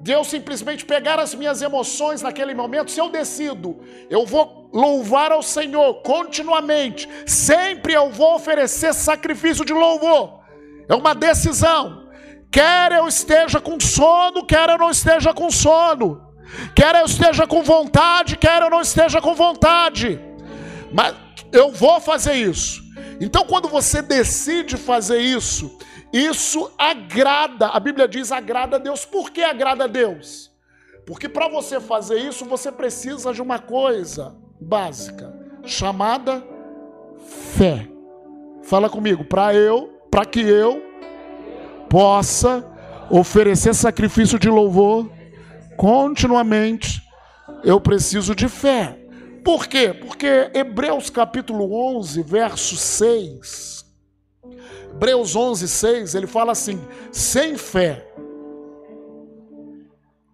De 0.00 0.12
eu 0.12 0.24
simplesmente 0.24 0.84
pegar 0.84 1.18
as 1.18 1.34
minhas 1.34 1.62
emoções 1.62 2.22
naquele 2.22 2.54
momento, 2.54 2.90
se 2.90 3.00
eu 3.00 3.08
decido, 3.08 3.80
eu 4.08 4.24
vou 4.26 4.70
louvar 4.72 5.32
ao 5.32 5.42
Senhor 5.42 6.02
continuamente, 6.02 7.08
sempre 7.26 7.94
eu 7.94 8.10
vou 8.10 8.34
oferecer 8.34 8.92
sacrifício 8.92 9.64
de 9.64 9.72
louvor. 9.72 10.43
É 10.88 10.94
uma 10.94 11.14
decisão. 11.14 12.08
Quer 12.50 12.92
eu 12.92 13.08
esteja 13.08 13.60
com 13.60 13.78
sono, 13.80 14.46
quer 14.46 14.68
eu 14.68 14.78
não 14.78 14.90
esteja 14.90 15.34
com 15.34 15.50
sono. 15.50 16.22
Quer 16.74 16.94
eu 16.94 17.04
esteja 17.04 17.46
com 17.46 17.62
vontade, 17.62 18.36
quer 18.36 18.62
eu 18.62 18.70
não 18.70 18.80
esteja 18.80 19.20
com 19.20 19.34
vontade. 19.34 20.20
Mas 20.92 21.14
eu 21.52 21.72
vou 21.72 22.00
fazer 22.00 22.34
isso. 22.34 22.82
Então, 23.20 23.44
quando 23.44 23.68
você 23.68 24.02
decide 24.02 24.76
fazer 24.76 25.18
isso, 25.18 25.76
isso 26.12 26.70
agrada. 26.78 27.68
A 27.68 27.80
Bíblia 27.80 28.06
diz 28.06 28.30
agrada 28.30 28.76
a 28.76 28.78
Deus. 28.78 29.04
Por 29.04 29.30
que 29.30 29.42
agrada 29.42 29.84
a 29.84 29.88
Deus? 29.88 30.52
Porque 31.06 31.28
para 31.28 31.48
você 31.48 31.80
fazer 31.80 32.18
isso, 32.18 32.44
você 32.44 32.70
precisa 32.72 33.32
de 33.32 33.42
uma 33.42 33.58
coisa 33.58 34.36
básica, 34.60 35.34
chamada 35.64 36.42
fé. 37.56 37.88
Fala 38.62 38.88
comigo, 38.88 39.24
para 39.24 39.54
eu, 39.54 39.93
para 40.14 40.24
que 40.24 40.38
eu 40.38 40.80
possa 41.90 42.64
oferecer 43.10 43.74
sacrifício 43.74 44.38
de 44.38 44.48
louvor 44.48 45.10
continuamente 45.76 47.02
eu 47.64 47.80
preciso 47.80 48.32
de 48.32 48.48
fé. 48.48 48.96
Por 49.44 49.66
quê? 49.66 49.92
Porque 49.92 50.52
Hebreus 50.54 51.10
capítulo 51.10 51.74
11, 51.96 52.22
verso 52.22 52.76
6. 52.76 53.84
Hebreus 54.92 55.34
11, 55.34 55.66
6, 55.66 56.14
ele 56.14 56.28
fala 56.28 56.52
assim: 56.52 56.80
sem 57.10 57.56
fé 57.56 58.06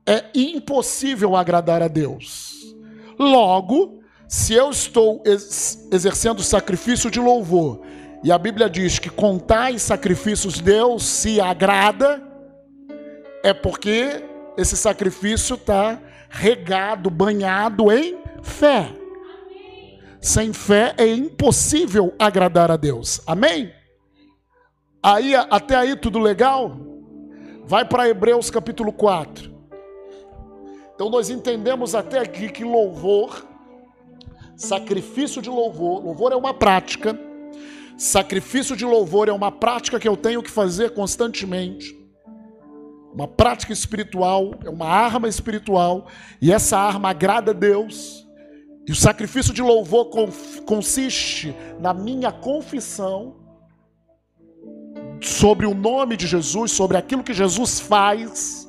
é 0.07 0.27
impossível 0.35 1.35
agradar 1.35 1.83
a 1.83 1.89
Deus. 1.89 2.77
Logo, 3.19 4.03
se 4.29 4.53
eu 4.53 4.69
estou 4.69 5.23
exercendo 5.91 6.43
sacrifício 6.43 7.11
de 7.11 7.19
louvor, 7.19 7.81
e 8.23 8.31
a 8.31 8.37
Bíblia 8.37 8.69
diz 8.69 8.99
que 8.99 9.09
com 9.09 9.39
tais 9.39 9.81
sacrifícios 9.81 10.61
Deus 10.61 11.05
se 11.05 11.41
agrada, 11.41 12.23
é 13.43 13.55
porque 13.55 14.23
esse 14.57 14.77
sacrifício 14.77 15.55
está 15.55 15.99
regado, 16.29 17.09
banhado 17.09 17.91
em 17.91 18.19
fé. 18.43 18.91
Sem 20.21 20.53
fé 20.53 20.95
é 20.99 21.07
impossível 21.07 22.15
agradar 22.19 22.71
a 22.71 22.77
Deus. 22.77 23.23
Amém? 23.27 23.73
Aí 25.03 25.35
até 25.35 25.77
aí 25.77 25.97
tudo 25.97 26.19
legal? 26.19 26.77
Vai 27.65 27.87
para 27.87 28.09
Hebreus 28.09 28.51
capítulo 28.51 28.93
4. 28.93 29.51
Então 30.95 31.09
nós 31.09 31.31
entendemos 31.31 31.95
até 31.95 32.19
aqui 32.19 32.51
que 32.51 32.63
louvor, 32.63 33.47
sacrifício 34.55 35.41
de 35.41 35.49
louvor, 35.49 36.05
louvor 36.05 36.33
é 36.33 36.37
uma 36.37 36.53
prática. 36.53 37.19
Sacrifício 38.01 38.75
de 38.75 38.87
louvor 38.87 39.29
é 39.29 39.33
uma 39.33 39.53
prática 39.53 40.01
que 40.01 40.09
eu 40.09 40.17
tenho 40.17 40.43
que 40.43 40.51
fazer 40.51 40.95
constantemente 40.95 41.95
uma 43.13 43.29
prática 43.29 43.75
espiritual, 43.75 44.55
é 44.65 44.71
uma 44.71 44.87
arma 44.87 45.29
espiritual, 45.29 46.07
e 46.41 46.51
essa 46.51 46.79
arma 46.79 47.11
agrada 47.11 47.51
a 47.51 47.55
Deus. 47.55 48.27
E 48.89 48.91
o 48.93 48.95
sacrifício 48.95 49.53
de 49.53 49.61
louvor 49.61 50.09
consiste 50.65 51.55
na 51.79 51.93
minha 51.93 52.33
confissão 52.33 53.37
sobre 55.21 55.67
o 55.67 55.75
nome 55.75 56.17
de 56.17 56.27
Jesus, 56.27 56.73
sobre 56.73 56.97
aquilo 56.97 57.23
que 57.23 57.35
Jesus 57.35 57.81
faz. 57.81 58.67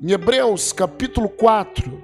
Em 0.00 0.12
Hebreus 0.12 0.72
capítulo 0.72 1.28
4, 1.28 2.00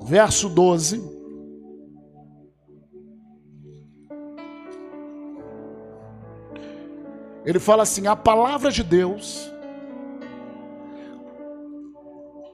verso 0.00 0.48
12. 0.48 1.21
Ele 7.44 7.58
fala 7.58 7.82
assim: 7.82 8.06
a 8.06 8.16
palavra 8.16 8.70
de 8.70 8.82
Deus 8.82 9.50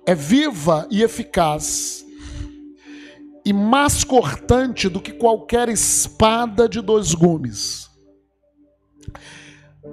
é 0.06 0.14
viva 0.14 0.86
e 0.90 1.02
eficaz, 1.02 2.04
e 3.44 3.52
mais 3.52 4.04
cortante 4.04 4.88
do 4.88 5.00
que 5.00 5.12
qualquer 5.12 5.68
espada 5.68 6.68
de 6.68 6.80
dois 6.80 7.14
gumes. 7.14 7.88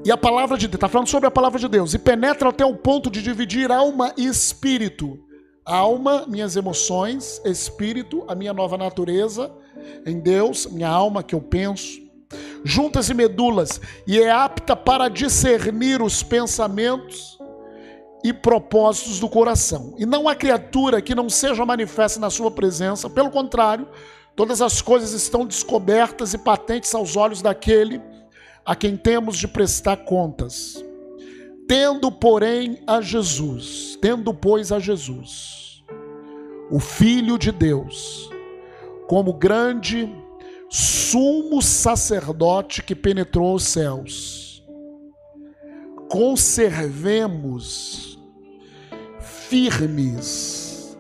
E 0.06 0.12
a 0.12 0.18
palavra 0.18 0.58
de 0.58 0.68
Deus, 0.68 0.76
está 0.76 0.88
falando 0.88 1.08
sobre 1.08 1.28
a 1.28 1.32
palavra 1.32 1.60
de 1.60 1.68
Deus, 1.68 1.94
e 1.94 2.00
penetra 2.00 2.50
até 2.50 2.66
o 2.66 2.76
ponto 2.76 3.10
de 3.10 3.22
dividir 3.22 3.72
alma 3.72 4.14
e 4.18 4.26
espírito. 4.26 5.20
Alma, 5.66 6.26
minhas 6.28 6.56
emoções, 6.56 7.42
espírito, 7.44 8.24
a 8.28 8.36
minha 8.36 8.54
nova 8.54 8.78
natureza 8.78 9.52
em 10.06 10.20
Deus, 10.20 10.68
minha 10.68 10.90
alma 10.90 11.24
que 11.24 11.34
eu 11.34 11.42
penso, 11.42 12.05
juntas 12.68 13.12
e 13.12 13.14
medulas, 13.14 13.80
e 14.08 14.20
é 14.20 14.32
apta 14.32 14.76
para 14.76 15.08
discernir 15.08 16.02
os 16.02 16.24
pensamentos 16.24 17.38
e 18.24 18.34
propósitos 18.34 19.20
do 19.20 19.30
coração. 19.30 19.94
E 20.00 20.06
não 20.06 20.28
há 20.28 20.34
criatura 20.34 21.00
que 21.00 21.14
não 21.14 21.30
seja 21.30 21.64
manifesta 21.64 22.20
na 22.20 22.32
sua 22.32 22.50
presença, 22.50 23.08
pelo 23.08 23.30
contrário, 23.30 23.88
todas 24.36 24.64
as 24.64 24.82
coisas 24.82 25.14
estão 25.14 25.46
descobertas 25.46 26.34
e 26.34 26.40
patentes 26.40 26.96
aos 26.96 27.16
olhos 27.16 27.40
daquele 27.40 28.02
a 28.66 28.76
quem 28.76 28.98
temos 28.98 29.38
de 29.38 29.48
prestar 29.48 29.98
contas. 29.98 30.84
Tendo, 31.68 32.12
porém, 32.12 32.82
a 32.88 33.00
Jesus, 33.00 33.96
tendo, 34.02 34.34
pois, 34.34 34.72
a 34.72 34.80
Jesus, 34.80 35.84
o 36.72 36.80
Filho 36.80 37.38
de 37.38 37.52
Deus, 37.52 38.28
como 39.08 39.34
grande 39.34 40.12
sumo 40.70 41.62
sacerdote 41.62 42.84
que 42.84 42.96
penetrou 42.96 43.56
os 43.56 43.64
céus, 43.64 44.64
conservemos 46.10 48.20
firmes 49.20 50.98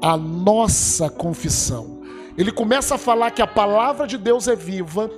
a 0.00 0.16
nossa 0.16 1.10
confissão. 1.10 1.98
Ele 2.36 2.52
começa 2.52 2.94
a 2.94 2.98
falar 2.98 3.32
que 3.32 3.42
a 3.42 3.46
palavra 3.46 4.06
de 4.06 4.16
Deus 4.16 4.46
é 4.46 4.54
viva, 4.54 5.10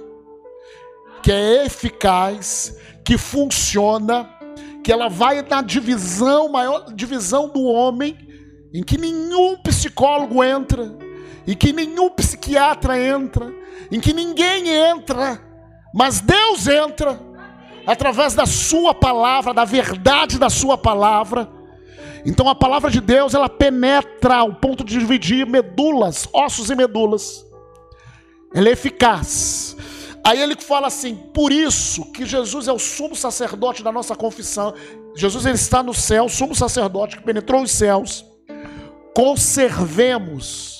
que 1.23 1.31
é 1.31 1.67
eficaz, 1.67 2.79
que 3.05 3.19
funciona, 3.19 4.29
que 4.83 4.91
ela 4.91 5.09
vai 5.09 5.43
na 5.43 5.61
divisão, 5.61 6.49
maior 6.49 6.93
divisão 6.95 7.49
do 7.49 7.63
homem, 7.63 8.17
em 8.73 8.83
que 8.83 8.97
nenhum 8.97 9.57
psicólogo 9.59 10.43
entra, 10.43 10.97
em 11.47 11.55
que 11.55 11.73
nenhum 11.73 12.11
psiquiatra 12.11 12.99
entra, 12.99 13.53
em 13.91 14.01
que 14.01 14.13
ninguém 14.13 14.69
entra, 14.69 15.41
mas 15.95 16.21
Deus 16.21 16.67
entra 16.67 17.19
através 17.87 18.35
da 18.35 18.47
sua 18.47 18.95
palavra, 18.95 19.53
da 19.53 19.65
verdade 19.65 20.39
da 20.39 20.51
sua 20.51 20.79
palavra. 20.79 21.49
Então 22.25 22.49
a 22.49 22.55
palavra 22.55 22.91
de 22.91 23.01
Deus, 23.01 23.35
ela 23.35 23.49
penetra 23.49 24.37
ao 24.37 24.55
ponto 24.55 24.85
de 24.85 24.99
dividir 24.99 25.47
medulas, 25.47 26.29
ossos 26.33 26.71
e 26.71 26.75
medulas. 26.75 27.45
Ela 28.55 28.69
é 28.69 28.73
eficaz. 28.73 29.77
Aí 30.23 30.41
ele 30.41 30.55
fala 30.57 30.87
assim: 30.87 31.17
por 31.17 31.51
isso 31.51 32.13
que 32.13 32.27
Jesus 32.27 32.69
é 32.69 32.73
o 32.73 32.79
sumo 32.79 33.17
sacerdote 33.17 33.83
da 33.83 33.91
nossa 33.91 34.15
confissão. 34.15 34.75
Jesus 35.17 35.47
ele 35.47 35.55
está 35.55 35.83
no 35.83 35.95
céu, 35.95 36.29
sumo 36.29 36.55
sacerdote 36.55 37.17
que 37.17 37.23
penetrou 37.23 37.63
os 37.63 37.71
céus. 37.71 38.25
Conservemos, 39.15 40.80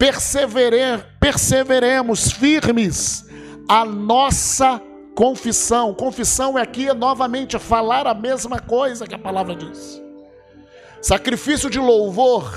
persevere, 0.00 1.04
perseveremos 1.20 2.32
firmes 2.32 3.22
a 3.68 3.84
nossa 3.84 4.80
confissão. 5.14 5.92
Confissão 5.92 6.58
é 6.58 6.62
aqui 6.62 6.90
novamente 6.94 7.58
falar 7.58 8.06
a 8.06 8.14
mesma 8.14 8.58
coisa 8.58 9.06
que 9.06 9.14
a 9.14 9.18
palavra 9.18 9.54
diz. 9.54 10.00
Sacrifício 11.02 11.68
de 11.68 11.78
louvor, 11.78 12.50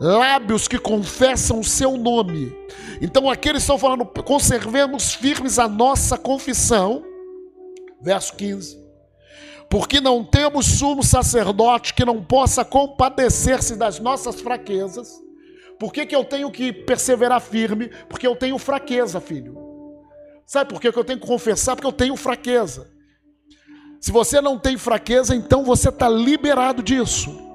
lábios 0.00 0.68
que 0.68 0.78
confessam 0.78 1.58
o 1.58 1.64
seu 1.64 1.96
nome. 1.96 2.56
Então 3.02 3.28
aqui 3.28 3.48
eles 3.48 3.64
estão 3.64 3.76
falando, 3.76 4.06
conservemos 4.06 5.12
firmes 5.12 5.58
a 5.58 5.66
nossa 5.66 6.16
confissão. 6.16 7.02
Verso 8.00 8.36
15. 8.36 8.78
Porque 9.68 10.00
não 10.00 10.22
temos 10.22 10.66
sumo 10.66 11.02
sacerdote 11.02 11.94
que 11.94 12.04
não 12.04 12.22
possa 12.22 12.64
compadecer-se 12.64 13.74
das 13.74 13.98
nossas 13.98 14.40
fraquezas. 14.40 15.29
Por 15.80 15.92
que, 15.92 16.06
que 16.06 16.14
eu 16.14 16.24
tenho 16.24 16.50
que 16.52 16.72
perseverar 16.72 17.40
firme? 17.40 17.88
Porque 18.08 18.26
eu 18.26 18.36
tenho 18.36 18.56
fraqueza, 18.58 19.20
filho. 19.20 19.58
Sabe 20.46 20.70
por 20.70 20.80
que 20.80 20.86
eu 20.86 21.04
tenho 21.04 21.18
que 21.18 21.26
confessar? 21.26 21.74
Porque 21.74 21.86
eu 21.86 21.92
tenho 21.92 22.16
fraqueza. 22.16 22.88
Se 24.00 24.12
você 24.12 24.40
não 24.40 24.56
tem 24.56 24.78
fraqueza, 24.78 25.34
então 25.34 25.64
você 25.64 25.88
está 25.88 26.08
liberado 26.08 26.82
disso 26.82 27.50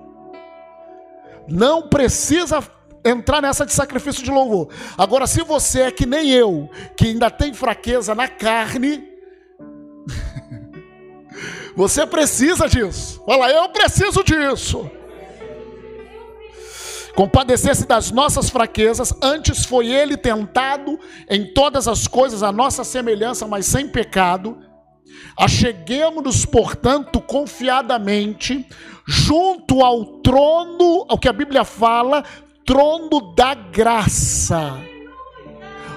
não 1.47 1.83
precisa 1.83 2.63
entrar 3.03 3.41
nessa 3.41 3.65
de 3.65 3.73
sacrifício 3.73 4.23
de 4.23 4.31
louvor. 4.31 4.69
Agora, 4.97 5.27
se 5.27 5.41
você 5.43 5.81
é 5.81 5.91
que 5.91 6.05
nem 6.05 6.31
eu, 6.31 6.69
que 6.95 7.07
ainda 7.07 7.29
tem 7.29 7.53
fraqueza 7.53 8.15
na 8.15 8.27
carne, 8.27 9.07
você 11.75 12.05
precisa 12.05 12.67
disso. 12.67 13.23
Fala, 13.25 13.51
eu 13.51 13.69
preciso 13.69 14.23
disso. 14.23 14.89
Compadecer-se 17.15 17.87
das 17.87 18.11
nossas 18.11 18.49
fraquezas, 18.49 19.13
antes 19.21 19.65
foi 19.65 19.87
ele 19.87 20.17
tentado 20.17 20.99
em 21.29 21.53
todas 21.53 21.87
as 21.87 22.07
coisas, 22.07 22.43
a 22.43 22.51
nossa 22.51 22.83
semelhança, 22.83 23.47
mas 23.47 23.65
sem 23.65 23.87
pecado. 23.87 24.57
Acheguemos-nos, 25.37 26.45
portanto, 26.45 27.21
confiadamente 27.21 28.67
junto 29.07 29.81
ao 29.81 30.05
trono, 30.21 31.05
ao 31.07 31.17
que 31.17 31.29
a 31.29 31.33
Bíblia 31.33 31.63
fala, 31.63 32.23
trono 32.65 33.33
da 33.33 33.53
graça. 33.53 34.77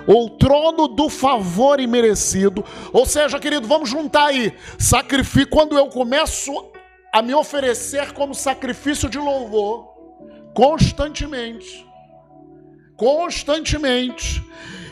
Ou 0.07 0.31
trono 0.31 0.87
do 0.87 1.09
favor 1.09 1.81
imerecido. 1.81 2.64
Ou 2.92 3.04
seja, 3.04 3.40
querido, 3.40 3.66
vamos 3.66 3.90
juntar 3.90 4.26
aí. 4.26 4.54
Sacrifício, 4.78 5.50
quando 5.50 5.76
eu 5.76 5.88
começo 5.88 6.52
a 7.12 7.20
me 7.20 7.35
oferecer 7.35 8.12
como 8.12 8.35
sacrifício 8.35 9.09
de 9.09 9.18
louvor, 9.18 9.88
constantemente, 10.59 11.87
constantemente, 12.97 14.42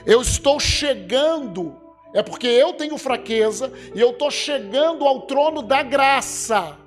eu 0.07 0.22
estou 0.22 0.61
chegando, 0.61 1.76
é 2.14 2.22
porque 2.22 2.46
eu 2.46 2.74
tenho 2.74 2.96
fraqueza, 2.96 3.72
e 3.92 4.00
eu 4.00 4.11
estou 4.11 4.31
chegando 4.31 5.05
ao 5.05 5.22
trono 5.22 5.62
da 5.62 5.83
graça 5.83 6.79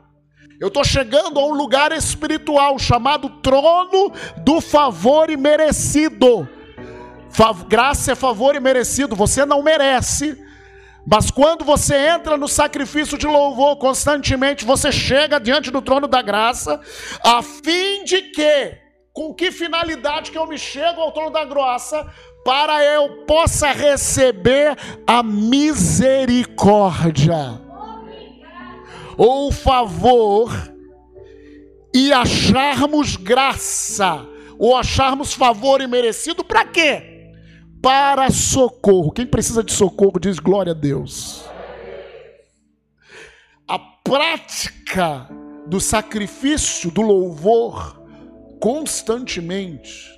eu 0.60 0.68
estou 0.68 0.84
chegando 0.84 1.40
a 1.40 1.46
um 1.46 1.54
lugar 1.54 1.94
espiritual 1.94 2.78
chamado 2.78 3.30
trono 3.42 4.12
do 4.44 4.60
favor 4.60 5.30
imerecido. 5.30 6.50
Graça 7.70 8.12
é 8.12 8.16
favor 8.16 8.54
imerecido, 8.56 9.16
você 9.16 9.46
não 9.46 9.64
merece. 9.64 10.38
Mas 11.12 11.32
quando 11.32 11.66
você 11.66 11.96
entra 11.96 12.38
no 12.38 12.48
sacrifício 12.48 13.18
de 13.18 13.26
louvor 13.26 13.78
constantemente, 13.78 14.64
você 14.64 14.92
chega 14.92 15.40
diante 15.40 15.72
do 15.72 15.82
trono 15.82 16.08
da 16.08 16.22
graça, 16.22 16.80
a 17.24 17.42
fim 17.42 18.04
de 18.04 18.22
que, 18.22 18.78
com 19.12 19.34
que 19.34 19.52
finalidade 19.52 20.30
que 20.30 20.38
eu 20.38 20.46
me 20.46 20.56
chego 20.58 21.02
ao 21.02 21.12
trono 21.12 21.32
da 21.32 21.44
graça, 21.44 22.08
para 22.46 22.84
eu 22.84 23.26
possa 23.26 23.72
receber 23.72 24.78
a 25.08 25.24
misericórdia 25.24 27.60
ou 29.18 29.52
favor 29.52 30.52
e 31.92 32.14
acharmos 32.14 33.16
graça, 33.16 34.28
ou 34.60 34.78
acharmos 34.78 35.34
favor 35.34 35.82
imerecido, 35.82 36.44
para 36.44 36.66
quê? 36.66 37.19
Para 37.82 38.30
socorro. 38.30 39.12
Quem 39.12 39.26
precisa 39.26 39.64
de 39.64 39.74
socorro 39.74 40.20
diz 40.20 40.40
glória 40.40 40.72
a 40.72 40.76
Deus. 40.76 41.46
A 43.68 43.80
prática 43.80 45.30
do 45.68 45.80
sacrifício, 45.80 46.92
do 46.92 47.02
louvor, 47.02 48.02
constantemente, 48.60 50.10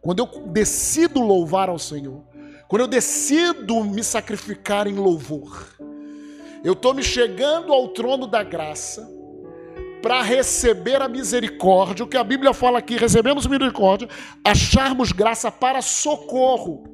quando 0.00 0.20
eu 0.20 0.46
decido 0.46 1.20
louvar 1.20 1.68
ao 1.68 1.78
Senhor, 1.78 2.22
quando 2.68 2.82
eu 2.82 2.88
decido 2.88 3.82
me 3.84 4.02
sacrificar 4.02 4.86
em 4.86 4.94
louvor, 4.94 5.66
eu 6.64 6.72
estou 6.72 6.94
me 6.94 7.02
chegando 7.02 7.72
ao 7.72 7.88
trono 7.88 8.26
da 8.26 8.42
graça 8.42 9.15
para 10.02 10.22
receber 10.22 11.00
a 11.00 11.08
misericórdia. 11.08 12.04
O 12.04 12.08
que 12.08 12.16
a 12.16 12.24
Bíblia 12.24 12.52
fala 12.52 12.78
aqui, 12.78 12.96
recebemos 12.96 13.46
misericórdia, 13.46 14.08
acharmos 14.44 15.12
graça 15.12 15.50
para 15.50 15.82
socorro. 15.82 16.84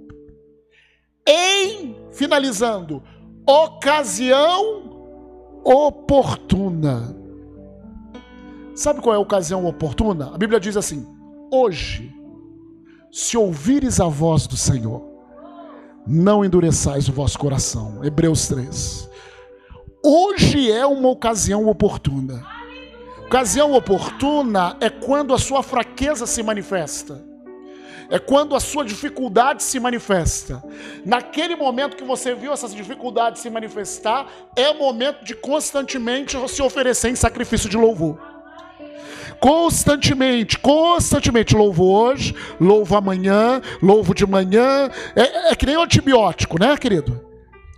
Em, 1.26 1.96
finalizando, 2.10 3.02
ocasião 3.46 4.92
oportuna. 5.64 7.16
Sabe 8.74 9.00
qual 9.00 9.14
é 9.14 9.18
a 9.18 9.20
ocasião 9.20 9.64
oportuna? 9.66 10.34
A 10.34 10.38
Bíblia 10.38 10.58
diz 10.58 10.76
assim: 10.76 11.06
hoje, 11.52 12.12
se 13.10 13.36
ouvires 13.36 14.00
a 14.00 14.06
voz 14.06 14.46
do 14.46 14.56
Senhor, 14.56 15.02
não 16.06 16.44
endureçais 16.44 17.08
o 17.08 17.12
vosso 17.12 17.38
coração. 17.38 18.02
Hebreus 18.02 18.48
3. 18.48 19.08
Hoje 20.04 20.72
é 20.72 20.84
uma 20.84 21.10
ocasião 21.10 21.68
oportuna. 21.68 22.42
Ocasião 23.32 23.72
oportuna 23.72 24.76
é 24.78 24.90
quando 24.90 25.32
a 25.32 25.38
sua 25.38 25.62
fraqueza 25.62 26.26
se 26.26 26.42
manifesta. 26.42 27.18
É 28.10 28.18
quando 28.18 28.54
a 28.54 28.60
sua 28.60 28.84
dificuldade 28.84 29.62
se 29.62 29.80
manifesta. 29.80 30.62
Naquele 31.02 31.56
momento 31.56 31.96
que 31.96 32.04
você 32.04 32.34
viu 32.34 32.52
essas 32.52 32.74
dificuldades 32.74 33.40
se 33.40 33.48
manifestar, 33.48 34.26
é 34.54 34.68
o 34.68 34.78
momento 34.78 35.24
de 35.24 35.34
constantemente 35.34 36.36
se 36.46 36.60
oferecer 36.60 37.08
em 37.08 37.14
sacrifício 37.14 37.70
de 37.70 37.76
louvor. 37.78 38.20
Constantemente, 39.40 40.58
constantemente 40.58 41.56
louvo 41.56 41.86
hoje, 41.90 42.34
louvo 42.60 42.94
amanhã, 42.94 43.62
louvo 43.80 44.14
de 44.14 44.26
manhã. 44.26 44.90
É, 45.16 45.52
é 45.52 45.56
que 45.56 45.64
nem 45.64 45.76
antibiótico, 45.76 46.60
né, 46.60 46.76
querido? 46.76 47.32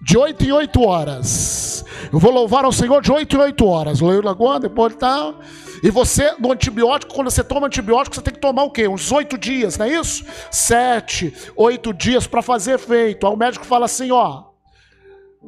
de 0.05 0.19
8 0.19 0.45
em 0.45 0.53
8 0.53 0.83
horas. 0.83 1.64
Eu 2.13 2.19
vou 2.19 2.33
louvar 2.33 2.65
ao 2.65 2.73
Senhor 2.73 3.03
de 3.03 3.11
8 3.11 3.37
em 3.37 3.39
8 3.41 3.67
horas. 3.67 4.01
Leio 4.01 4.23
Lagoa, 4.23 4.61
depois 4.61 4.95
tá. 4.97 5.35
E 5.83 5.91
você, 5.91 6.35
no 6.39 6.53
antibiótico, 6.53 7.15
quando 7.15 7.31
você 7.31 7.45
toma 7.45 7.67
antibiótico, 7.67 8.17
você 8.17 8.23
tem 8.23 8.35
que 8.35 8.41
tomar 8.41 8.65
o 8.65 8.71
quê? 8.71 8.89
Uns 8.89 9.11
8 9.11 9.37
dias, 9.37 9.77
não 9.77 9.87
é 9.87 9.91
isso? 9.91 10.25
7, 10.51 11.33
8 11.57 11.93
dias 11.93 12.27
para 12.27 12.43
fazer 12.43 12.75
efeito. 12.75 13.27
Aí 13.27 13.33
o 13.33 13.37
médico 13.37 13.65
fala 13.65 13.85
assim: 13.87 14.11
ó, 14.11 14.45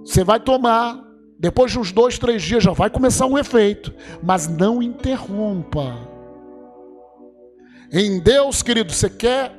você 0.04 0.22
vai 0.24 0.38
tomar, 0.40 1.02
depois 1.38 1.72
de 1.72 1.78
uns 1.78 1.92
dois, 1.92 2.18
três 2.18 2.42
dias 2.42 2.62
já 2.62 2.72
vai 2.72 2.90
começar 2.90 3.26
um 3.26 3.38
efeito, 3.38 3.94
mas 4.22 4.46
não 4.46 4.82
interrompa. 4.82 5.96
Em 7.92 8.18
Deus, 8.20 8.62
querido, 8.62 8.92
você 8.92 9.09
quer 9.09 9.52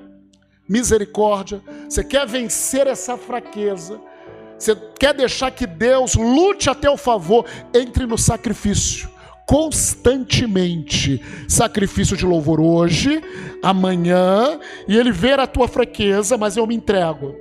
misericórdia, 0.68 1.62
você 1.88 2.04
quer 2.04 2.28
vencer 2.28 2.88
essa 2.88 3.18
fraqueza, 3.18 4.00
você 4.58 4.76
quer 5.00 5.14
deixar 5.14 5.52
que 5.52 5.68
Deus 5.68 6.16
lute 6.16 6.70
a 6.70 6.76
teu 6.76 6.98
favor, 6.98 7.46
entre 7.74 8.06
no 8.06 8.18
sacrifício. 8.18 9.10
Constantemente, 9.46 11.24
sacrifício 11.48 12.18
de 12.18 12.26
louvor 12.26 12.60
hoje, 12.60 13.22
amanhã, 13.64 14.60
e 14.88 14.98
Ele 14.98 15.12
ver 15.12 15.40
a 15.40 15.48
tua 15.48 15.68
fraqueza, 15.68 16.38
mas 16.38 16.58
eu 16.58 16.68
me 16.68 16.76
entrego. 16.76 17.34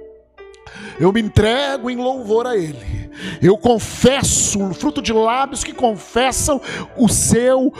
Eu 1.00 1.12
me 1.12 1.20
entrego 1.20 1.90
em 1.90 1.96
louvor 1.96 2.46
a 2.46 2.56
Ele. 2.56 3.10
Eu 3.42 3.56
confesso, 3.56 4.72
fruto 4.74 5.02
de 5.02 5.12
lábios 5.12 5.64
que 5.64 5.72
confessam 5.72 6.60
o 6.96 7.08
seu 7.08 7.72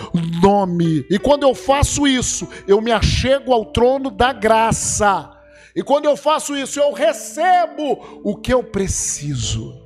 nome. 0.42 1.04
E 1.10 1.18
quando 1.18 1.44
eu 1.44 1.54
faço 1.54 2.06
isso, 2.06 2.48
eu 2.66 2.80
me 2.80 2.90
achego 2.90 3.52
ao 3.52 3.66
trono 3.66 4.10
da 4.10 4.32
graça 4.32 5.35
e 5.76 5.82
quando 5.82 6.06
eu 6.06 6.16
faço 6.16 6.56
isso, 6.56 6.80
eu 6.80 6.90
recebo 6.94 8.22
o 8.24 8.34
que 8.34 8.50
eu 8.50 8.64
preciso, 8.64 9.78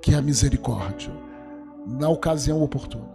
que 0.00 0.14
é 0.14 0.16
a 0.16 0.22
misericórdia, 0.22 1.12
na 1.84 2.08
ocasião 2.08 2.62
oportuna. 2.62 3.10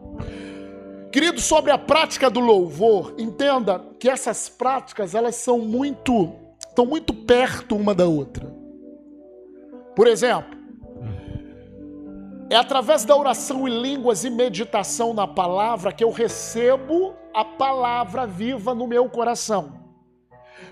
Querido, 1.10 1.40
sobre 1.40 1.72
a 1.72 1.78
prática 1.78 2.30
do 2.30 2.42
louvor, 2.42 3.16
entenda 3.18 3.80
que 3.98 4.10
essas 4.10 4.50
práticas, 4.50 5.16
elas 5.16 5.36
são 5.36 5.60
muito, 5.60 6.36
estão 6.68 6.86
muito 6.86 7.14
perto 7.14 7.78
uma 7.78 7.96
da 7.96 8.06
outra. 8.06 8.54
Por 9.96 10.06
exemplo, 10.06 10.58
é 12.50 12.58
através 12.58 13.06
da 13.06 13.16
oração 13.16 13.66
em 13.66 13.82
línguas 13.82 14.26
e 14.26 14.30
meditação 14.30 15.14
na 15.14 15.26
palavra 15.26 15.94
que 15.94 16.04
eu 16.04 16.12
recebo 16.12 17.16
a 17.34 17.46
palavra 17.46 18.28
viva 18.28 18.76
no 18.76 18.86
meu 18.86 19.10
coração. 19.10 19.87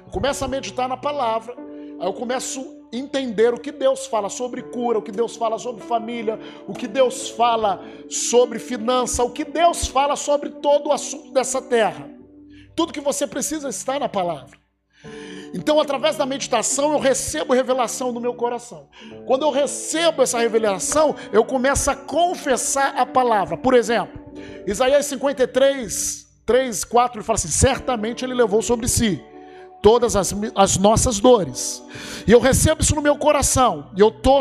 Eu 0.06 0.12
começo 0.12 0.46
a 0.46 0.48
meditar 0.48 0.88
na 0.88 0.96
palavra, 0.96 1.56
aí 2.00 2.08
eu 2.08 2.14
começo 2.14 2.62
a 2.94 2.96
entender 2.96 3.54
o 3.54 3.60
que 3.60 3.72
Deus 3.72 4.06
fala 4.06 4.30
sobre 4.30 4.62
cura, 4.62 5.00
o 5.00 5.02
que 5.02 5.12
Deus 5.12 5.36
fala 5.36 5.58
sobre 5.58 5.84
família, 5.84 6.40
o 6.68 6.74
que 6.74 6.88
Deus 6.88 7.30
fala 7.30 7.84
sobre 8.10 8.60
finança, 8.60 9.24
o 9.24 9.32
que 9.32 9.44
Deus 9.44 9.88
fala 9.88 10.16
sobre 10.16 10.50
todo 10.50 10.88
o 10.88 10.94
assunto 10.94 11.32
dessa 11.34 11.62
terra. 11.62 12.08
Tudo 12.76 12.94
que 12.94 13.02
você 13.02 13.26
precisa 13.26 13.68
está 13.68 14.00
na 14.00 14.08
palavra. 14.08 14.58
Então, 15.54 15.80
através 15.80 16.18
da 16.18 16.26
meditação, 16.26 16.92
eu 16.92 17.00
recebo 17.00 17.54
revelação 17.54 18.12
no 18.12 18.20
meu 18.20 18.34
coração. 18.34 18.90
Quando 19.26 19.44
eu 19.44 19.52
recebo 19.52 20.22
essa 20.22 20.38
revelação, 20.38 21.16
eu 21.32 21.46
começo 21.46 21.90
a 21.90 21.96
confessar 21.96 22.96
a 22.98 23.06
palavra. 23.06 23.56
Por 23.56 23.74
exemplo, 23.74 24.20
Isaías 24.68 25.06
53, 25.06 26.28
3, 26.46 26.84
4, 26.84 27.20
ele 27.20 27.26
fala 27.26 27.38
assim: 27.38 27.48
certamente 27.48 28.26
ele 28.26 28.34
levou 28.34 28.62
sobre 28.62 28.90
si 28.90 29.24
todas 29.86 30.16
as, 30.16 30.34
as 30.56 30.78
nossas 30.80 31.20
dores. 31.20 31.84
E 32.26 32.32
eu 32.32 32.40
recebo 32.40 32.82
isso 32.82 32.96
no 32.96 33.04
meu 33.04 33.16
coração. 33.20 33.92
E 33.96 34.02
eu 34.02 34.08
estou 34.08 34.40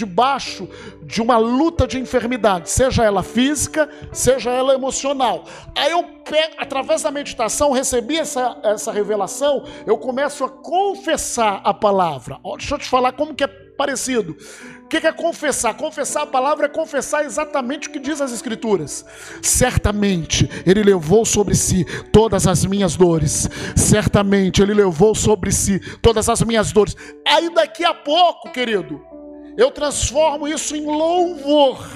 debaixo 0.00 0.66
de 1.02 1.20
uma 1.20 1.36
luta 1.36 1.86
de 1.86 1.98
enfermidade, 1.98 2.70
seja 2.70 3.04
ela 3.04 3.22
física, 3.22 3.88
seja 4.12 4.50
ela 4.50 4.72
emocional. 4.72 5.44
Aí 5.76 5.90
eu 5.90 6.02
pego, 6.24 6.54
através 6.58 7.02
da 7.02 7.10
meditação, 7.10 7.70
recebi 7.70 8.16
essa, 8.16 8.58
essa 8.62 8.90
revelação, 8.90 9.64
eu 9.86 9.98
começo 9.98 10.42
a 10.42 10.48
confessar 10.48 11.60
a 11.62 11.74
palavra. 11.74 12.38
Deixa 12.56 12.74
eu 12.74 12.78
te 12.78 12.88
falar 12.88 13.12
como 13.12 13.34
que 13.34 13.44
é 13.44 13.46
parecido. 13.46 14.36
O 14.84 14.88
que 14.88 15.06
é 15.06 15.12
confessar? 15.12 15.74
Confessar 15.74 16.22
a 16.22 16.26
palavra 16.26 16.66
é 16.66 16.68
confessar 16.68 17.24
exatamente 17.24 17.88
o 17.88 17.92
que 17.92 17.98
diz 17.98 18.20
as 18.20 18.32
Escrituras. 18.32 19.04
Certamente 19.42 20.48
Ele 20.66 20.82
levou 20.82 21.24
sobre 21.26 21.54
si 21.54 21.84
todas 22.10 22.46
as 22.46 22.64
minhas 22.64 22.96
dores. 22.96 23.48
Certamente 23.76 24.62
Ele 24.62 24.72
levou 24.74 25.14
sobre 25.14 25.52
si 25.52 25.78
todas 26.00 26.28
as 26.28 26.42
minhas 26.42 26.72
dores. 26.72 26.96
Aí 27.26 27.52
daqui 27.54 27.84
a 27.84 27.94
pouco, 27.94 28.50
querido, 28.50 29.10
eu 29.60 29.70
transformo 29.70 30.48
isso 30.48 30.74
em 30.74 30.86
louvor. 30.86 31.86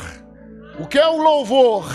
O 0.78 0.86
que 0.86 0.98
é 0.98 1.08
o 1.08 1.16
louvor? 1.16 1.86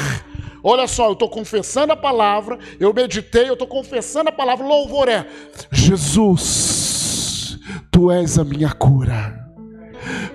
Olha 0.64 0.88
só, 0.88 1.08
eu 1.08 1.14
estou 1.14 1.30
confessando 1.30 1.94
a 1.94 1.96
palavra, 1.96 2.58
eu 2.80 2.92
meditei, 2.92 3.48
eu 3.48 3.54
estou 3.54 3.68
confessando 3.68 4.30
a 4.30 4.32
palavra. 4.32 4.66
Louvor 4.66 5.08
é: 5.08 5.28
Jesus, 5.72 7.60
tu 7.92 8.10
és 8.10 8.40
a 8.40 8.44
minha 8.44 8.72
cura. 8.72 9.49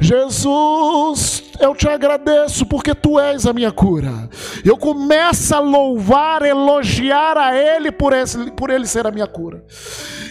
Jesus, 0.01 1.45
eu 1.61 1.75
te 1.75 1.89
agradeço 1.89 2.67
porque 2.67 2.95
tu 2.95 3.19
és 3.19 3.47
a 3.47 3.53
minha 3.53 3.73
cura. 3.73 4.29
Eu 4.65 4.77
começo 4.77 5.55
a 5.55 5.61
louvar, 5.61 6.43
elogiar 6.43 7.39
a 7.39 7.57
Ele 7.57 7.91
por, 7.91 8.13
esse, 8.13 8.51
por 8.53 8.71
Ele 8.71 8.87
ser 8.87 9.07
a 9.07 9.11
minha 9.11 9.27
cura. 9.27 9.65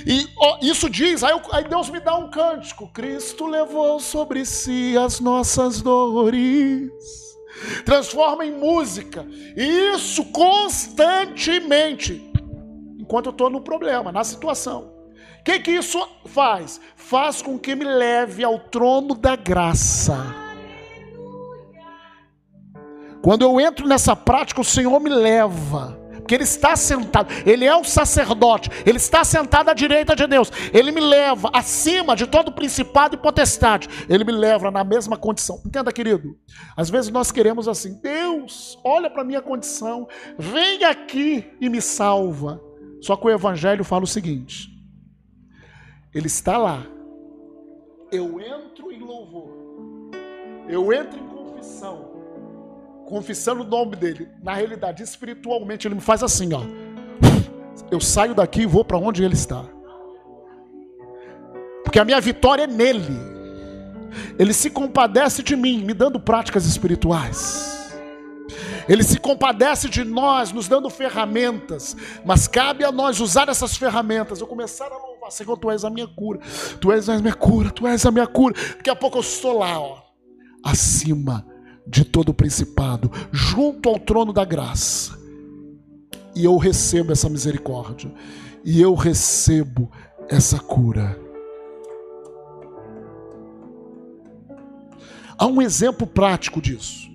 E 0.06 0.28
ó, 0.38 0.58
isso 0.62 0.90
diz, 0.90 1.24
aí, 1.24 1.32
eu, 1.32 1.42
aí 1.52 1.64
Deus 1.64 1.90
me 1.90 2.00
dá 2.00 2.16
um 2.16 2.30
cântico: 2.30 2.92
Cristo 2.92 3.46
levou 3.46 4.00
sobre 4.00 4.46
si 4.46 4.98
as 4.98 5.20
nossas 5.20 5.82
dores 5.82 6.92
transforma 7.86 8.46
em 8.46 8.52
música. 8.52 9.26
Isso 9.56 10.26
constantemente. 10.26 12.32
Enquanto 13.00 13.28
eu 13.28 13.32
estou 13.32 13.50
no 13.50 13.62
problema, 13.62 14.12
na 14.12 14.24
situação. 14.24 14.93
O 15.44 15.46
que, 15.46 15.60
que 15.60 15.72
isso 15.72 16.00
faz? 16.26 16.80
Faz 16.96 17.42
com 17.42 17.60
que 17.60 17.76
me 17.76 17.84
leve 17.84 18.46
ao 18.46 18.58
trono 18.58 19.14
da 19.14 19.36
graça. 19.36 20.34
Quando 23.22 23.42
eu 23.42 23.60
entro 23.60 23.86
nessa 23.86 24.16
prática, 24.16 24.62
o 24.62 24.64
Senhor 24.64 24.98
me 25.02 25.10
leva. 25.10 26.00
Porque 26.14 26.34
Ele 26.34 26.46
está 26.46 26.78
sentado, 26.78 27.28
Ele 27.46 27.66
é 27.66 27.76
o 27.76 27.84
sacerdote, 27.84 28.70
Ele 28.86 28.96
está 28.96 29.26
sentado 29.26 29.68
à 29.68 29.74
direita 29.74 30.16
de 30.16 30.26
Deus. 30.26 30.50
Ele 30.74 30.94
me 30.94 31.02
leva 31.02 31.50
acima 31.52 32.16
de 32.16 32.26
todo 32.26 32.54
principado 32.54 33.16
e 33.16 33.18
potestade. 33.18 33.90
Ele 34.08 34.24
me 34.24 34.32
leva 34.32 34.72
na 34.72 34.86
mesma 34.86 35.18
condição. 35.18 35.62
Entenda, 35.66 35.92
querido? 35.92 36.38
Às 36.78 36.90
vezes 36.90 37.12
nós 37.12 37.34
queremos 37.34 37.68
assim: 37.68 38.00
Deus, 38.02 38.80
olha 38.82 39.10
para 39.10 39.24
a 39.24 39.26
minha 39.26 39.42
condição, 39.42 40.08
vem 40.40 40.86
aqui 40.86 41.52
e 41.60 41.68
me 41.68 41.82
salva. 41.82 42.62
Só 43.02 43.18
que 43.18 43.28
o 43.28 43.30
Evangelho 43.30 43.84
fala 43.84 44.06
o 44.06 44.08
seguinte: 44.08 44.73
ele 46.14 46.28
está 46.28 46.58
lá. 46.58 46.86
Eu 48.12 48.40
entro 48.40 48.92
em 48.92 49.00
louvor. 49.00 49.50
Eu 50.68 50.94
entro 50.94 51.20
em 51.20 51.28
confissão. 51.28 52.12
Confessando 53.06 53.64
o 53.64 53.66
nome 53.66 53.96
dele. 53.96 54.30
Na 54.42 54.54
realidade, 54.54 55.02
espiritualmente, 55.04 55.88
ele 55.88 55.96
me 55.96 56.02
faz 56.02 56.24
assim, 56.24 56.54
ó. 56.54 56.62
Eu 57.92 58.00
saio 58.00 58.36
daqui 58.36 58.62
e 58.62 58.66
vou 58.66 58.86
para 58.86 58.98
onde 58.98 59.24
ele 59.24 59.34
está. 59.34 59.66
Porque 61.84 62.00
a 62.00 62.06
minha 62.06 62.22
vitória 62.22 62.64
é 62.64 62.68
nele. 62.68 63.34
Ele 64.38 64.54
se 64.54 64.70
compadece 64.70 65.44
de 65.44 65.56
mim, 65.56 65.84
me 65.84 65.94
dando 65.94 66.20
práticas 66.20 66.66
espirituais. 66.66 67.74
Ele 68.88 69.04
se 69.04 69.20
compadece 69.20 69.90
de 69.90 70.04
nós, 70.04 70.52
nos 70.52 70.68
dando 70.68 70.90
ferramentas, 70.90 71.96
mas 72.26 72.48
cabe 72.48 72.84
a 72.84 72.92
nós 72.92 73.20
usar 73.20 73.48
essas 73.48 73.78
ferramentas. 73.78 74.42
Eu 74.42 74.48
começar 74.48 74.88
a 74.88 74.98
louvar, 74.98 75.13
Senhor, 75.30 75.58
tu 75.58 75.72
és 75.72 75.84
a 75.84 75.90
minha 75.90 76.08
cura, 76.08 76.40
tu 76.80 76.92
és 76.92 77.10
a 77.10 77.20
minha 77.20 77.34
cura, 77.34 77.72
tu 77.72 77.88
és 77.88 78.06
a 78.06 78.12
minha 78.12 78.28
cura. 78.28 78.56
Daqui 78.78 78.90
a 78.90 78.96
pouco 78.96 79.18
eu 79.18 79.22
estou 79.22 79.60
lá, 79.60 79.80
ó, 79.80 80.02
acima 80.64 81.46
de 81.86 82.06
todo 82.06 82.30
o 82.30 82.34
principado, 82.34 83.12
junto 83.32 83.90
ao 83.90 84.00
trono 84.00 84.32
da 84.32 84.46
graça. 84.46 85.20
E 86.36 86.46
eu 86.46 86.58
recebo 86.58 87.12
essa 87.12 87.30
misericórdia, 87.30 88.12
e 88.64 88.82
eu 88.82 88.96
recebo 88.96 89.92
essa 90.30 90.60
cura. 90.60 91.20
Há 95.38 95.46
um 95.46 95.62
exemplo 95.62 96.08
prático 96.08 96.62
disso. 96.62 97.13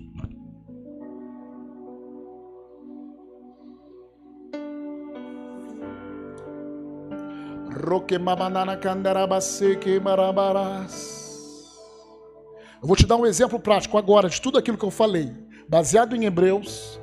Eu 12.81 12.87
vou 12.87 12.95
te 12.95 13.05
dar 13.05 13.15
um 13.15 13.25
exemplo 13.25 13.59
prático 13.59 13.97
agora 13.97 14.29
de 14.29 14.41
tudo 14.41 14.57
aquilo 14.57 14.77
que 14.77 14.85
eu 14.85 14.91
falei. 14.91 15.33
Baseado 15.67 16.15
em 16.15 16.25
Hebreus, 16.25 16.99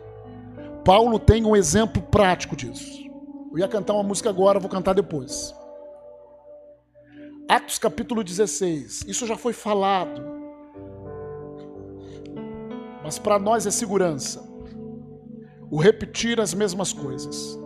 Paulo 0.84 1.18
tem 1.18 1.44
um 1.44 1.56
exemplo 1.56 2.02
prático 2.02 2.56
disso. 2.56 3.04
Eu 3.52 3.58
ia 3.58 3.68
cantar 3.68 3.94
uma 3.94 4.02
música 4.02 4.28
agora, 4.28 4.58
vou 4.58 4.70
cantar 4.70 4.92
depois. 4.92 5.54
Atos 7.48 7.78
capítulo 7.78 8.24
16. 8.24 9.04
Isso 9.06 9.26
já 9.26 9.36
foi 9.36 9.52
falado 9.52 10.36
mas 13.06 13.20
para 13.20 13.38
nós 13.38 13.64
é 13.68 13.70
segurança. 13.70 14.42
O 15.70 15.78
repetir 15.80 16.40
as 16.40 16.52
mesmas 16.52 16.92
coisas. 16.92 17.56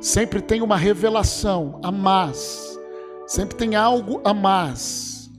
Sempre 0.00 0.40
tem 0.40 0.62
uma 0.62 0.76
revelação 0.76 1.78
a 1.82 1.92
mais. 1.92 2.78
Sempre 3.26 3.56
tem 3.56 3.76
algo 3.76 4.20
a 4.24 4.32
mais. 4.32 5.30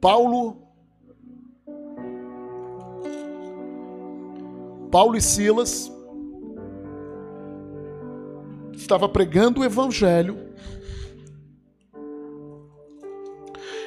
Paulo 0.00 0.56
Paulo 4.90 5.16
e 5.16 5.20
Silas 5.20 5.92
estava 8.72 9.08
pregando 9.08 9.60
o 9.60 9.64
evangelho 9.64 10.50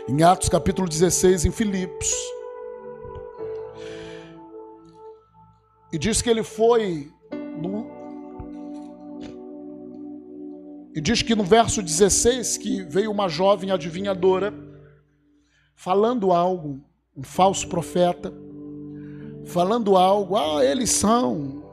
em 0.08 0.22
Atos 0.22 0.48
capítulo 0.48 0.88
16 0.88 1.46
em 1.46 1.52
Filipos. 1.52 2.14
E 5.92 5.98
diz 5.98 6.22
que 6.22 6.30
ele 6.30 6.44
foi 6.44 7.12
e 10.96 11.02
diz 11.02 11.22
que 11.22 11.36
no 11.36 11.44
verso 11.44 11.82
16 11.82 12.58
que 12.58 12.84
veio 12.84 13.12
uma 13.12 13.28
jovem 13.28 13.72
adivinhadora 13.72 14.54
falando 15.76 16.32
algo, 16.32 16.82
um 17.16 17.24
falso 17.24 17.68
profeta, 17.68 18.34
falando 19.46 19.98
algo, 19.98 20.38
ah, 20.38 20.64
eles 20.64 20.92
são 20.92 21.64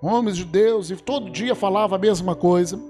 homens 0.00 0.36
de 0.36 0.44
Deus, 0.44 0.90
e 0.90 0.96
todo 0.96 1.30
dia 1.30 1.54
falava 1.54 1.96
a 1.96 1.98
mesma 1.98 2.34
coisa. 2.34 2.80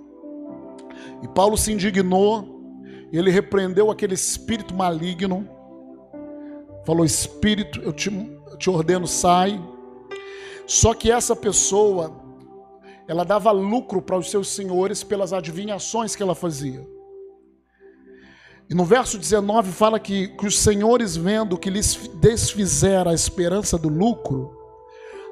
E 1.22 1.28
Paulo 1.28 1.56
se 1.56 1.72
indignou, 1.72 2.60
ele 3.12 3.30
repreendeu 3.30 3.90
aquele 3.90 4.14
espírito 4.14 4.74
maligno, 4.74 5.48
falou: 6.84 7.04
Espírito, 7.04 7.80
eu 7.80 7.92
te, 7.92 8.10
eu 8.50 8.56
te 8.56 8.70
ordeno, 8.70 9.06
sai. 9.06 9.60
Só 10.66 10.94
que 10.94 11.10
essa 11.10 11.34
pessoa, 11.34 12.12
ela 13.10 13.24
dava 13.24 13.50
lucro 13.50 14.00
para 14.00 14.16
os 14.16 14.30
seus 14.30 14.46
senhores 14.46 15.02
pelas 15.02 15.32
adivinhações 15.32 16.14
que 16.14 16.22
ela 16.22 16.32
fazia. 16.32 16.86
E 18.70 18.74
no 18.74 18.84
verso 18.84 19.18
19 19.18 19.72
fala 19.72 19.98
que, 19.98 20.28
que 20.28 20.46
os 20.46 20.56
senhores, 20.56 21.16
vendo 21.16 21.58
que 21.58 21.68
lhes 21.68 22.08
desfizera 22.20 23.10
a 23.10 23.12
esperança 23.12 23.76
do 23.76 23.88
lucro, 23.88 24.56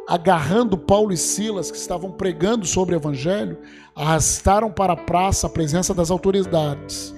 agarrando 0.08 0.76
Paulo 0.76 1.12
e 1.12 1.16
Silas, 1.16 1.70
que 1.70 1.76
estavam 1.76 2.10
pregando 2.10 2.66
sobre 2.66 2.96
o 2.96 2.98
evangelho, 2.98 3.56
arrastaram 3.94 4.72
para 4.72 4.94
a 4.94 4.96
praça 4.96 5.46
a 5.46 5.50
presença 5.50 5.94
das 5.94 6.10
autoridades. 6.10 7.14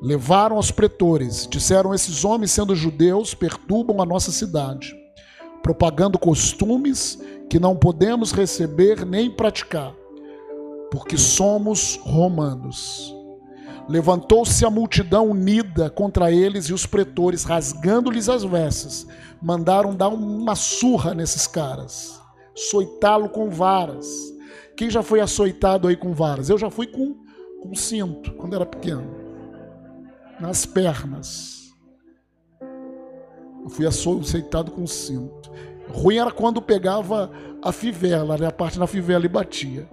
Levaram 0.00 0.56
aos 0.56 0.70
pretores, 0.70 1.46
disseram: 1.46 1.92
Esses 1.92 2.24
homens, 2.24 2.52
sendo 2.52 2.74
judeus, 2.74 3.34
perturbam 3.34 4.00
a 4.00 4.06
nossa 4.06 4.32
cidade, 4.32 4.96
propagando 5.62 6.18
costumes 6.18 7.18
que 7.48 7.58
não 7.58 7.74
podemos 7.74 8.32
receber 8.32 9.06
nem 9.06 9.30
praticar, 9.30 9.94
porque 10.90 11.16
somos 11.16 11.96
romanos. 12.02 13.14
Levantou-se 13.88 14.64
a 14.66 14.70
multidão 14.70 15.30
unida 15.30 15.88
contra 15.88 16.30
eles 16.30 16.66
e 16.66 16.74
os 16.74 16.84
pretores, 16.84 17.44
rasgando-lhes 17.44 18.28
as 18.28 18.44
vestes, 18.44 19.06
mandaram 19.40 19.94
dar 19.94 20.08
uma 20.08 20.54
surra 20.54 21.14
nesses 21.14 21.46
caras, 21.46 22.20
soitá-lo 22.54 23.30
com 23.30 23.48
varas. 23.48 24.06
Quem 24.76 24.90
já 24.90 25.02
foi 25.02 25.20
açoitado 25.20 25.88
aí 25.88 25.96
com 25.96 26.12
varas? 26.12 26.50
Eu 26.50 26.58
já 26.58 26.70
fui 26.70 26.86
com, 26.86 27.16
com 27.62 27.74
cinto, 27.74 28.34
quando 28.34 28.54
era 28.54 28.66
pequeno, 28.66 29.08
nas 30.38 30.66
pernas. 30.66 31.72
Eu 33.62 33.70
fui 33.70 33.86
açoitado 33.86 34.70
com 34.70 34.86
cinto. 34.86 35.50
Ruim 35.92 36.18
era 36.18 36.30
quando 36.30 36.60
pegava 36.60 37.30
a 37.62 37.72
fivela, 37.72 38.36
né? 38.36 38.46
a 38.46 38.52
parte 38.52 38.78
da 38.78 38.86
fivela 38.86 39.24
e 39.24 39.28
batia. 39.28 39.88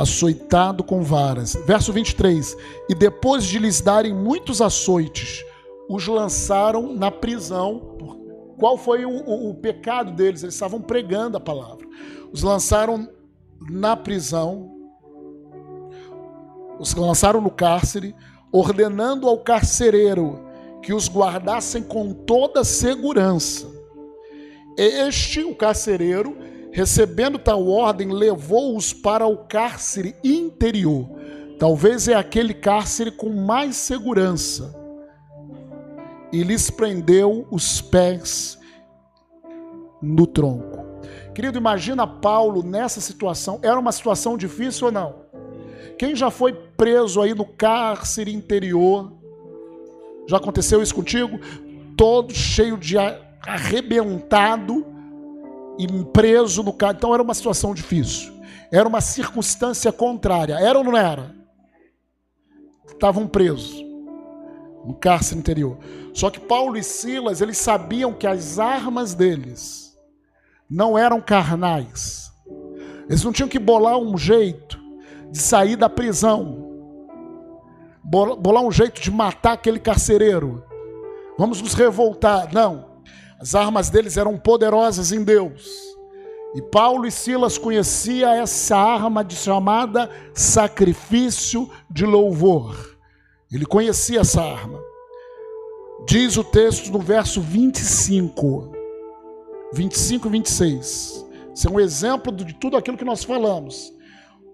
açoitado 0.00 0.82
com 0.82 1.02
varas. 1.02 1.54
Verso 1.66 1.92
23: 1.92 2.56
E 2.88 2.94
depois 2.94 3.44
de 3.44 3.58
lhes 3.58 3.82
darem 3.82 4.14
muitos 4.14 4.62
açoites, 4.62 5.44
os 5.88 6.06
lançaram 6.06 6.94
na 6.94 7.10
prisão. 7.10 7.98
Qual 8.58 8.78
foi 8.78 9.04
o, 9.04 9.10
o, 9.10 9.50
o 9.50 9.54
pecado 9.54 10.12
deles? 10.12 10.42
Eles 10.42 10.54
estavam 10.54 10.80
pregando 10.80 11.36
a 11.36 11.40
palavra. 11.40 11.86
Os 12.32 12.42
lançaram 12.42 13.08
na 13.70 13.94
prisão, 13.94 14.70
os 16.78 16.94
lançaram 16.94 17.40
no 17.40 17.50
cárcere, 17.50 18.14
ordenando 18.50 19.28
ao 19.28 19.38
carcereiro 19.38 20.40
que 20.82 20.92
os 20.92 21.08
guardassem 21.08 21.82
com 21.82 22.12
toda 22.12 22.64
segurança. 22.64 23.68
Este, 24.76 25.42
o 25.42 25.54
carcereiro, 25.54 26.36
recebendo 26.72 27.38
tal 27.38 27.68
ordem, 27.68 28.12
levou-os 28.12 28.92
para 28.92 29.26
o 29.26 29.36
cárcere 29.46 30.14
interior. 30.24 31.08
Talvez 31.58 32.08
é 32.08 32.14
aquele 32.14 32.54
cárcere 32.54 33.10
com 33.10 33.28
mais 33.28 33.76
segurança. 33.76 34.74
E 36.32 36.42
lhes 36.42 36.70
prendeu 36.70 37.46
os 37.50 37.82
pés 37.82 38.58
no 40.00 40.26
tronco. 40.26 40.80
Querido, 41.34 41.58
imagina 41.58 42.06
Paulo 42.06 42.62
nessa 42.62 43.00
situação. 43.00 43.60
Era 43.62 43.78
uma 43.78 43.92
situação 43.92 44.36
difícil 44.36 44.86
ou 44.86 44.92
não? 44.92 45.26
Quem 45.98 46.16
já 46.16 46.30
foi 46.30 46.52
preso 46.54 47.20
aí 47.20 47.34
no 47.34 47.44
cárcere 47.44 48.32
interior? 48.32 49.19
Já 50.30 50.36
aconteceu 50.36 50.80
isso 50.80 50.94
contigo? 50.94 51.40
Todo 51.96 52.32
cheio 52.32 52.78
de 52.78 52.96
arrebentado 53.42 54.86
e 55.76 55.88
preso 56.04 56.62
no 56.62 56.72
carro. 56.72 56.94
Então 56.96 57.12
era 57.12 57.20
uma 57.20 57.34
situação 57.34 57.74
difícil. 57.74 58.32
Era 58.70 58.88
uma 58.88 59.00
circunstância 59.00 59.90
contrária. 59.90 60.54
Era 60.54 60.78
ou 60.78 60.84
não 60.84 60.96
era? 60.96 61.34
Estavam 62.86 63.26
presos 63.26 63.84
no 64.84 64.94
cárcere 64.94 65.40
interior. 65.40 65.78
Só 66.14 66.30
que 66.30 66.38
Paulo 66.38 66.76
e 66.76 66.82
Silas, 66.84 67.40
eles 67.40 67.58
sabiam 67.58 68.12
que 68.12 68.26
as 68.26 68.60
armas 68.60 69.14
deles 69.14 69.98
não 70.70 70.96
eram 70.96 71.20
carnais. 71.20 72.30
Eles 73.08 73.24
não 73.24 73.32
tinham 73.32 73.48
que 73.48 73.58
bolar 73.58 73.98
um 73.98 74.16
jeito 74.16 74.78
de 75.32 75.38
sair 75.38 75.74
da 75.74 75.88
prisão. 75.88 76.69
Bolar 78.10 78.64
um 78.64 78.72
jeito 78.72 79.00
de 79.00 79.08
matar 79.08 79.52
aquele 79.52 79.78
carcereiro. 79.78 80.64
Vamos 81.38 81.62
nos 81.62 81.74
revoltar. 81.74 82.52
Não. 82.52 82.90
As 83.40 83.54
armas 83.54 83.88
deles 83.88 84.16
eram 84.16 84.36
poderosas 84.36 85.12
em 85.12 85.22
Deus. 85.22 85.64
E 86.52 86.60
Paulo 86.60 87.06
e 87.06 87.10
Silas 87.12 87.56
conheciam 87.56 88.32
essa 88.32 88.76
arma 88.76 89.22
de 89.22 89.36
chamada 89.36 90.10
sacrifício 90.34 91.70
de 91.88 92.04
louvor. 92.04 92.96
Ele 93.52 93.64
conhecia 93.64 94.20
essa 94.20 94.42
arma. 94.42 94.80
Diz 96.04 96.36
o 96.36 96.42
texto 96.42 96.90
no 96.90 96.98
verso 96.98 97.40
25, 97.40 98.72
25 99.72 100.26
e 100.26 100.30
26. 100.30 101.26
Isso 101.54 101.68
é 101.68 101.70
um 101.70 101.78
exemplo 101.78 102.32
de 102.32 102.54
tudo 102.54 102.76
aquilo 102.76 102.96
que 102.96 103.04
nós 103.04 103.22
falamos. 103.22 103.92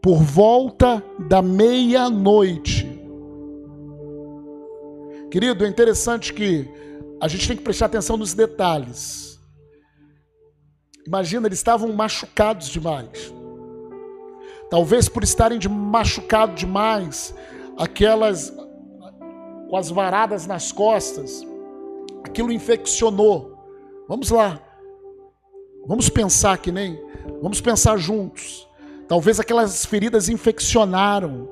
Por 0.02 0.18
volta 0.22 1.02
da 1.26 1.40
meia-noite. 1.40 2.95
Querido, 5.31 5.64
é 5.64 5.68
interessante 5.68 6.33
que 6.33 6.68
a 7.20 7.29
gente 7.29 7.49
tem 7.49 7.57
que 7.57 7.62
prestar 7.62 7.87
atenção 7.87 8.16
nos 8.16 8.35
detalhes. 8.35 9.41
Imagina, 11.07 11.47
eles 11.47 11.59
estavam 11.59 11.93
machucados 11.93 12.68
demais. 12.68 13.33
Talvez 14.70 15.09
por 15.09 15.22
estarem 15.22 15.59
de 15.59 15.68
machucado 15.68 16.55
demais, 16.55 17.35
aquelas 17.77 18.53
com 19.68 19.77
as 19.77 19.89
varadas 19.91 20.47
nas 20.47 20.72
costas, 20.72 21.47
aquilo 22.24 22.53
infeccionou. 22.53 23.57
Vamos 24.09 24.31
lá. 24.31 24.61
Vamos 25.87 26.09
pensar 26.09 26.59
que 26.59 26.72
nem, 26.72 27.01
vamos 27.41 27.61
pensar 27.61 27.97
juntos. 27.97 28.68
Talvez 29.09 29.39
aquelas 29.39 29.85
feridas 29.85 30.29
infeccionaram. 30.29 31.49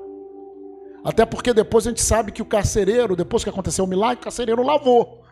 Até 1.04 1.26
porque 1.26 1.52
depois 1.52 1.86
a 1.86 1.90
gente 1.90 2.02
sabe 2.02 2.32
que 2.32 2.40
o 2.40 2.46
carcereiro, 2.46 3.14
depois 3.14 3.44
que 3.44 3.50
aconteceu 3.50 3.84
o 3.84 3.88
milagre, 3.88 4.22
o 4.22 4.24
carcereiro 4.24 4.62
lavou. 4.62 5.22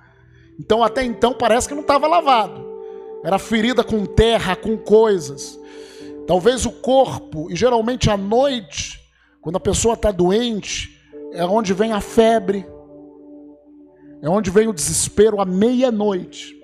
Então 0.60 0.84
até 0.84 1.02
então 1.02 1.32
parece 1.32 1.66
que 1.66 1.74
não 1.74 1.80
estava 1.80 2.06
lavado. 2.06 2.70
Era 3.24 3.38
ferida 3.38 3.82
com 3.82 4.04
terra, 4.04 4.54
com 4.54 4.76
coisas. 4.76 5.58
Talvez 6.26 6.66
o 6.66 6.72
corpo, 6.72 7.50
e 7.50 7.56
geralmente 7.56 8.10
à 8.10 8.16
noite, 8.16 9.00
quando 9.40 9.56
a 9.56 9.60
pessoa 9.60 9.94
está 9.94 10.10
doente, 10.10 11.00
é 11.32 11.44
onde 11.44 11.72
vem 11.72 11.92
a 11.92 12.00
febre, 12.00 12.66
é 14.20 14.28
onde 14.28 14.50
vem 14.50 14.68
o 14.68 14.72
desespero 14.72 15.40
à 15.40 15.44
meia-noite. 15.44 16.54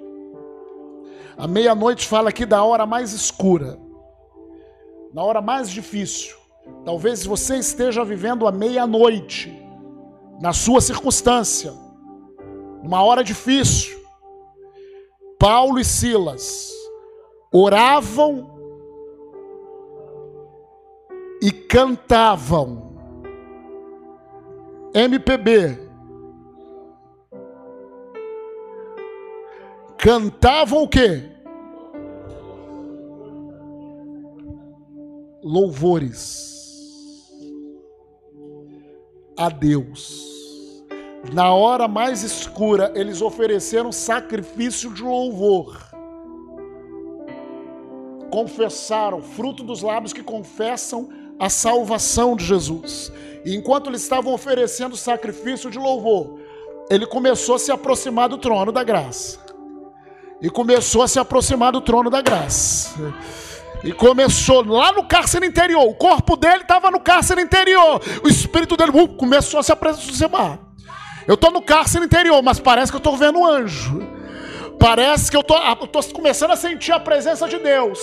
A 1.36 1.48
meia-noite 1.48 2.06
fala 2.06 2.28
aqui 2.28 2.44
da 2.44 2.62
hora 2.62 2.84
mais 2.84 3.12
escura, 3.12 3.78
na 5.14 5.22
hora 5.22 5.40
mais 5.40 5.70
difícil. 5.70 6.36
Talvez 6.84 7.24
você 7.24 7.56
esteja 7.56 8.04
vivendo 8.04 8.46
a 8.46 8.52
meia-noite, 8.52 9.54
na 10.40 10.52
sua 10.52 10.80
circunstância 10.80 11.72
uma 12.82 13.02
hora 13.02 13.22
difícil, 13.24 13.98
Paulo 15.38 15.78
e 15.78 15.84
Silas 15.84 16.72
oravam 17.52 18.58
e 21.42 21.50
cantavam. 21.52 22.88
MPB. 24.94 25.78
Cantavam 29.98 30.84
o 30.84 30.88
quê? 30.88 31.22
Louvores 35.42 36.57
a 39.38 39.48
Deus. 39.48 40.26
Na 41.32 41.52
hora 41.52 41.86
mais 41.86 42.22
escura, 42.22 42.92
eles 42.94 43.22
ofereceram 43.22 43.92
sacrifício 43.92 44.92
de 44.92 45.02
louvor. 45.02 45.76
Confessaram, 48.30 49.22
fruto 49.22 49.62
dos 49.62 49.82
lábios 49.82 50.12
que 50.12 50.22
confessam 50.22 51.08
a 51.38 51.48
salvação 51.48 52.36
de 52.36 52.44
Jesus. 52.44 53.12
E 53.44 53.54
enquanto 53.54 53.88
eles 53.88 54.02
estavam 54.02 54.32
oferecendo 54.34 54.96
sacrifício 54.96 55.70
de 55.70 55.78
louvor, 55.78 56.40
ele 56.90 57.06
começou 57.06 57.54
a 57.54 57.58
se 57.58 57.70
aproximar 57.70 58.28
do 58.28 58.38
trono 58.38 58.72
da 58.72 58.82
graça. 58.82 59.38
E 60.40 60.50
começou 60.50 61.02
a 61.02 61.08
se 61.08 61.18
aproximar 61.18 61.72
do 61.72 61.80
trono 61.80 62.10
da 62.10 62.20
graça. 62.20 63.14
E 63.84 63.92
começou 63.92 64.64
lá 64.64 64.92
no 64.92 65.04
cárcere 65.04 65.46
interior. 65.46 65.84
O 65.84 65.94
corpo 65.94 66.36
dele 66.36 66.62
estava 66.62 66.90
no 66.90 67.00
cárcere 67.00 67.40
interior. 67.40 68.00
O 68.24 68.28
espírito 68.28 68.76
dele 68.76 68.90
uh, 68.92 69.08
começou 69.08 69.60
a 69.60 69.62
se 69.62 69.72
aproximar. 69.72 70.58
Eu 71.26 71.34
estou 71.34 71.50
no 71.50 71.62
cárcere 71.62 72.04
interior, 72.04 72.42
mas 72.42 72.58
parece 72.58 72.90
que 72.90 72.96
eu 72.96 72.98
estou 72.98 73.16
vendo 73.16 73.38
um 73.38 73.46
anjo. 73.46 74.00
Parece 74.78 75.30
que 75.30 75.36
eu 75.36 75.40
estou 75.40 75.58
começando 76.12 76.52
a 76.52 76.56
sentir 76.56 76.92
a 76.92 77.00
presença 77.00 77.48
de 77.48 77.58
Deus. 77.58 77.98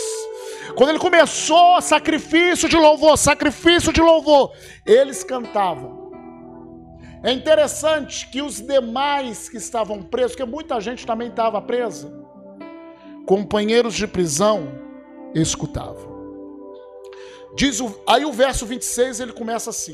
Quando 0.75 0.89
ele 0.89 0.99
começou, 0.99 1.81
sacrifício 1.81 2.67
de 2.67 2.75
louvor, 2.75 3.17
sacrifício 3.17 3.93
de 3.93 4.01
louvor, 4.01 4.51
eles 4.85 5.23
cantavam. 5.23 6.11
É 7.23 7.31
interessante 7.31 8.27
que 8.29 8.41
os 8.41 8.61
demais 8.61 9.49
que 9.49 9.57
estavam 9.57 10.03
presos, 10.03 10.35
porque 10.35 10.49
muita 10.49 10.79
gente 10.79 11.05
também 11.05 11.29
estava 11.29 11.59
presa, 11.61 12.13
companheiros 13.25 13.95
de 13.95 14.05
prisão, 14.05 14.84
escutavam. 15.35 16.15
Diz 17.55 17.79
o, 17.79 17.95
aí 18.07 18.25
o 18.25 18.33
verso 18.33 18.65
26 18.65 19.19
ele 19.19 19.33
começa 19.33 19.69
assim: 19.69 19.93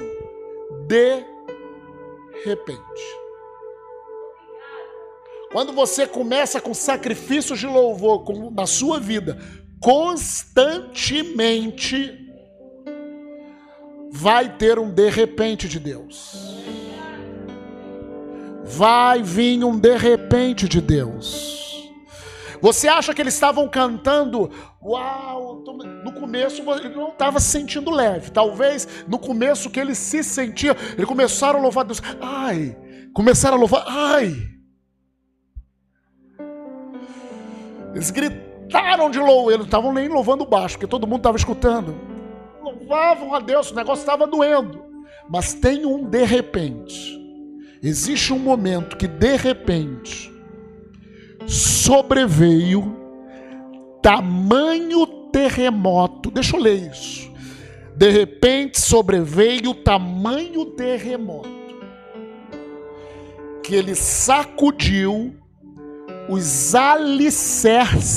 de 0.88 1.26
repente. 2.44 3.22
Quando 5.52 5.74
você 5.74 6.08
começa 6.08 6.62
com 6.62 6.74
sacrifícios 6.74 7.60
de 7.60 7.68
louvor 7.68 8.24
na 8.54 8.66
sua 8.66 9.02
vida, 9.02 9.38
constantemente, 9.82 12.18
vai 14.10 14.56
ter 14.58 14.80
um 14.80 14.90
de 14.90 15.10
repente 15.10 15.68
de 15.68 15.78
Deus. 15.80 16.56
Vai 18.64 19.22
vir 19.22 19.62
um 19.66 19.78
de 19.78 19.98
repente 19.98 20.70
de 20.70 20.80
Deus. 20.80 21.71
Você 22.62 22.88
acha 22.88 23.14
que 23.14 23.22
eles 23.22 23.34
estavam 23.34 23.68
cantando, 23.68 24.52
uau, 24.82 25.64
no 26.04 26.14
começo 26.14 26.62
ele 26.74 26.90
não 26.90 27.10
estava 27.10 27.40
se 27.40 27.48
sentindo 27.48 27.90
leve. 27.90 28.30
Talvez 28.30 28.88
no 29.08 29.18
começo 29.18 29.70
que 29.70 29.80
ele 29.80 29.96
se 29.96 30.24
sentia, 30.24 30.78
eles 30.94 31.06
começaram 31.06 31.60
a 31.60 31.62
louvar 31.62 31.84
Deus. 31.84 32.02
Ai, 32.22 32.78
começaram 33.14 33.58
a 33.58 33.60
louvar, 33.60 33.84
ai. 33.88 34.36
Eles 37.96 38.12
gritaram 38.12 39.10
de 39.10 39.20
louvor, 39.20 39.50
eles 39.50 39.60
não 39.60 39.66
estavam 39.66 39.92
nem 39.92 40.08
louvando 40.08 40.46
baixo, 40.46 40.76
porque 40.76 40.88
todo 40.88 41.08
mundo 41.08 41.18
estava 41.18 41.38
escutando. 41.38 42.00
Louvavam 42.62 43.34
a 43.34 43.40
Deus, 43.40 43.72
o 43.72 43.76
negócio 43.76 44.02
estava 44.02 44.28
doendo. 44.28 44.86
Mas 45.28 45.54
tem 45.56 45.86
um 45.86 46.04
de 46.04 46.24
repente. 46.24 47.20
Existe 47.82 48.32
um 48.32 48.40
momento 48.40 48.96
que 48.96 49.08
de 49.08 49.36
repente 49.36 50.31
sobreveio 51.48 52.96
tamanho 54.02 55.06
terremoto. 55.32 56.32
Deixa 56.32 56.56
eu 56.56 56.62
ler 56.62 56.92
isso. 56.92 57.32
De 57.96 58.10
repente 58.10 58.80
sobreveio 58.82 59.74
tamanho 59.74 60.66
terremoto 60.66 61.62
que 63.64 63.76
ele 63.76 63.96
sacudiu 63.96 65.36
os 66.28 66.74
alicerces 66.76 68.12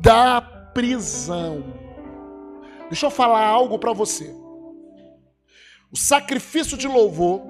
da 0.00 0.40
prisão. 0.40 1.64
Deixa 2.88 3.06
eu 3.06 3.10
falar 3.10 3.44
algo 3.44 3.78
para 3.78 3.92
você. 3.92 4.34
O 5.90 5.96
sacrifício 5.96 6.76
de 6.76 6.86
louvor 6.86 7.42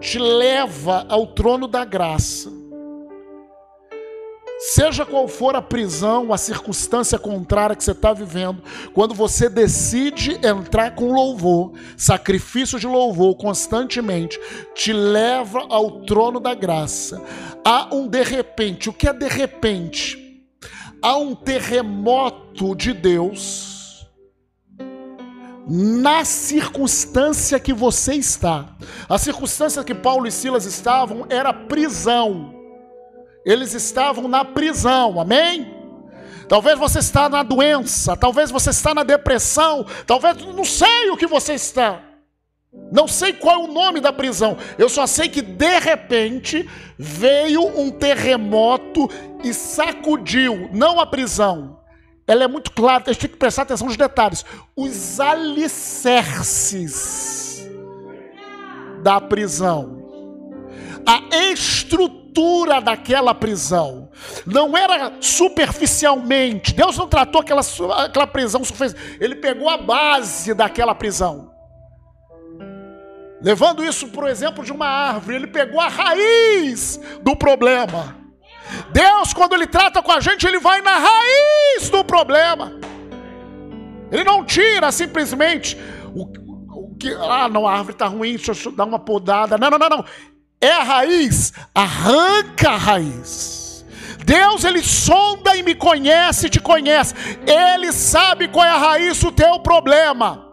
te 0.00 0.18
leva 0.18 1.06
ao 1.08 1.28
trono 1.28 1.66
da 1.66 1.84
graça. 1.84 2.57
Seja 4.58 5.06
qual 5.06 5.28
for 5.28 5.54
a 5.54 5.62
prisão, 5.62 6.32
a 6.32 6.36
circunstância 6.36 7.16
contrária 7.16 7.76
que 7.76 7.84
você 7.84 7.92
está 7.92 8.12
vivendo, 8.12 8.60
quando 8.92 9.14
você 9.14 9.48
decide 9.48 10.38
entrar 10.44 10.96
com 10.96 11.12
louvor, 11.12 11.74
sacrifício 11.96 12.78
de 12.78 12.86
louvor 12.86 13.36
constantemente, 13.36 14.38
te 14.74 14.92
leva 14.92 15.64
ao 15.68 16.00
trono 16.02 16.40
da 16.40 16.54
graça. 16.54 17.22
Há 17.64 17.94
um 17.94 18.08
de 18.08 18.22
repente. 18.24 18.90
O 18.90 18.92
que 18.92 19.08
é 19.08 19.12
de 19.12 19.28
repente? 19.28 20.42
Há 21.00 21.16
um 21.16 21.36
terremoto 21.36 22.74
de 22.74 22.92
Deus 22.92 24.08
na 25.68 26.24
circunstância 26.24 27.60
que 27.60 27.72
você 27.72 28.14
está. 28.14 28.76
A 29.08 29.18
circunstância 29.18 29.84
que 29.84 29.94
Paulo 29.94 30.26
e 30.26 30.32
Silas 30.32 30.64
estavam 30.64 31.26
era 31.28 31.52
prisão. 31.52 32.57
Eles 33.48 33.72
estavam 33.72 34.28
na 34.28 34.44
prisão, 34.44 35.18
amém? 35.18 35.74
Talvez 36.46 36.78
você 36.78 36.98
está 36.98 37.30
na 37.30 37.42
doença, 37.42 38.14
talvez 38.14 38.50
você 38.50 38.68
está 38.68 38.92
na 38.92 39.02
depressão, 39.02 39.86
talvez 40.06 40.36
não 40.36 40.66
sei 40.66 41.08
o 41.08 41.16
que 41.16 41.26
você 41.26 41.54
está. 41.54 42.02
Não 42.92 43.08
sei 43.08 43.32
qual 43.32 43.62
é 43.62 43.64
o 43.64 43.72
nome 43.72 44.00
da 44.00 44.12
prisão. 44.12 44.58
Eu 44.76 44.90
só 44.90 45.06
sei 45.06 45.30
que 45.30 45.40
de 45.40 45.78
repente 45.78 46.68
veio 46.98 47.66
um 47.66 47.90
terremoto 47.90 49.08
e 49.42 49.54
sacudiu, 49.54 50.68
não 50.74 51.00
a 51.00 51.06
prisão. 51.06 51.80
Ela 52.26 52.44
é 52.44 52.48
muito 52.48 52.70
clara, 52.72 53.04
a 53.06 53.12
gente 53.12 53.22
tem 53.22 53.30
que 53.30 53.38
prestar 53.38 53.62
atenção 53.62 53.86
nos 53.86 53.96
detalhes. 53.96 54.44
Os 54.76 55.18
alicerces 55.18 56.06
da 59.02 59.18
prisão. 59.22 59.96
A 61.06 61.22
estrutura 61.50 62.17
estrutura 62.28 62.80
daquela 62.80 63.34
prisão. 63.34 64.10
Não 64.46 64.76
era 64.76 65.12
superficialmente. 65.20 66.74
Deus 66.74 66.96
não 66.96 67.08
tratou 67.08 67.40
aquela, 67.40 67.62
aquela 68.04 68.26
prisão 68.26 68.62
superficial. 68.62 69.02
Ele 69.20 69.34
pegou 69.34 69.68
a 69.68 69.76
base 69.76 70.54
daquela 70.54 70.94
prisão. 70.94 71.50
Levando 73.40 73.84
isso 73.84 74.08
para 74.08 74.24
o 74.24 74.28
exemplo 74.28 74.64
de 74.64 74.72
uma 74.72 74.86
árvore, 74.86 75.36
ele 75.36 75.46
pegou 75.46 75.80
a 75.80 75.88
raiz 75.88 77.00
do 77.22 77.36
problema. 77.36 78.16
Deus, 78.92 79.32
quando 79.32 79.54
ele 79.54 79.66
trata 79.66 80.02
com 80.02 80.12
a 80.12 80.20
gente, 80.20 80.46
ele 80.46 80.58
vai 80.58 80.82
na 80.82 80.98
raiz 80.98 81.88
do 81.88 82.04
problema. 82.04 82.72
Ele 84.10 84.24
não 84.24 84.44
tira 84.44 84.90
simplesmente 84.90 85.76
o, 86.14 86.24
o 86.92 86.96
que, 86.96 87.12
ah, 87.14 87.48
não, 87.48 87.66
a 87.66 87.72
árvore 87.72 87.92
está 87.92 88.06
ruim, 88.06 88.36
deixa 88.36 88.68
eu 88.68 88.72
dar 88.72 88.84
uma 88.84 88.98
podada. 88.98 89.56
Não, 89.56 89.70
não, 89.70 89.78
não, 89.78 89.88
não 89.88 90.04
é 90.60 90.70
a 90.70 90.82
raiz, 90.82 91.52
arranca 91.74 92.70
a 92.70 92.76
raiz. 92.76 93.84
Deus, 94.24 94.64
ele 94.64 94.82
sonda 94.82 95.56
e 95.56 95.62
me 95.62 95.74
conhece, 95.74 96.50
te 96.50 96.60
conhece. 96.60 97.14
Ele 97.46 97.92
sabe 97.92 98.48
qual 98.48 98.66
é 98.66 98.70
a 98.70 98.76
raiz 98.76 99.18
do 99.20 99.32
teu 99.32 99.58
problema. 99.60 100.52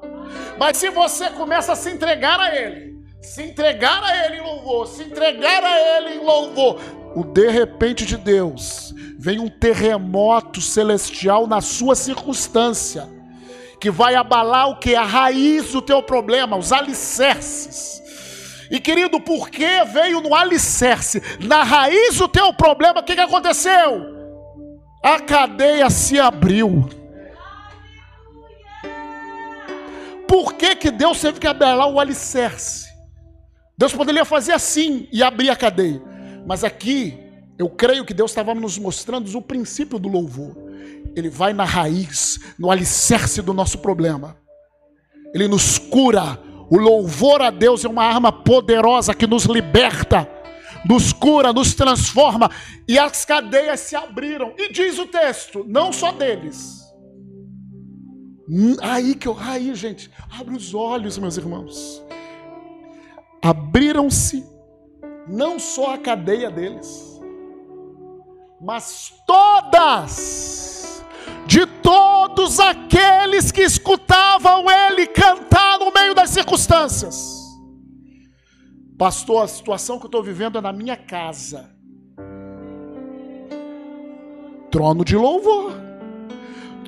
Mas 0.57 0.77
se 0.77 0.89
você 0.89 1.29
começa 1.31 1.73
a 1.73 1.75
se 1.75 1.89
entregar 1.89 2.39
a 2.39 2.55
ele, 2.55 2.95
se 3.21 3.41
entregar 3.41 4.01
a 4.01 4.25
ele 4.25 4.37
em 4.37 4.41
louvor, 4.41 4.87
se 4.87 5.03
entregar 5.03 5.63
a 5.63 5.97
ele 5.97 6.15
em 6.15 6.23
louvor, 6.23 6.79
o 7.15 7.23
de 7.23 7.49
repente 7.49 8.05
de 8.05 8.15
Deus 8.15 8.93
vem 9.17 9.39
um 9.39 9.49
terremoto 9.49 10.61
celestial 10.61 11.47
na 11.47 11.59
sua 11.59 11.95
circunstância, 11.95 13.09
que 13.81 13.91
vai 13.91 14.15
abalar 14.15 14.69
o 14.69 14.79
que? 14.79 14.95
A 14.95 15.03
raiz 15.03 15.71
do 15.71 15.81
teu 15.81 16.01
problema, 16.01 16.55
os 16.55 16.71
alicerces. 16.71 18.04
E 18.70 18.80
querido, 18.80 19.20
por 19.20 19.49
que 19.49 19.84
veio 19.86 20.22
no 20.22 20.34
alicerce, 20.34 21.22
na 21.39 21.63
raiz 21.63 22.18
do 22.18 22.28
teu 22.28 22.53
problema, 22.53 22.99
o 22.99 23.03
que, 23.03 23.16
que 23.16 23.22
aconteceu? 23.22 24.16
A 25.03 25.20
cadeia 25.20 25.89
se 25.89 26.20
abriu. 26.20 26.89
Por 30.28 30.53
que, 30.53 30.76
que 30.76 30.91
Deus 30.91 31.22
teve 31.22 31.39
que 31.39 31.47
abelar 31.47 31.88
o 31.88 31.99
alicerce? 31.99 32.86
Deus 33.78 33.93
poderia 33.93 34.26
fazer 34.26 34.53
assim 34.53 35.07
e 35.11 35.22
abrir 35.22 35.49
a 35.49 35.55
cadeia. 35.55 36.01
Mas 36.45 36.63
aqui, 36.63 37.18
eu 37.57 37.70
creio 37.70 38.05
que 38.05 38.13
Deus 38.13 38.32
estava 38.32 38.53
nos 38.53 38.78
mostrando 38.78 39.34
o 39.38 39.41
princípio 39.41 39.99
do 39.99 40.09
louvor. 40.09 40.55
Ele 41.16 41.30
vai 41.30 41.53
na 41.53 41.63
raiz, 41.63 42.39
no 42.59 42.70
alicerce 42.72 43.41
do 43.41 43.53
nosso 43.53 43.80
problema. 43.80 44.38
Ele 45.34 45.47
nos 45.47 45.78
cura. 45.78 46.39
O 46.70 46.78
louvor 46.78 47.41
a 47.41 47.49
Deus 47.49 47.86
é 47.86 47.88
uma 47.88 48.03
arma 48.03 48.32
poderosa 48.32 49.13
que 49.13 49.28
nos 49.28 49.45
liberta, 49.45 50.30
nos 50.88 51.13
cura, 51.13 51.53
nos 51.53 51.74
transforma. 51.74 52.49
E 52.88 52.97
as 52.97 53.26
cadeias 53.26 53.80
se 53.82 53.95
abriram. 53.95 54.53
E 54.57 54.72
diz 54.72 54.97
o 54.97 55.05
texto, 55.05 55.63
não 55.68 55.93
só 55.93 56.11
deles. 56.11 56.84
Hum, 58.49 58.76
aí 58.82 59.16
que 59.16 59.28
eu, 59.28 59.36
aí, 59.39 59.74
gente, 59.74 60.09
abre 60.39 60.55
os 60.55 60.74
olhos, 60.74 61.18
meus 61.18 61.38
irmãos. 61.38 62.03
Abriram-se 63.41 64.45
não 65.28 65.57
só 65.59 65.95
a 65.95 65.97
cadeia 65.97 66.51
deles, 66.51 67.20
mas 68.61 69.13
todas, 69.26 70.94
de 71.45 71.65
todos 71.65 72.59
aqueles 72.59 73.51
que 73.51 73.61
escutavam 73.61 74.69
ele 74.69 75.07
cantar 75.07 75.79
no 75.79 75.91
meio 75.91 76.13
das 76.13 76.29
circunstâncias. 76.29 77.43
Pastor, 78.97 79.43
a 79.43 79.47
situação 79.47 79.99
que 79.99 80.05
eu 80.05 80.07
estou 80.07 80.23
vivendo 80.23 80.57
é 80.57 80.61
na 80.61 80.71
minha 80.71 80.95
casa. 80.95 81.69
Trono 84.71 85.03
de 85.03 85.15
louvor. 85.15 85.73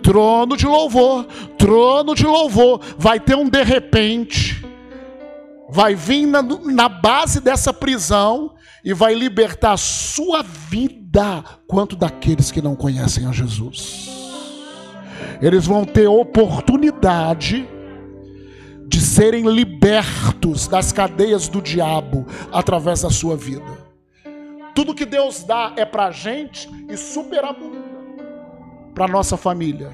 Trono 0.01 0.55
de 0.55 0.65
louvor. 0.65 1.25
Trono 1.57 2.15
de 2.15 2.25
louvor. 2.25 2.81
Vai 2.97 3.19
ter 3.19 3.35
um 3.35 3.49
de 3.49 3.63
repente 3.63 4.67
vai 5.69 5.95
vir 5.95 6.25
na, 6.25 6.41
na 6.41 6.87
base 6.87 7.41
dessa 7.41 7.73
prisão 7.73 8.55
e 8.83 8.93
vai 8.93 9.13
libertar 9.13 9.73
a 9.73 9.77
sua 9.77 10.41
vida 10.41 11.43
quanto 11.67 11.95
daqueles 11.95 12.51
que 12.51 12.61
não 12.61 12.75
conhecem 12.75 13.25
a 13.25 13.31
Jesus. 13.31 14.26
Eles 15.41 15.65
vão 15.65 15.85
ter 15.85 16.07
oportunidade 16.07 17.67
de 18.87 19.01
serem 19.01 19.47
libertos 19.49 20.67
das 20.67 20.91
cadeias 20.91 21.47
do 21.47 21.61
diabo 21.61 22.25
através 22.51 23.01
da 23.01 23.09
sua 23.09 23.35
vida. 23.35 23.87
Tudo 24.73 24.95
que 24.95 25.05
Deus 25.05 25.43
dá 25.43 25.73
é 25.75 25.85
para 25.85 26.05
a 26.05 26.11
gente 26.11 26.69
e 26.89 26.95
superabunda 26.95 27.87
para 28.97 29.07
nossa 29.07 29.37
família. 29.37 29.91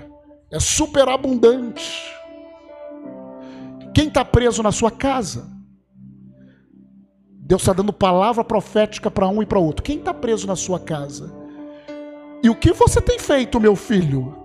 É 0.50 0.60
superabundante. 0.60 2.14
Quem 3.94 4.08
está 4.08 4.24
preso 4.24 4.64
na 4.64 4.72
sua 4.72 4.90
casa? 4.90 5.52
Deus 7.30 7.62
está 7.62 7.74
dando 7.74 7.92
palavra 7.92 8.44
profética 8.44 9.12
para 9.12 9.28
um 9.28 9.44
e 9.44 9.46
para 9.46 9.60
outro. 9.60 9.84
Quem 9.84 9.98
está 9.98 10.14
preso 10.14 10.48
na 10.48 10.56
sua 10.56 10.80
casa? 10.80 11.34
E 12.42 12.50
o 12.50 12.56
que 12.56 12.72
você 12.72 13.02
tem 13.02 13.20
feito, 13.20 13.60
meu 13.60 13.76
filho? 13.76 14.43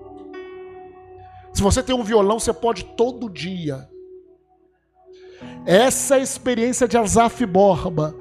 Se 1.59 1.63
você 1.63 1.83
tem 1.83 1.95
um 1.95 2.05
violão, 2.05 2.39
você 2.39 2.53
pode 2.53 2.85
todo 2.85 3.29
dia. 3.29 3.89
Essa 5.67 6.17
é 6.17 6.23
experiência 6.23 6.87
de 6.87 6.97
Azaf 6.97 7.45
Borba. 7.45 8.15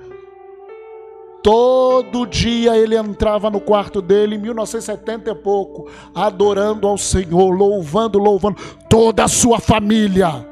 Todo 1.44 2.26
dia 2.26 2.76
ele 2.76 2.98
entrava 2.98 3.50
no 3.50 3.62
quarto 3.62 4.02
dele, 4.02 4.36
em 4.36 4.40
1970 4.40 5.30
e 5.30 5.36
pouco, 5.36 5.90
adorando 6.14 6.88
ao 6.88 6.98
Senhor, 6.98 7.52
louvando, 7.52 8.18
louvando. 8.18 8.58
Toda 8.90 9.24
a 9.24 9.28
sua 9.28 9.60
família 9.60 10.46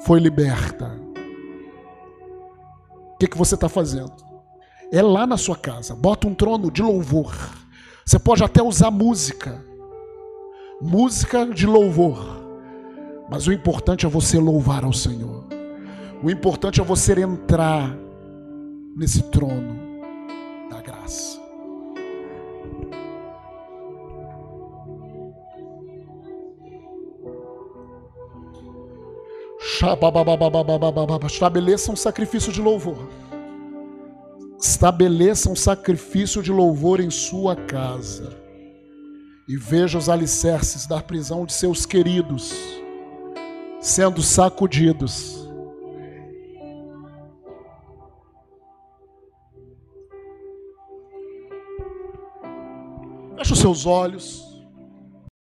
foi 0.00 0.18
liberta 0.18 0.98
que, 3.20 3.26
que 3.26 3.36
você 3.36 3.54
está 3.54 3.68
fazendo? 3.68 4.12
É 4.90 5.02
lá 5.02 5.26
na 5.26 5.36
sua 5.36 5.54
casa. 5.54 5.94
Bota 5.94 6.26
um 6.26 6.34
trono 6.34 6.70
de 6.70 6.80
louvor. 6.82 7.34
Você 8.04 8.18
pode 8.18 8.42
até 8.42 8.62
usar 8.62 8.90
música. 8.90 9.62
Música 10.80 11.44
de 11.44 11.66
louvor. 11.66 12.40
Mas 13.28 13.46
o 13.46 13.52
importante 13.52 14.06
é 14.06 14.08
você 14.08 14.38
louvar 14.38 14.82
ao 14.82 14.94
Senhor. 14.94 15.44
O 16.22 16.30
importante 16.30 16.80
é 16.80 16.84
você 16.84 17.20
entrar 17.20 17.94
nesse 18.96 19.22
trono 19.24 19.78
da 20.70 20.80
graça. 20.80 21.38
Estabeleça 31.26 31.92
um 31.92 31.96
sacrifício 31.96 32.50
de 32.50 32.62
louvor. 32.62 33.06
Estabeleça 34.58 35.50
um 35.50 35.56
sacrifício 35.56 36.42
de 36.42 36.50
louvor 36.50 37.00
em 37.00 37.10
sua 37.10 37.54
casa. 37.54 38.39
E 39.50 39.56
veja 39.56 39.98
os 39.98 40.08
alicerces 40.08 40.86
da 40.86 41.02
prisão 41.02 41.44
de 41.44 41.52
seus 41.52 41.84
queridos 41.84 42.54
sendo 43.80 44.22
sacudidos. 44.22 45.44
Feche 53.36 53.52
os 53.52 53.58
seus 53.58 53.86
olhos. 53.86 54.49